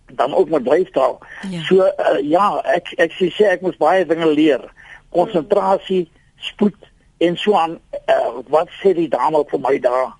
dan 0.06 0.34
ook 0.34 0.48
met 0.48 0.64
dryftaal. 0.64 1.18
Ja. 1.50 1.62
So 1.62 1.76
uh, 1.76 2.18
ja, 2.20 2.60
ek 2.64 2.92
ek 2.96 3.12
sê 3.12 3.46
ek 3.48 3.60
moet 3.60 3.78
baie 3.78 4.06
dinge 4.06 4.26
leer. 4.26 4.72
Konsentrasie, 5.08 6.10
spoed 6.36 6.76
en 7.22 7.36
so 7.38 7.54
aan 7.58 7.78
uh, 8.10 8.42
wat 8.54 8.70
sê 8.82 8.94
die 8.98 9.08
dame 9.08 9.44
vir 9.50 9.60
my 9.62 9.76
daar? 9.82 10.10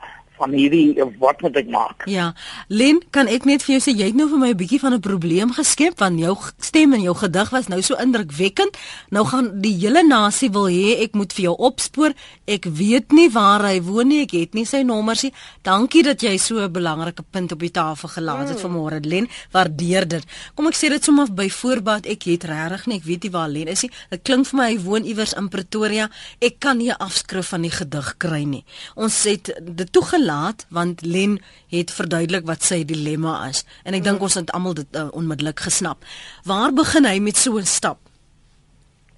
Van 0.40 0.54
hierdie 0.56 0.96
wat 1.20 1.42
moet 1.44 1.56
ek 1.60 1.68
maak? 1.70 2.06
Ja. 2.10 2.32
Len, 2.68 3.00
kan 3.14 3.28
ek 3.30 3.44
net 3.48 3.64
vir 3.66 3.76
jou 3.76 3.82
sê 3.84 3.94
jy 3.94 4.10
het 4.10 4.18
nou 4.18 4.28
vir 4.30 4.40
my 4.40 4.50
'n 4.52 4.56
bietjie 4.56 4.80
van 4.80 4.94
'n 4.94 5.00
probleem 5.00 5.52
geskep 5.52 5.98
want 5.98 6.18
jou 6.18 6.36
stem 6.58 6.92
en 6.92 7.02
jou 7.02 7.14
gedig 7.14 7.50
was 7.50 7.68
nou 7.68 7.82
so 7.82 7.94
indrukwekkend. 7.94 8.76
Nou 9.10 9.24
gaan 9.26 9.60
die 9.60 9.76
hele 9.76 10.02
nasie 10.02 10.50
wil 10.50 10.68
hê 10.68 11.02
ek 11.02 11.14
moet 11.14 11.32
vir 11.32 11.44
jou 11.44 11.56
opspoor. 11.56 12.12
Ek 12.46 12.64
weet 12.64 13.12
nie 13.12 13.28
waar 13.30 13.62
hy 13.62 13.80
woon 13.82 14.08
nie. 14.08 14.22
Ek 14.22 14.32
het 14.32 14.54
nie 14.54 14.64
sy 14.64 14.82
nommers 14.82 15.22
nie. 15.22 15.32
Dankie 15.62 16.02
dat 16.02 16.20
jy 16.20 16.36
so 16.38 16.58
'n 16.58 16.72
belangrike 16.72 17.22
punt 17.30 17.52
op 17.52 17.58
die 17.58 17.70
tafel 17.70 18.08
gelaat 18.08 18.48
het 18.48 18.62
mm. 18.62 18.64
vanmôre, 18.64 19.00
Len. 19.04 19.28
Waardeer 19.52 20.08
dit. 20.08 20.24
Kom 20.54 20.66
ek 20.66 20.74
sê 20.74 20.88
dit 20.88 21.04
sommer 21.04 21.32
by 21.32 21.48
voorbaat. 21.48 22.06
Ek 22.06 22.22
het 22.22 22.44
regtig 22.44 22.86
nie, 22.86 22.96
ek 22.96 23.04
weet 23.04 23.22
nie 23.22 23.30
waar 23.30 23.48
Len 23.48 23.68
is 23.68 23.82
nie. 23.82 23.90
Dit 24.10 24.22
klink 24.22 24.46
vir 24.46 24.56
my 24.56 24.70
hy 24.72 24.78
woon 24.78 25.04
iewers 25.04 25.34
in 25.34 25.48
Pretoria. 25.48 26.10
Ek 26.40 26.58
kan 26.58 26.78
nie 26.78 26.90
'n 26.90 26.98
afskrif 26.98 27.48
van 27.48 27.62
die 27.62 27.70
gedig 27.70 28.14
kry 28.18 28.44
nie. 28.44 28.64
Ons 28.96 29.24
het 29.24 29.50
dit 29.60 29.92
toegelaat 29.92 30.21
laat 30.22 30.66
want 30.70 31.02
Len 31.04 31.38
het 31.72 31.90
verduidelik 31.90 32.46
wat 32.46 32.62
sy 32.62 32.82
dilemma 32.88 33.34
is 33.48 33.64
en 33.84 33.94
ek 33.98 34.04
dink 34.04 34.18
mm. 34.18 34.28
ons 34.28 34.38
het 34.40 34.52
almal 34.56 34.74
dit 34.78 34.96
uh, 34.96 35.08
onmiddellik 35.12 35.60
gesnap. 35.60 36.04
Waar 36.48 36.72
begin 36.72 37.08
hy 37.08 37.18
met 37.18 37.36
so 37.36 37.58
'n 37.58 37.66
stap? 37.66 37.98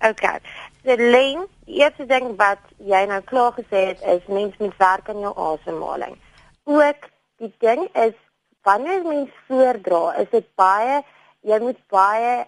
OK. 0.00 0.24
Die 0.82 0.96
Len, 0.96 1.46
die 1.64 1.80
eerste 1.80 2.06
ding 2.06 2.36
wat 2.36 2.60
jy 2.78 3.04
nou 3.08 3.20
klaar 3.24 3.52
gesê 3.56 3.94
het 3.94 4.00
is 4.02 4.26
mens 4.28 4.56
moet 4.58 4.76
werk 4.76 5.08
aan 5.08 5.20
jou 5.20 5.34
asemhaling. 5.36 6.16
Ook 6.64 7.08
die 7.38 7.52
ding 7.58 7.88
is 7.94 8.16
wanneer 8.62 9.04
mens 9.04 9.30
voordra, 9.48 10.14
is 10.20 10.28
dit 10.30 10.46
baie 10.54 11.02
jy 11.44 11.58
moet 11.60 11.80
baie 11.92 12.44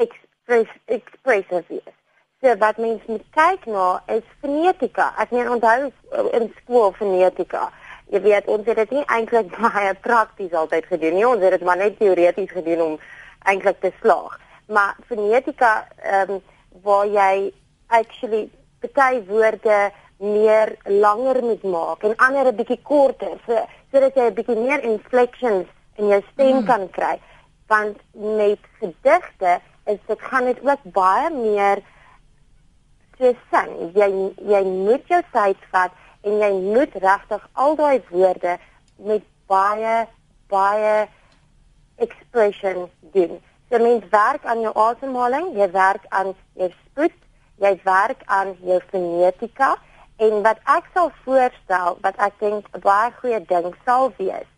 express 0.00 0.72
expressive 0.86 1.64
wees. 1.68 1.96
So 2.44 2.52
wat 2.60 2.76
mens 2.76 3.00
moet 3.08 3.24
kyk 3.32 3.64
na 3.72 4.02
is 4.12 4.26
fonetika. 4.40 5.14
Ek 5.16 5.30
meen 5.32 5.48
onthou 5.48 5.88
in 6.36 6.50
skool 6.60 6.92
fonetika 6.92 7.70
jy 8.12 8.20
weet 8.24 8.48
ons 8.52 8.66
het 8.68 8.78
dit 8.82 8.94
nie 8.98 9.04
eintlik 9.16 9.50
baie 9.58 9.92
prakties 10.06 10.54
altyd 10.54 10.88
gedoen 10.92 11.18
nie. 11.18 11.26
Ons 11.26 11.44
het 11.44 11.56
dit 11.56 11.66
maar 11.66 11.80
net 11.80 11.98
teoreties 11.98 12.52
gedoen 12.52 12.82
om 12.88 12.96
eintlik 13.50 13.80
te 13.80 13.92
slaag. 14.00 14.38
Maar 14.68 14.96
fonetika 15.08 15.76
ehm 16.02 16.38
um, 16.38 16.42
waar 16.84 17.06
jy 17.06 17.52
actually 17.86 18.48
baie 18.94 19.20
woorde 19.28 19.92
meer 20.18 20.74
langer 20.84 21.38
moet 21.42 21.62
maak 21.62 22.02
en 22.02 22.16
ander 22.16 22.50
'n 22.50 22.56
bietjie 22.56 22.80
korter 22.82 23.38
so 23.46 23.66
sodat 23.92 24.16
jy 24.16 24.26
'n 24.26 24.34
bietjie 24.34 24.56
meer 24.56 24.82
inflections 24.82 25.66
in 25.96 26.08
jou 26.08 26.22
stem 26.32 26.56
mm. 26.58 26.64
kan 26.64 26.90
kry. 26.90 27.20
Want 27.66 27.96
met 28.12 28.60
gedigte 28.80 29.60
is 29.86 29.98
dit 30.06 30.20
gaan 30.20 30.44
dit 30.44 30.58
ook 30.62 30.82
baie 30.82 31.30
meer 31.30 31.82
so 33.18 33.32
sing. 33.50 33.72
Jy 33.94 34.08
jy 34.54 34.62
moet 34.64 35.06
jou 35.08 35.22
tyd 35.32 35.68
vat 35.72 35.92
en 36.24 36.38
jy 36.44 36.52
moet 36.74 36.94
regtig 37.06 37.48
al 37.52 37.76
daai 37.76 38.02
woorde 38.10 38.58
met 38.96 39.24
baie 39.46 40.06
baie 40.48 41.08
expression 41.96 42.88
doen. 43.12 43.40
So 43.70 43.78
mens 43.78 44.04
werk 44.10 44.44
aan 44.44 44.60
jou 44.60 44.72
asemhaling, 44.74 45.54
jy 45.56 45.70
werk 45.70 46.06
aan 46.08 46.34
jou 46.54 46.70
spoed, 46.70 47.16
jy 47.62 47.74
werk 47.84 48.22
aan 48.26 48.56
jou 48.62 48.80
fonetika 48.90 49.74
en 50.16 50.42
wat 50.42 50.58
ek 50.70 50.86
sal 50.94 51.10
voorstel 51.24 51.98
wat 52.02 52.16
ek 52.22 52.38
dink 52.38 52.66
'n 52.70 52.80
baie 52.80 53.10
goeie 53.20 53.40
ding 53.46 53.74
sal 53.84 54.12
wees 54.18 54.48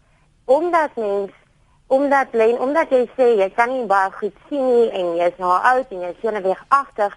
omdat 0.44 0.96
mens 0.96 1.32
omdat 1.86 2.28
lyn 2.32 2.58
omdat 2.58 2.90
jy 2.90 3.08
sê 3.16 3.26
jy 3.40 3.48
kan 3.56 3.70
nie 3.70 3.86
baie 3.86 4.10
goed 4.10 4.36
sien 4.48 4.66
nie 4.72 4.90
en 4.90 5.16
jy's 5.16 5.38
nou 5.38 5.52
oud 5.72 5.86
en 5.90 6.00
jy's 6.00 6.20
senuweeagtig 6.20 7.16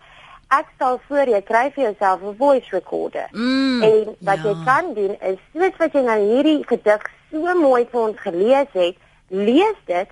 ek 0.50 0.70
sal 0.80 0.97
voor 1.08 1.30
jy 1.30 1.41
kry 1.45 1.70
vir 1.76 1.84
jouself 1.84 2.22
'n 2.24 2.36
voice 2.38 2.70
recorder. 2.72 3.28
Mm, 3.32 3.82
en 3.84 4.16
wat 4.20 4.41
ja. 4.43 4.50
jy 4.50 4.56
kan 4.66 4.93
doen 4.93 5.16
is 5.22 5.39
soos 5.54 5.78
wat 5.78 5.93
jy 5.93 6.02
nou 6.02 6.20
hierdie 6.20 6.64
gedig 6.68 7.02
so 7.32 7.56
mooi 7.56 7.86
vir 7.91 8.02
ons 8.02 8.20
gelees 8.20 8.72
het, 8.74 8.95
lees 9.28 9.80
dit. 9.86 10.08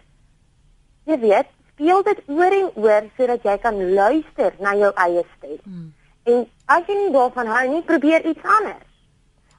Jy 1.04 1.20
weet, 1.20 1.48
speel 1.74 2.04
dit 2.04 2.20
oor 2.28 2.54
en 2.60 2.70
oor 2.76 3.04
sodat 3.18 3.44
jy 3.44 3.58
kan 3.58 3.94
luister 3.94 4.54
na 4.60 4.76
jou 4.76 4.92
eie 4.96 5.24
stem. 5.38 5.62
Mm. 5.64 5.94
En 6.24 6.46
as 6.66 6.84
jy 6.88 6.96
nie 6.96 7.14
daarvan 7.16 7.48
hou 7.48 7.68
nie, 7.68 7.82
probeer 7.82 8.26
iets 8.26 8.44
anders. 8.44 8.86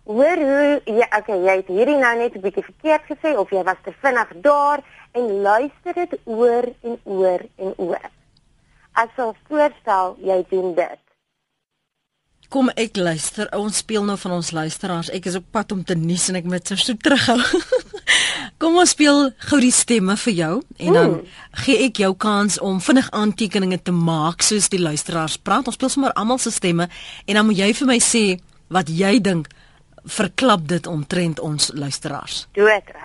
Hoor 0.04 0.36
hoe 0.36 0.80
jy 0.84 1.06
okay, 1.18 1.38
jy 1.44 1.56
het 1.56 1.66
hierdie 1.68 1.96
nou 1.96 2.14
net 2.16 2.34
'n 2.36 2.40
bietjie 2.40 2.64
verkeerd 2.64 3.04
gesê 3.10 3.36
of 3.36 3.50
jy 3.50 3.62
was 3.64 3.82
te 3.82 3.92
vinnig 4.02 4.30
daar 4.40 4.80
en 5.12 5.42
luister 5.42 5.94
dit 5.94 6.18
oor 6.24 6.64
en 6.82 6.98
oor 7.04 7.40
en 7.56 7.74
oor 7.76 8.10
ek 9.02 9.12
sal 9.16 9.36
voorstel 9.48 10.16
jy 10.24 10.38
doen 10.50 10.74
dit. 10.78 11.04
Kom 12.48 12.70
ek 12.80 12.96
luister. 12.96 13.50
Ons 13.52 13.82
speel 13.82 14.06
nou 14.08 14.16
van 14.16 14.38
ons 14.38 14.50
luisteraars. 14.56 15.10
Ek 15.12 15.26
is 15.28 15.36
op 15.36 15.50
pad 15.52 15.72
om 15.74 15.82
te 15.84 15.92
nuus 15.98 16.30
en 16.30 16.38
ek 16.38 16.46
moet 16.48 16.70
so 16.72 16.96
terughou. 16.96 17.36
Kom 18.60 18.78
ons 18.80 18.94
speel 18.96 19.28
gou 19.50 19.58
die 19.60 19.74
stemme 19.74 20.16
vir 20.24 20.34
jou 20.34 20.54
en 20.80 20.96
dan 20.96 21.10
mm. 21.12 21.34
gee 21.66 21.84
ek 21.84 22.00
jou 22.00 22.14
kans 22.18 22.56
om 22.64 22.80
vinnig 22.82 23.10
aantekeninge 23.12 23.78
te 23.84 23.92
maak 23.92 24.42
soos 24.42 24.70
die 24.72 24.80
luisteraars 24.80 25.36
praat. 25.44 25.68
Ons 25.68 25.76
speel 25.76 25.92
sommer 25.92 26.16
almal 26.16 26.40
se 26.40 26.50
stemme 26.54 26.88
en 26.88 27.36
dan 27.38 27.46
moet 27.46 27.60
jy 27.60 27.68
vir 27.82 27.90
my 27.92 27.98
sê 28.02 28.24
wat 28.72 28.88
jy 28.88 29.18
dink 29.20 29.52
verklap 30.08 30.64
dit 30.72 30.88
omtrent 30.88 31.44
ons 31.44 31.68
luisteraars. 31.76 32.46
Dood 32.56 32.72
reg. 32.72 32.96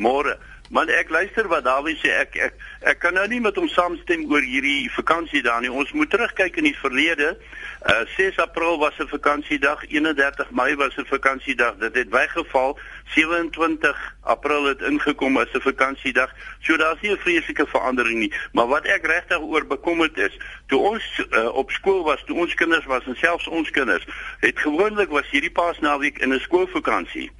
Môre 0.00 0.38
Maar 0.72 0.88
ek 0.88 1.10
luister 1.12 1.48
wat 1.52 1.66
Dawie 1.66 1.92
sê 2.00 2.14
ek 2.16 2.36
ek 2.40 2.54
ek 2.88 2.98
kan 3.02 3.12
nou 3.12 3.26
nie 3.28 3.42
met 3.44 3.58
hom 3.60 3.66
saamstem 3.68 4.22
oor 4.32 4.40
hierdie 4.40 4.88
vakansie 4.94 5.42
daar 5.44 5.60
nie. 5.60 5.68
Ons 5.68 5.90
moet 5.92 6.08
terugkyk 6.08 6.56
in 6.62 6.64
die 6.64 6.78
verlede. 6.78 7.34
Uh 7.92 8.06
6 8.14 8.38
April 8.40 8.78
was 8.80 8.96
'n 8.96 9.10
vakansiedag, 9.10 9.84
31 9.90 10.50
Mei 10.50 10.76
was 10.80 10.96
'n 10.96 11.04
vakansiedag. 11.10 11.76
Dit 11.76 11.94
het 11.94 12.08
weggeval. 12.08 12.78
27 13.04 14.16
April 14.22 14.64
het 14.64 14.80
ingekom 14.80 15.36
as 15.36 15.52
'n 15.52 15.60
vakansiedag. 15.60 16.32
So 16.60 16.76
daar's 16.76 17.00
nie 17.00 17.12
'n 17.12 17.20
vreeslike 17.20 17.66
verandering 17.66 18.18
nie. 18.18 18.32
Maar 18.52 18.66
wat 18.66 18.86
ek 18.86 19.06
regtig 19.06 19.40
oor 19.40 19.66
bekommerd 19.66 20.16
is, 20.18 20.40
toe 20.66 20.80
ons 20.80 21.04
uh, 21.30 21.52
op 21.52 21.70
skool 21.70 22.02
was, 22.02 22.24
toe 22.24 22.36
ons 22.36 22.54
kinders 22.54 22.84
was 22.84 23.04
en 23.04 23.16
selfs 23.16 23.48
ons 23.48 23.70
kinders, 23.70 24.06
het 24.40 24.58
gewoonlik 24.58 25.10
was 25.10 25.30
hierdie 25.30 25.52
paasnaweek 25.52 26.18
in 26.18 26.32
'n 26.32 26.40
skoolvakansie. 26.40 27.30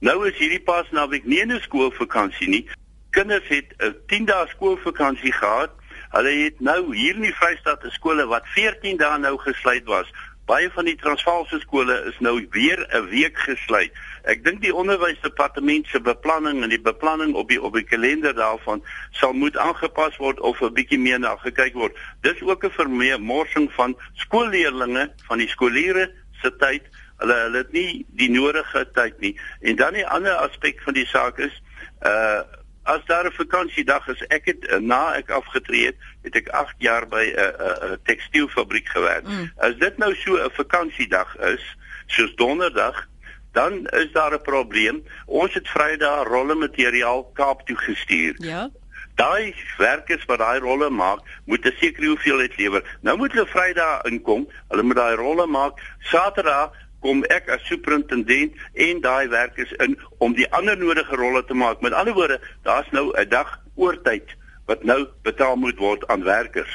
Nou 0.00 0.28
is 0.28 0.36
hierdie 0.36 0.62
paasnaweek 0.62 1.24
nie 1.24 1.40
'n 1.40 1.60
skoolvakansie 1.60 2.48
nie. 2.48 2.66
Kinders 3.12 3.48
het 3.48 3.74
'n 3.78 3.94
10 4.06 4.24
dae 4.24 4.48
skoolvakansie 4.48 5.32
gehad. 5.32 5.70
Hulle 6.10 6.32
het 6.44 6.60
nou 6.60 6.96
hier 6.96 7.14
in 7.14 7.28
die 7.28 7.34
Vrystaat 7.34 7.84
skole 7.88 8.26
wat 8.26 8.46
14 8.46 8.96
dae 8.96 9.18
nou 9.18 9.36
gesluit 9.38 9.84
was. 9.84 10.08
Baie 10.46 10.70
van 10.74 10.84
die 10.84 10.96
Transvaalse 10.96 11.60
skole 11.60 11.94
is 12.08 12.16
nou 12.18 12.46
weer 12.50 12.86
'n 12.88 13.08
week 13.08 13.38
gesluit. 13.38 13.92
Ek 14.22 14.44
dink 14.44 14.60
die 14.60 14.74
onderwysdepartement 14.74 15.86
se 15.86 16.00
beplanning 16.00 16.62
en 16.62 16.68
die 16.68 16.80
beplanning 16.80 17.34
op 17.34 17.48
die 17.48 17.62
op 17.62 17.74
die 17.74 17.84
kalender 17.84 18.34
daarvan 18.34 18.84
sal 19.10 19.32
moet 19.32 19.56
aangepas 19.56 20.16
word 20.16 20.40
of 20.40 20.60
'n 20.60 20.72
bietjie 20.72 20.98
meer 20.98 21.18
na 21.18 21.36
gekyk 21.36 21.74
word. 21.74 21.96
Dis 22.20 22.42
ook 22.42 22.64
'n 22.64 22.70
vermorsing 22.70 23.72
van 23.72 23.96
skoolleerlinge 24.14 25.12
van 25.26 25.38
die 25.38 25.48
skoliere 25.48 26.10
se 26.42 26.56
tyd. 26.56 26.82
Hulle 27.16 27.34
hulle 27.34 27.58
het 27.58 27.72
nie 27.72 28.06
die 28.08 28.30
nodige 28.30 28.90
tyd 28.92 29.20
nie. 29.20 29.40
En 29.60 29.76
dan 29.76 29.92
die 29.92 30.06
ander 30.06 30.32
aspek 30.32 30.80
van 30.80 30.94
die 30.94 31.06
saak 31.06 31.38
is 31.38 31.62
uh 32.02 32.40
as 32.82 33.04
daar 33.06 33.26
'n 33.26 33.32
vakansiedag 33.32 34.08
is, 34.08 34.26
ek 34.26 34.44
het 34.44 34.66
eh, 34.66 34.78
na 34.78 35.14
ek 35.14 35.30
afgetree 35.30 35.86
het, 35.86 35.96
het 36.22 36.34
ek 36.34 36.48
8 36.48 36.74
jaar 36.78 37.08
by 37.08 37.32
'n 37.34 37.38
'n 37.38 37.92
'n 37.92 37.98
tekstielfabriek 38.04 38.88
gewerk. 38.88 39.26
Mm. 39.26 39.52
As 39.56 39.76
dit 39.76 39.98
nou 39.98 40.14
so 40.14 40.36
'n 40.36 40.50
vakansiedag 40.50 41.36
is, 41.36 41.76
soos 42.06 42.34
donderdag, 42.34 43.08
dan 43.52 43.86
is 43.86 44.12
daar 44.12 44.34
'n 44.34 44.42
probleem. 44.42 45.04
Ons 45.26 45.54
het 45.54 45.68
Vrydag 45.68 46.26
rolle 46.26 46.54
materiaal 46.54 47.24
Kaap 47.24 47.66
toe 47.66 47.76
gestuur. 47.76 48.34
Ja. 48.36 48.70
Daai 49.14 49.54
werkers 49.76 50.24
wat 50.24 50.38
daai 50.38 50.58
rolle 50.60 50.90
maak, 50.90 51.20
moet 51.44 51.64
'n 51.64 51.76
sekere 51.78 52.06
hoeveelheid 52.06 52.56
lewer. 52.56 52.98
Nou 53.00 53.16
moet 53.16 53.32
hulle 53.32 53.46
Vrydag 53.46 54.02
inkom. 54.02 54.48
Hulle 54.68 54.82
moet 54.82 54.96
daai 54.96 55.14
rolle 55.14 55.46
maak. 55.46 55.80
Saterdag 55.98 56.72
kom 57.02 57.24
ek 57.34 57.50
as 57.50 57.66
superintendent 57.66 58.54
en 58.86 59.00
daai 59.04 59.28
werkers 59.28 59.72
in 59.84 59.98
om 60.18 60.34
die 60.38 60.48
ander 60.54 60.78
nodige 60.78 61.18
rolle 61.18 61.44
te 61.44 61.54
maak. 61.54 61.80
Met 61.80 61.92
ander 61.92 62.14
woorde, 62.14 62.40
daar's 62.62 62.90
nou 62.90 63.10
'n 63.12 63.28
dag 63.28 63.60
oortyd 63.74 64.36
wat 64.66 64.84
nou 64.84 65.06
betaal 65.22 65.56
moet 65.56 65.78
word 65.78 66.06
aan 66.06 66.24
werkers. 66.24 66.74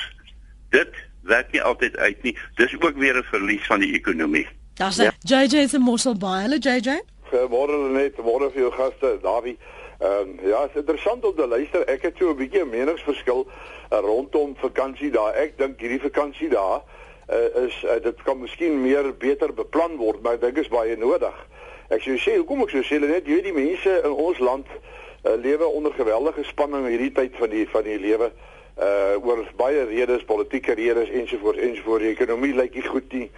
Dit 0.69 0.91
werk 1.21 1.51
nie 1.51 1.61
altyd 1.61 1.97
uit 1.97 2.23
nie. 2.23 2.37
Dis 2.55 2.75
ook 2.79 2.97
weer 2.97 3.17
'n 3.17 3.23
verlies 3.23 3.65
van 3.65 3.79
die 3.79 3.93
ekonomie. 3.93 4.47
Daar's 4.73 4.95
ja. 4.95 5.11
JJ 5.19 5.67
se 5.67 5.79
Mossel 5.79 6.17
Bay. 6.17 6.41
Hallo 6.41 6.55
JJ. 6.59 7.01
Goeiemôre 7.31 7.91
net, 7.91 8.17
môre 8.17 8.51
vir 8.51 8.61
jou 8.61 8.71
gaste, 8.71 9.17
Dawie. 9.21 9.57
Ehm 9.99 10.11
um, 10.11 10.47
ja, 10.47 10.63
is 10.63 10.75
interessant 10.75 11.25
om 11.25 11.35
te 11.35 11.47
luister. 11.47 11.87
Ek 11.87 12.01
het 12.01 12.13
so 12.17 12.29
'n 12.29 12.37
bietjie 12.37 12.61
'n 12.61 12.69
meningsverskil 12.69 13.47
uh, 13.47 13.99
rondom 13.99 14.55
vakansie 14.55 15.11
daar. 15.11 15.33
Ek 15.33 15.57
dink 15.57 15.79
hierdie 15.79 16.01
vakansie 16.01 16.49
daar 16.49 16.81
uh, 17.29 17.63
is 17.65 17.77
uh, 17.83 17.99
dit 18.03 18.23
kan 18.23 18.39
miskien 18.39 18.81
meer 18.81 19.11
beter 19.19 19.53
beplan 19.53 19.97
word, 19.97 20.21
maar 20.23 20.37
ek 20.37 20.45
dink 20.45 20.61
is 20.63 20.73
baie 20.73 20.97
nodig. 20.99 21.35
Ek 21.93 22.03
sou 22.03 22.17
sê, 22.19 22.35
hoekom 22.39 22.65
ek 22.65 22.75
sou 22.75 22.83
sê 22.83 22.99
net 23.03 23.27
jy 23.27 23.41
die 23.45 23.55
mense 23.55 23.93
in 24.03 24.13
ons 24.13 24.39
land 24.43 24.67
uh, 24.73 25.35
lewe 25.39 25.67
onder 25.67 25.95
geweldige 25.95 26.43
spanning 26.49 26.87
hierdie 26.87 27.13
tyd 27.15 27.35
van 27.39 27.53
die 27.53 27.65
van 27.71 27.87
die 27.87 27.99
lewe 28.01 28.31
uh 28.77 29.17
oor 29.25 29.39
baie 29.57 29.87
redes, 29.89 30.21
politieke 30.29 30.75
redes 30.77 31.09
ensovoorts 31.09 31.57
ensovoorts. 31.65 32.03
Die 32.05 32.13
ekonomie 32.13 32.53
lyk 32.53 32.75
nie 32.77 32.85
goed 32.85 33.13
nie. 33.13 33.29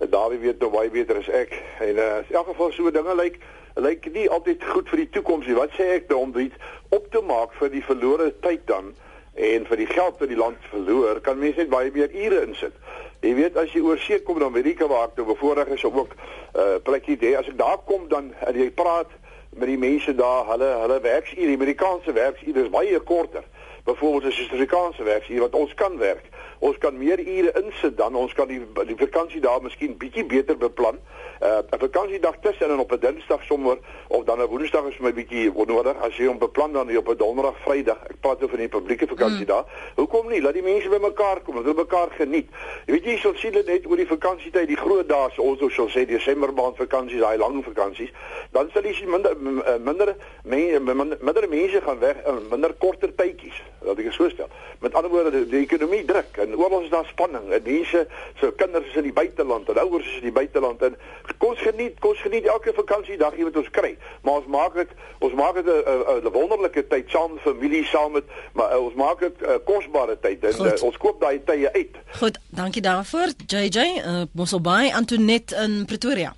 Dawie 0.00 0.38
weet 0.40 0.62
nou 0.64 0.70
baie 0.72 0.88
beter 0.88 1.20
as 1.20 1.28
ek. 1.28 1.52
En 1.84 2.00
uh 2.00 2.06
in 2.22 2.38
elk 2.38 2.48
geval 2.54 2.72
so 2.72 2.90
dinge 2.90 3.16
lyk 3.18 3.36
lyk 3.76 4.08
nie 4.14 4.24
altyd 4.32 4.64
goed 4.64 4.88
vir 4.88 5.02
die 5.02 5.10
toekoms 5.18 5.50
nie. 5.50 5.58
Wat 5.58 5.74
sê 5.76 5.90
ek 5.98 6.08
dan 6.08 6.30
om 6.30 6.32
dit 6.32 6.54
op 6.96 7.10
te 7.12 7.20
maak 7.20 7.52
vir 7.60 7.74
die 7.74 7.84
verlore 7.84 8.30
tyd 8.40 8.64
dan 8.70 8.94
en 9.36 9.66
vir 9.68 9.82
die 9.82 9.90
geld 9.90 10.16
wat 10.16 10.30
die 10.32 10.38
land 10.40 10.70
verloor, 10.70 11.20
kan 11.20 11.36
mense 11.36 11.60
net 11.60 11.68
baie 11.68 11.92
meer 11.92 12.08
ure 12.08 12.40
insit. 12.46 12.72
Jy 13.20 13.34
weet 13.34 13.56
as 13.56 13.72
jy 13.72 13.80
oor 13.80 13.98
see 13.98 14.22
kom 14.22 14.38
na 14.38 14.48
Amerika 14.50 14.86
waar 14.86 15.08
ek 15.08 15.16
nou 15.16 15.26
bevoorreg 15.26 15.68
is 15.76 15.84
om 15.84 15.98
ook 15.98 16.12
'n 16.12 16.58
uh, 16.60 16.76
plekkie 16.82 17.16
te 17.16 17.36
as 17.38 17.48
ek 17.48 17.58
daar 17.58 17.78
kom 17.84 18.08
dan 18.08 18.34
en 18.46 18.54
jy 18.54 18.70
praat 18.70 19.10
met 19.56 19.68
die 19.68 19.78
mense 19.78 20.14
daar, 20.14 20.46
hulle 20.46 20.68
hulle 20.82 21.00
werksure, 21.00 21.46
die 21.46 21.56
Amerikaanse 21.56 22.12
werksure 22.12 22.62
is 22.62 22.70
baie 22.70 23.00
korter. 23.00 23.44
Byvoorbeeld 23.84 24.24
as 24.24 24.36
jy 24.36 24.44
Suid-Afrikaanse 24.44 25.02
werksure 25.02 25.40
wat 25.40 25.54
ons 25.54 25.74
kan 25.74 25.96
werk. 25.98 26.24
Ons 26.58 26.78
kan 26.78 26.98
meer 26.98 27.20
ure 27.20 27.52
insit 27.62 27.96
dan 27.96 28.14
ons 28.14 28.32
kan 28.32 28.48
die 28.48 28.60
die 28.86 28.96
vakansie 28.96 29.40
daar 29.40 29.62
miskien 29.62 29.96
bietjie 29.96 30.24
beter 30.24 30.56
beplan 30.56 30.98
uh, 31.40 31.58
'n 31.70 31.78
vakansiedag 31.78 32.36
tussen 32.40 32.70
en 32.70 32.78
op 32.78 32.92
'n 32.92 32.98
Dinsdag 32.98 33.42
sommer 33.44 33.78
of 34.08 34.24
dan 34.24 34.38
'n 34.38 34.46
Woensdag 34.46 34.84
is 34.88 34.98
my 34.98 35.12
bietjie 35.12 35.52
nodig 35.66 35.96
as 36.00 36.16
jy 36.16 36.26
hom 36.26 36.38
beplan 36.38 36.72
dan 36.72 36.96
op 36.96 37.08
'n 37.08 37.16
Donderdag, 37.16 37.58
Vrydag. 37.60 37.98
Ek 38.08 38.20
praat 38.20 38.42
oor 38.42 38.56
die 38.56 38.68
publieke 38.68 39.06
vakansie 39.06 39.46
mm. 39.46 39.64
Hoekom 39.94 40.28
nie? 40.28 40.42
Laat 40.42 40.54
die 40.54 40.62
mense 40.62 40.88
bymekaar 40.88 41.40
kom, 41.40 41.56
hulle 41.56 41.74
mekaar 41.74 42.08
geniet. 42.10 42.48
Jy 42.86 42.92
weet 42.92 43.04
jy 43.04 43.16
sal 43.16 43.34
sien 43.34 43.52
dit 43.52 43.66
net 43.66 43.86
oor 43.86 43.96
die 43.96 44.06
vakansietyd, 44.06 44.66
die 44.68 44.76
groot 44.76 45.08
dae, 45.08 45.30
ons 45.36 45.74
sal 45.74 45.88
sê 45.88 46.06
Desember 46.06 46.52
maand 46.52 46.76
vakansies, 46.76 47.20
daai 47.20 47.38
lang 47.38 47.64
vakansies, 47.64 48.10
dan 48.50 48.70
sal 48.72 48.82
jy 48.82 49.06
minder 49.06 49.36
minder 49.80 50.16
mense 50.42 50.80
minder 51.20 51.48
mense 51.48 51.80
gaan 51.80 51.98
weg 51.98 52.16
in 52.26 52.48
minder 52.50 52.72
korter 52.78 53.14
tydjies. 53.14 53.62
Laat 53.80 53.98
ek 53.98 54.12
so 54.12 54.28
stel. 54.28 54.48
Met 54.80 54.94
ander 54.94 55.10
woorde, 55.10 55.30
die, 55.30 55.46
die 55.46 55.62
ekonomie 55.66 56.04
druk 56.04 56.38
en 56.46 56.56
oral 56.56 56.82
is 56.82 56.90
daar 56.90 57.06
spanning. 57.10 57.50
En 57.50 57.62
mense, 57.64 58.06
so 58.40 58.52
kinders 58.56 58.86
is 58.86 58.96
in 58.96 59.02
die 59.08 59.12
buiteland 59.12 59.68
en 59.68 59.78
ouers 59.78 60.06
is 60.06 60.20
in 60.20 60.28
die 60.28 60.32
buiteland 60.32 60.82
en 60.82 60.96
kom 61.38 61.50
ons 61.54 61.62
geniet, 61.62 61.98
kom 62.00 62.10
ons 62.14 62.20
geniet 62.20 62.46
elke 62.46 62.72
vakansiedag 62.76 63.36
wat 63.48 63.56
ons 63.62 63.70
kry. 63.70 63.92
Maar 64.22 64.40
ons 64.40 64.46
maak 64.46 64.74
dit 64.74 64.94
ons 65.18 65.34
maak 65.38 65.54
dit 65.54 65.66
'n 65.66 66.32
wonderlike 66.32 66.86
tyd 66.86 67.10
saam 67.10 67.32
met 67.32 67.42
familie, 67.42 67.84
saam 67.84 68.12
met 68.12 68.24
maar 68.52 68.72
uh, 68.72 68.84
ons 68.84 68.94
maak 68.94 69.20
dit 69.20 69.40
'n 69.40 69.44
uh, 69.44 69.58
kosbare 69.64 70.18
tyd 70.20 70.44
en 70.44 70.66
uh, 70.66 70.82
ons 70.82 70.96
koop 70.96 71.20
daai 71.20 71.40
tye 71.44 71.72
uit. 71.72 71.96
Goed, 72.20 72.38
dankie 72.48 72.82
daarvoor. 72.82 73.28
JJ, 73.46 73.78
uh, 73.78 74.22
Mosselbaai, 74.32 74.92
Antoinette 74.92 75.56
in 75.56 75.84
Pretoria. 75.84 76.34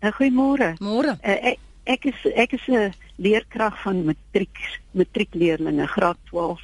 Uh, 0.00 0.12
Goeiemôre. 0.12 0.74
Môre. 0.78 1.16
Uh, 1.22 1.52
ek 1.52 1.58
ek 1.84 2.04
is 2.04 2.18
ek 2.34 2.52
is 2.52 2.66
'n 2.66 2.74
uh, 2.74 2.92
leerkrag 3.16 3.82
van 3.82 4.04
matriek 4.04 4.58
matriekleerlinge 4.90 5.86
graad 5.86 6.18
12 6.30 6.60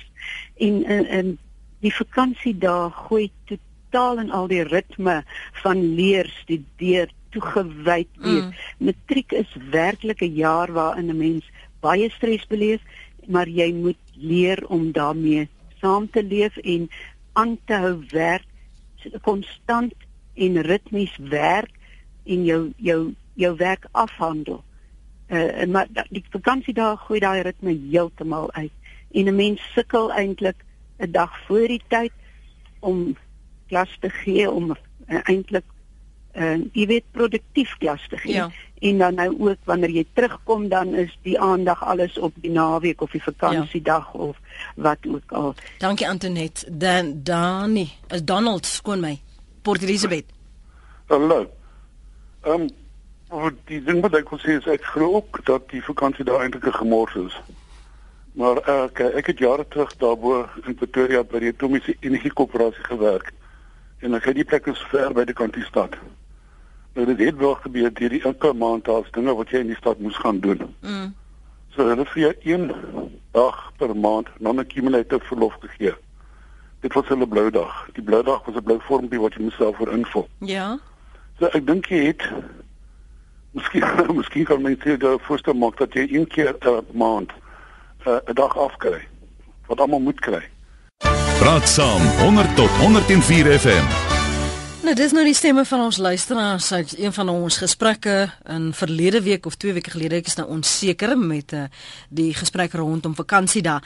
en 0.57 0.84
en, 0.84 1.07
en 1.07 1.39
die 1.85 1.93
vakansiedae 1.95 2.91
gooi 2.91 3.31
totaal 3.51 4.18
en 4.18 4.31
al 4.31 4.49
die 4.51 4.64
ritme 4.66 5.22
van 5.62 5.83
leer, 5.95 6.29
studeer, 6.43 7.12
toegewyd 7.31 8.09
wees. 8.24 8.45
Mm. 8.45 8.53
Matriek 8.89 9.33
is 9.33 9.57
werklik 9.70 10.22
'n 10.22 10.35
jaar 10.35 10.72
waarin 10.72 11.11
'n 11.11 11.16
mens 11.16 11.45
baie 11.81 12.11
stres 12.11 12.47
beleef, 12.47 12.81
maar 13.26 13.49
jy 13.49 13.72
moet 13.72 14.03
leer 14.14 14.66
om 14.68 14.93
daarmee 14.93 15.49
saam 15.81 16.11
te 16.11 16.22
leef 16.22 16.57
en 16.57 16.91
aan 17.33 17.59
te 17.64 17.74
hou 17.74 18.05
werk, 18.11 18.47
konstant 19.22 19.95
en 20.35 20.62
ritmies 20.62 21.16
werk 21.16 21.70
en 22.24 22.45
jou 22.45 22.72
jou 22.76 23.14
jou 23.35 23.57
werk 23.57 23.87
afhandel. 23.93 24.64
Uh 25.29 25.66
maar 25.66 25.87
die 26.11 26.24
vakansie 26.31 26.74
daar 26.74 26.97
gooi 26.97 27.20
daai 27.20 27.43
ritme 27.43 27.79
heeltemal 27.91 28.53
uit. 28.53 28.72
En 29.12 29.24
'n 29.24 29.35
mens 29.35 29.61
sukkel 29.74 30.12
eintlik 30.12 30.64
'n 30.99 31.11
dag 31.13 31.31
voor 31.47 31.67
die 31.67 31.83
tyd 31.89 32.13
om 32.81 33.17
klas 33.67 33.97
te 34.01 34.11
gee 34.11 34.51
om 34.51 34.71
uh, 34.71 35.21
eintlik 35.23 35.65
uh, 36.35 36.57
jy 36.73 36.87
weet 36.87 37.05
produktief 37.13 37.77
klas 37.79 38.09
te 38.09 38.17
gee. 38.17 38.35
Ja. 38.35 38.51
En 38.79 38.99
dan 38.99 39.15
nou 39.15 39.35
ook 39.39 39.59
wanneer 39.65 39.91
jy 39.91 40.07
terugkom 40.13 40.69
dan 40.69 40.95
is 40.95 41.19
die 41.23 41.41
aandag 41.41 41.85
alles 41.85 42.19
op 42.19 42.35
die 42.35 42.51
naweek 42.51 43.01
of 43.01 43.11
die 43.11 43.23
vakansiedag 43.23 44.13
ja. 44.13 44.19
of 44.19 44.37
wat 44.75 44.99
ook 45.09 45.33
al. 45.33 45.55
Dankie 45.79 46.09
Antoinette. 46.09 46.67
Dan 46.71 47.21
Dani, 47.23 47.91
as 48.09 48.25
Donald 48.25 48.67
skoon 48.67 49.01
my. 49.01 49.19
Port 49.63 49.83
Elizabeth. 49.83 50.25
Hallo. 51.07 51.47
Ehm 52.43 52.69
um, 53.31 53.57
die 53.65 53.83
ding 53.85 54.01
wat 54.01 54.15
ek 54.17 54.31
wil 54.33 54.41
sê 54.41 54.55
is 54.57 54.67
ek 54.71 54.85
glo 54.95 55.19
ook 55.19 55.41
dat 55.45 55.67
die 55.69 55.83
vakansie 55.85 56.25
daar 56.25 56.41
eintlik 56.41 56.65
'n 56.65 56.79
gemors 56.81 57.15
is. 57.15 57.35
Maar 58.39 58.61
ek 58.70 59.01
ek 59.18 59.26
het 59.32 59.41
jare 59.43 59.64
terug 59.68 59.97
daarbo 59.99 60.45
in 60.62 60.76
Pretoria 60.78 61.24
by 61.26 61.41
die 61.43 61.51
Atomiese 61.51 61.97
Energie 62.07 62.30
Koöperasie 62.30 62.84
gewerk 62.86 63.32
en 63.99 64.14
ek 64.14 64.28
het 64.30 64.36
die 64.39 64.47
plek 64.47 64.68
is 64.70 64.82
ver 64.93 65.11
by 65.11 65.24
die 65.26 65.34
kantie 65.34 65.64
stad. 65.66 65.97
Nou 66.95 67.07
dit 67.09 67.18
het 67.18 67.41
wel 67.41 67.57
gebeur 67.64 67.91
hierdie 67.99 68.22
elke 68.22 68.53
maand 68.55 68.91
as 68.95 69.11
dinge 69.16 69.34
wat 69.34 69.51
jy 69.51 69.64
in 69.64 69.72
die 69.72 69.78
stad 69.80 69.99
moes 69.99 70.20
gaan 70.22 70.39
doen. 70.45 70.62
Mm. 70.86 71.09
So 71.74 71.89
hulle 71.89 72.07
vir 72.12 72.22
jou 72.22 72.30
een 72.53 72.70
dag 73.34 73.59
per 73.82 73.97
maand 73.97 74.30
dan 74.39 74.62
'n 74.62 74.66
kumulatief 74.70 75.26
verlof 75.32 75.59
gegee. 75.66 75.97
Dit 76.86 76.95
was 76.95 77.09
hulle 77.09 77.26
blou 77.26 77.51
dag. 77.51 77.91
Die 77.99 78.07
blou 78.07 78.22
dag 78.22 78.47
was 78.47 78.55
'n 78.55 78.62
blou 78.62 78.78
vormpie 78.86 79.20
wat 79.20 79.34
jy 79.34 79.43
myself 79.43 79.76
voor 79.76 79.93
invul. 79.93 80.28
Ja. 80.39 80.78
So 81.39 81.47
ek 81.47 81.66
dink 81.66 81.91
jy 81.91 82.07
het 82.07 82.22
Miskien 83.59 84.14
miskien 84.14 84.45
kan 84.45 84.62
mens 84.62 84.78
sê 84.86 84.97
dat 84.97 85.26
voorstel 85.26 85.55
maak 85.55 85.76
dat 85.76 85.93
jy 85.93 86.07
een 86.07 86.26
keer 86.26 86.55
'n 86.55 86.86
maand 86.93 87.32
uh, 88.09 88.31
'n 88.31 88.35
dag 88.35 88.57
afkry 88.57 89.01
wat 89.67 89.81
almal 89.81 90.01
moet 90.01 90.21
kry. 90.21 90.43
Praat 91.39 91.69
saam 91.69 92.03
100 92.25 92.57
tot 92.57 92.71
104 92.71 93.59
FM. 93.59 93.87
Nou 94.83 94.95
dis 94.97 95.13
nou 95.13 95.25
die 95.25 95.35
stemme 95.35 95.65
van 95.65 95.81
ons 95.85 95.97
luisteraars 95.97 96.73
uit 96.73 96.99
een 96.99 97.13
van 97.13 97.29
ons 97.29 97.57
gesprekke 97.57 98.31
in 98.47 98.71
verlede 98.75 99.23
week 99.23 99.47
of 99.47 99.55
2 99.55 99.73
weke 99.73 99.91
gelede 99.91 100.17
ek 100.17 100.27
is 100.27 100.39
nou 100.39 100.49
onseker 100.49 101.19
met 101.19 101.53
uh, 101.53 101.67
die 102.09 102.35
gesprek 102.35 102.73
rondom 102.73 103.15
vakansie 103.15 103.63
daar. 103.63 103.85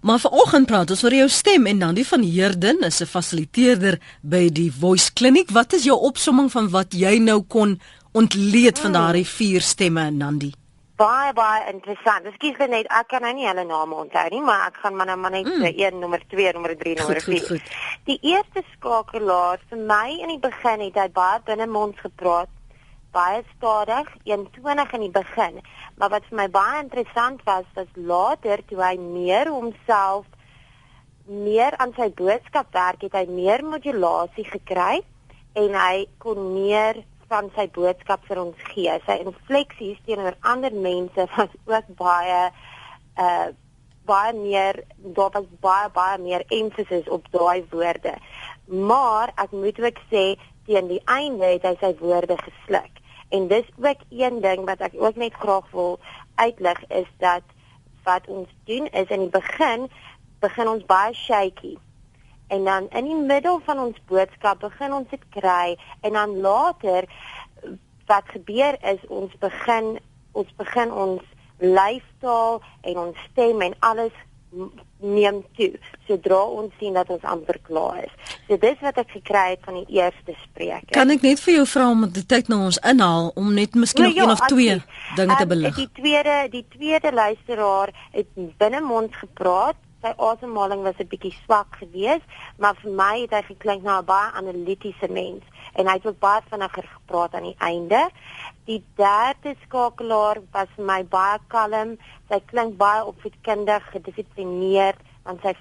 Maar 0.00 0.18
vanoggend 0.18 0.66
praat 0.66 0.90
ons 0.90 1.04
oor 1.04 1.14
jou 1.14 1.28
stem 1.28 1.66
en 1.66 1.78
dan 1.78 1.94
die 1.94 2.06
van 2.06 2.22
Heerden 2.22 2.80
is 2.80 3.00
'n 3.00 3.06
fasiliteerder 3.06 4.00
by 4.22 4.48
die 4.48 4.72
Voice 4.72 5.12
Clinic. 5.12 5.50
Wat 5.50 5.72
is 5.72 5.84
jou 5.84 5.98
opsomming 6.00 6.50
van 6.50 6.70
wat 6.70 6.92
jy 6.92 7.18
nou 7.18 7.42
kon 7.42 7.80
ontleed 8.12 8.78
van 8.78 8.90
hmm. 8.90 9.00
daardie 9.00 9.26
vier 9.26 9.60
stemme 9.60 10.10
Nandi? 10.10 10.52
Baie 11.00 11.32
baie 11.36 11.66
interessant. 11.72 12.28
Ekskuus 12.28 12.60
net 12.68 12.88
ek 12.92 13.08
kan 13.12 13.24
nou 13.24 13.32
nie 13.36 13.48
hulle 13.48 13.64
name 13.64 13.98
onthou 14.04 14.24
nie, 14.34 14.42
maar 14.44 14.66
ek 14.68 14.80
gaan 14.82 14.96
maar 14.98 15.08
nou 15.10 15.18
maar 15.22 15.34
net 15.34 15.48
mm. 15.48 15.68
1 15.72 16.00
nommer 16.02 16.22
2, 16.32 16.52
nommer 16.56 16.76
3, 16.76 16.94
nommer 17.00 17.20
4. 17.24 17.60
Die 18.08 18.18
eerste 18.32 18.64
skakelaar 18.74 19.62
vir 19.70 19.84
my 19.92 20.08
in 20.18 20.34
die 20.34 20.40
begin 20.42 20.84
het 20.84 20.98
hy 21.00 21.06
baie 21.16 21.40
binne 21.46 21.68
mond 21.70 22.00
gepraat, 22.04 22.52
baie 23.16 23.40
stadig, 23.56 24.10
eentonig 24.28 24.92
in 24.98 25.06
die 25.06 25.14
begin. 25.14 25.62
Maar 25.98 26.12
wat 26.16 26.28
vir 26.28 26.42
my 26.42 26.48
baie 26.52 26.82
interessant 26.84 27.40
was, 27.48 27.64
was 27.78 27.96
later 27.96 28.62
toe 28.68 28.82
hy 28.84 28.94
meer 29.00 29.50
homself 29.50 30.28
meer 31.30 31.76
aan 31.78 31.92
sy 31.94 32.08
boodskap 32.18 32.72
werk 32.74 33.04
het, 33.06 33.14
hy 33.14 33.26
meer 33.30 33.62
modulasie 33.62 34.46
gekry 34.48 35.00
en 35.58 35.74
hy 35.78 36.06
kon 36.22 36.52
meer 36.54 37.04
van 37.30 37.50
sy 37.54 37.66
boodskap 37.74 38.24
vir 38.28 38.42
ons 38.42 38.68
gee. 38.72 38.94
Sy 39.06 39.20
infleksies 39.24 39.98
teenoor 40.06 40.36
ander 40.52 40.74
mense 40.74 41.26
was 41.36 41.56
ook 41.70 41.90
baie 42.04 42.44
uh 43.26 43.50
baie 44.10 44.32
meer 44.34 44.80
daar 45.14 45.30
was 45.34 45.44
baie 45.62 45.90
baie 45.94 46.16
meer 46.18 46.42
emphasis 46.56 47.08
op 47.16 47.28
daai 47.30 47.62
woorde. 47.70 48.16
Maar 48.66 49.30
ek 49.44 49.52
moet 49.54 49.78
ook 49.84 50.00
sê 50.10 50.24
teen 50.66 50.88
die 50.90 51.02
einde 51.04 51.52
het 51.52 51.68
hy 51.68 51.76
sy 51.82 51.92
woorde 52.00 52.38
gesluk. 52.40 52.98
En 53.30 53.46
dis 53.52 53.68
ook 53.78 54.02
een 54.08 54.40
ding 54.42 54.64
wat 54.66 54.82
ek 54.88 54.96
ook 54.98 55.20
net 55.20 55.36
graag 55.38 55.68
wil 55.76 56.00
uitlig 56.42 56.82
is 56.88 57.06
dat 57.22 57.46
wat 58.08 58.26
ons 58.26 58.50
doen 58.66 58.90
is 59.02 59.14
in 59.14 59.28
die 59.28 59.34
begin 59.36 59.86
begin 60.42 60.72
ons 60.72 60.88
baie 60.90 61.14
shaky 61.14 61.76
en 62.50 62.64
dan 62.64 62.88
in 62.90 63.10
die 63.10 63.20
middel 63.32 63.60
van 63.64 63.78
ons 63.78 63.98
boodskap 64.10 64.62
begin 64.64 64.94
ons 65.00 65.10
dit 65.10 65.26
kry 65.36 65.76
en 66.06 66.16
dan 66.18 66.36
later 66.46 67.06
wat 68.10 68.32
gebeur 68.34 68.78
is 68.92 69.02
ons 69.08 69.34
begin 69.42 69.98
ons 70.32 70.50
begin 70.58 70.92
ons 70.92 71.22
lyfstaal 71.60 72.60
en 72.90 72.98
ons 73.06 73.22
stem 73.30 73.62
en 73.62 73.74
alles 73.86 74.16
neem 75.00 75.40
toe 75.56 75.70
sodra 76.08 76.40
ons 76.58 76.72
sien 76.80 76.96
dat 76.98 77.10
ons 77.14 77.22
amper 77.32 77.60
klaar 77.66 78.00
is. 78.02 78.14
So 78.48 78.58
dis 78.60 78.80
wat 78.82 78.98
ek 78.98 79.12
gekry 79.14 79.44
het 79.52 79.62
van 79.66 79.78
die 79.78 80.00
eerste 80.00 80.34
spreker. 80.42 80.90
Kan 80.96 81.12
ek 81.14 81.22
net 81.24 81.42
vir 81.44 81.60
jou 81.60 81.66
vra 81.70 81.86
om 81.92 82.02
die 82.10 82.24
tyd 82.26 82.50
na 82.50 82.58
ons 82.66 82.80
inhaal 82.90 83.30
om 83.38 83.52
net 83.54 83.78
miskien 83.78 84.08
nou, 84.08 84.10
nog 84.10 84.18
ja, 84.18 84.26
een 84.26 84.34
of 84.34 84.42
twee 84.50 84.80
dinge 85.20 85.38
te 85.38 85.46
belig? 85.52 85.78
Die 85.78 85.92
tweede 86.00 86.40
die 86.56 86.64
tweede 86.74 87.14
luisteraar 87.14 87.94
het 88.16 88.34
binne 88.58 88.82
mond 88.84 89.14
gepraat 89.22 89.78
sy 90.02 90.12
asemhaling 90.16 90.82
was 90.82 90.98
'n 90.98 91.08
bietjie 91.12 91.34
swak 91.44 91.76
geweest, 91.80 92.26
maar 92.58 92.74
vir 92.82 92.92
my 92.92 93.14
het 93.20 93.32
hy 93.36 93.42
geklink 93.42 93.82
na 93.82 93.98
'n 94.00 94.04
baie 94.04 94.30
analitiese 94.32 95.08
mens 95.08 95.44
en 95.74 95.86
hy 95.86 95.94
het 95.98 96.06
ook 96.06 96.18
baie 96.18 96.42
vinniger 96.50 96.86
gepraat 96.96 97.34
aan 97.34 97.48
die 97.50 97.58
einde. 97.58 98.10
Die 98.64 98.82
derde 98.96 99.54
skakelaar 99.66 100.38
was 100.52 100.68
vir 100.76 100.84
my 100.84 101.04
baie 101.04 101.38
kalm. 101.48 101.98
Sy 102.28 102.40
klink 102.46 102.76
baie 102.76 103.04
opvoedkundig, 103.04 103.90
gedissiplineerd, 103.90 104.98
want 105.24 105.40
sy 105.42 105.54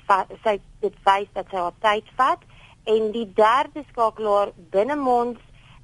sy 0.44 0.60
dit 0.82 0.96
wys 1.04 1.30
dat 1.34 1.46
sy 1.50 1.58
haar 1.58 1.78
tyd 1.82 2.06
vat 2.16 2.42
en 2.84 3.12
die 3.12 3.28
derde 3.34 3.84
skakelaar 3.92 4.52
binne 4.72 4.96
mond 4.96 5.38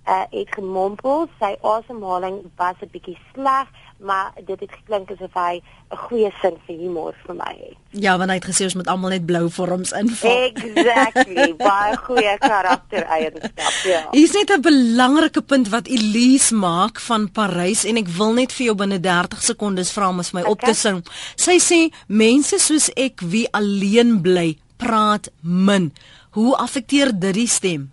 uh, 0.08 0.24
het 0.32 0.54
gemompel, 0.56 1.28
sy 1.40 1.56
asemhaling 1.62 2.42
was 2.58 2.76
'n 2.82 2.90
bietjie 2.94 3.18
sleg 3.34 3.68
maar 3.98 4.32
dit 4.46 4.60
het 4.60 4.72
geklink 4.72 5.12
asof 5.12 5.34
hy 5.34 5.62
'n 5.92 5.98
goeie 5.98 6.32
sin 6.42 6.58
vir 6.68 6.76
humor 6.76 7.16
vir 7.26 7.36
my 7.36 7.54
het. 7.60 7.78
Ja, 7.90 8.18
want 8.18 8.30
hy 8.30 8.36
het 8.36 8.46
gesê 8.46 8.64
ons 8.64 8.76
moet 8.76 8.88
almal 8.88 9.10
net 9.10 9.26
blou 9.26 9.50
vorms 9.50 9.92
invul. 9.92 10.52
Exactly, 10.52 11.56
baie 11.70 11.98
goeie 11.98 12.38
karaktereienskap, 12.38 13.76
ja. 13.84 14.08
Is 14.12 14.32
net 14.32 14.52
'n 14.52 14.62
belangrike 14.62 15.42
punt 15.42 15.70
wat 15.70 15.88
Elise 15.88 16.56
maak 16.56 17.00
van 17.00 17.32
Parys 17.32 17.84
en 17.86 17.98
ek 17.98 18.08
wil 18.08 18.34
net 18.34 18.52
vir 18.52 18.66
jou 18.66 18.76
binne 18.76 19.00
30 19.00 19.42
sekondes 19.42 19.92
vra 19.92 20.10
om 20.10 20.16
my 20.16 20.42
okay. 20.42 20.52
op 20.52 20.60
te 20.60 20.74
sing. 20.74 21.06
Sy 21.36 21.58
sê 21.60 21.94
mense 22.08 22.60
soos 22.60 22.90
ek 22.96 23.22
wie 23.22 23.48
alleen 23.52 24.22
bly, 24.22 24.58
praat 24.78 25.30
min. 25.42 25.94
Hoe 26.30 26.56
affekteer 26.56 27.20
dit 27.20 27.34
die 27.34 27.48
stem? 27.48 27.92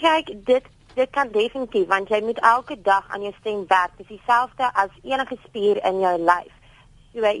Kyk, 0.00 0.44
dit 0.44 0.64
dit 0.94 1.10
kan 1.10 1.30
definitief 1.32 1.86
want 1.88 2.08
jy 2.08 2.20
moet 2.22 2.40
elke 2.40 2.76
dag 2.80 3.08
aan 3.08 3.22
jou 3.22 3.34
stem 3.40 3.64
werk. 3.68 3.96
Dit 3.96 4.10
is 4.10 4.16
dieselfde 4.16 4.70
as 4.72 4.90
enige 5.02 5.36
spier 5.46 5.84
in 5.84 6.00
jou 6.00 6.18
lyf. 6.18 6.52
So 7.12 7.34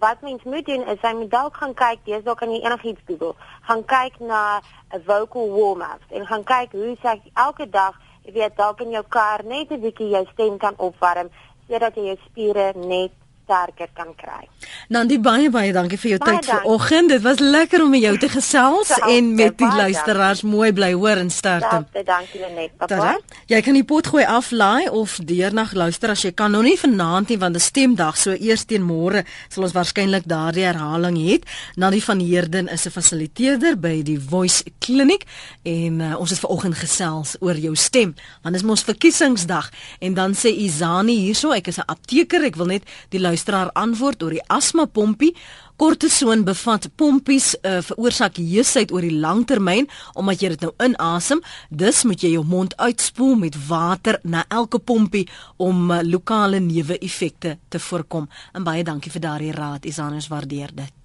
wat 0.00 0.22
mens 0.22 0.42
moet 0.42 0.66
doen 0.66 0.86
is 0.88 1.00
jy 1.02 1.12
moet 1.14 1.30
dalk 1.30 1.56
gaan 1.60 1.74
kyk, 1.74 2.04
dis 2.04 2.24
dalk 2.24 2.38
kan 2.40 2.52
jy 2.52 2.62
enigiets 2.64 3.02
Google. 3.06 3.34
Gaan 3.68 3.84
kyk 3.84 4.20
na 4.20 4.60
'n 4.94 5.02
vocal 5.06 5.50
warm-up 5.56 6.02
en 6.08 6.26
gaan 6.26 6.44
kyk 6.44 6.72
hoe 6.72 6.96
jy 7.02 7.20
elke 7.34 7.68
dag, 7.68 7.94
jy 8.24 8.32
weet 8.32 8.56
dalk 8.56 8.80
in 8.80 8.90
jou 8.90 9.04
kar 9.08 9.44
net 9.44 9.70
'n 9.70 9.80
bietjie 9.80 10.08
jou 10.08 10.26
stem 10.32 10.58
kan 10.58 10.74
opwarm 10.76 11.28
sodat 11.68 11.94
jy 11.94 12.04
jou 12.04 12.18
spiere 12.26 12.72
net 12.74 13.12
sterker 13.50 13.90
kan 13.94 14.12
kry. 14.14 14.46
Nandi 14.94 15.18
baie 15.18 15.50
baie 15.50 15.72
dankie 15.74 15.98
vir 15.98 16.12
jou 16.14 16.18
baie 16.22 16.38
tyd 16.38 16.48
vanoggend. 16.50 17.10
Dit 17.10 17.22
was 17.24 17.40
lekker 17.42 17.82
om 17.82 17.90
met 17.90 18.04
jou 18.04 18.14
te 18.22 18.28
gesels 18.30 18.92
Selfde, 18.92 19.10
en 19.16 19.34
met 19.34 19.56
die 19.58 19.66
luisteraars 19.66 20.42
dankie. 20.42 20.56
mooi 20.56 20.72
bly 20.72 20.92
hoor 20.94 21.22
en 21.22 21.30
sterkte. 21.30 21.82
Selfde, 21.82 22.04
dankie 22.06 22.40
Lenet. 22.40 22.76
Papa. 22.78 23.16
Jy 23.50 23.60
kan 23.66 23.78
die 23.78 23.84
pot 23.84 24.06
gooi 24.06 24.24
aflaai 24.24 24.90
of 24.90 25.18
deernag 25.26 25.74
luister 25.74 26.14
as 26.14 26.22
jy 26.22 26.32
kan. 26.32 26.54
Nou 26.54 26.62
nie 26.62 26.76
vanaand 26.78 27.28
nie 27.28 27.38
want 27.38 27.58
dit 27.58 27.62
is 27.62 27.68
stemdag, 27.68 28.18
so 28.18 28.34
eers 28.36 28.64
teen 28.70 28.86
môre 28.86 29.24
sal 29.48 29.66
ons 29.66 29.74
waarskynlik 29.74 30.28
daardie 30.30 30.66
herhaling 30.68 31.18
hê. 31.18 31.40
Nandi 31.76 32.00
van 32.04 32.20
Heerden 32.20 32.68
is 32.68 32.86
'n 32.86 32.90
fasiliteerder 32.90 33.76
by 33.76 34.02
die 34.02 34.18
Voice 34.18 34.64
Clinic 34.78 35.26
en 35.64 36.00
uh, 36.00 36.20
ons 36.20 36.30
het 36.30 36.38
vanoggend 36.38 36.74
gesels 36.74 37.36
oor 37.40 37.56
jou 37.56 37.74
stem. 37.74 38.14
Want 38.42 38.54
dit 38.54 38.62
is 38.62 38.68
mos 38.68 38.82
verkiesingsdag 38.82 39.70
en 40.00 40.14
dan 40.14 40.34
sê 40.34 40.48
Izani 40.54 41.16
hierso, 41.26 41.52
ek 41.52 41.66
is 41.68 41.78
'n 41.78 41.86
apteker, 41.86 42.44
ek 42.44 42.56
wil 42.56 42.66
net 42.66 42.82
die 43.08 43.18
luisteraar 43.40 43.70
antwoord 43.72 44.22
oor 44.22 44.34
die 44.36 44.44
asma 44.52 44.84
pompie. 44.84 45.32
Kortison 45.80 46.42
bevat 46.44 46.90
pompies 46.96 47.54
uh, 47.64 47.78
veroorsaak 47.80 48.36
heusheid 48.36 48.92
oor 48.92 49.00
die 49.00 49.16
langtermyn 49.16 49.88
omdat 50.12 50.42
jy 50.42 50.52
dit 50.52 50.66
nou 50.66 50.74
inasem. 50.84 51.40
Dus 51.70 52.04
moet 52.04 52.20
jy 52.20 52.34
jou 52.34 52.44
mond 52.44 52.76
uitspoel 52.76 53.38
met 53.40 53.56
water 53.68 54.20
na 54.22 54.44
elke 54.52 54.78
pompie 54.78 55.24
om 55.56 55.88
uh, 55.88 56.02
lokale 56.04 56.60
neeweffekte 56.60 57.56
te 57.68 57.80
voorkom. 57.80 58.28
En 58.52 58.64
baie 58.64 58.84
dankie 58.84 59.12
vir 59.12 59.24
daardie 59.24 59.56
raad. 59.56 59.88
Isanus 59.88 60.28
waardeer 60.28 60.74
dit. 60.74 60.99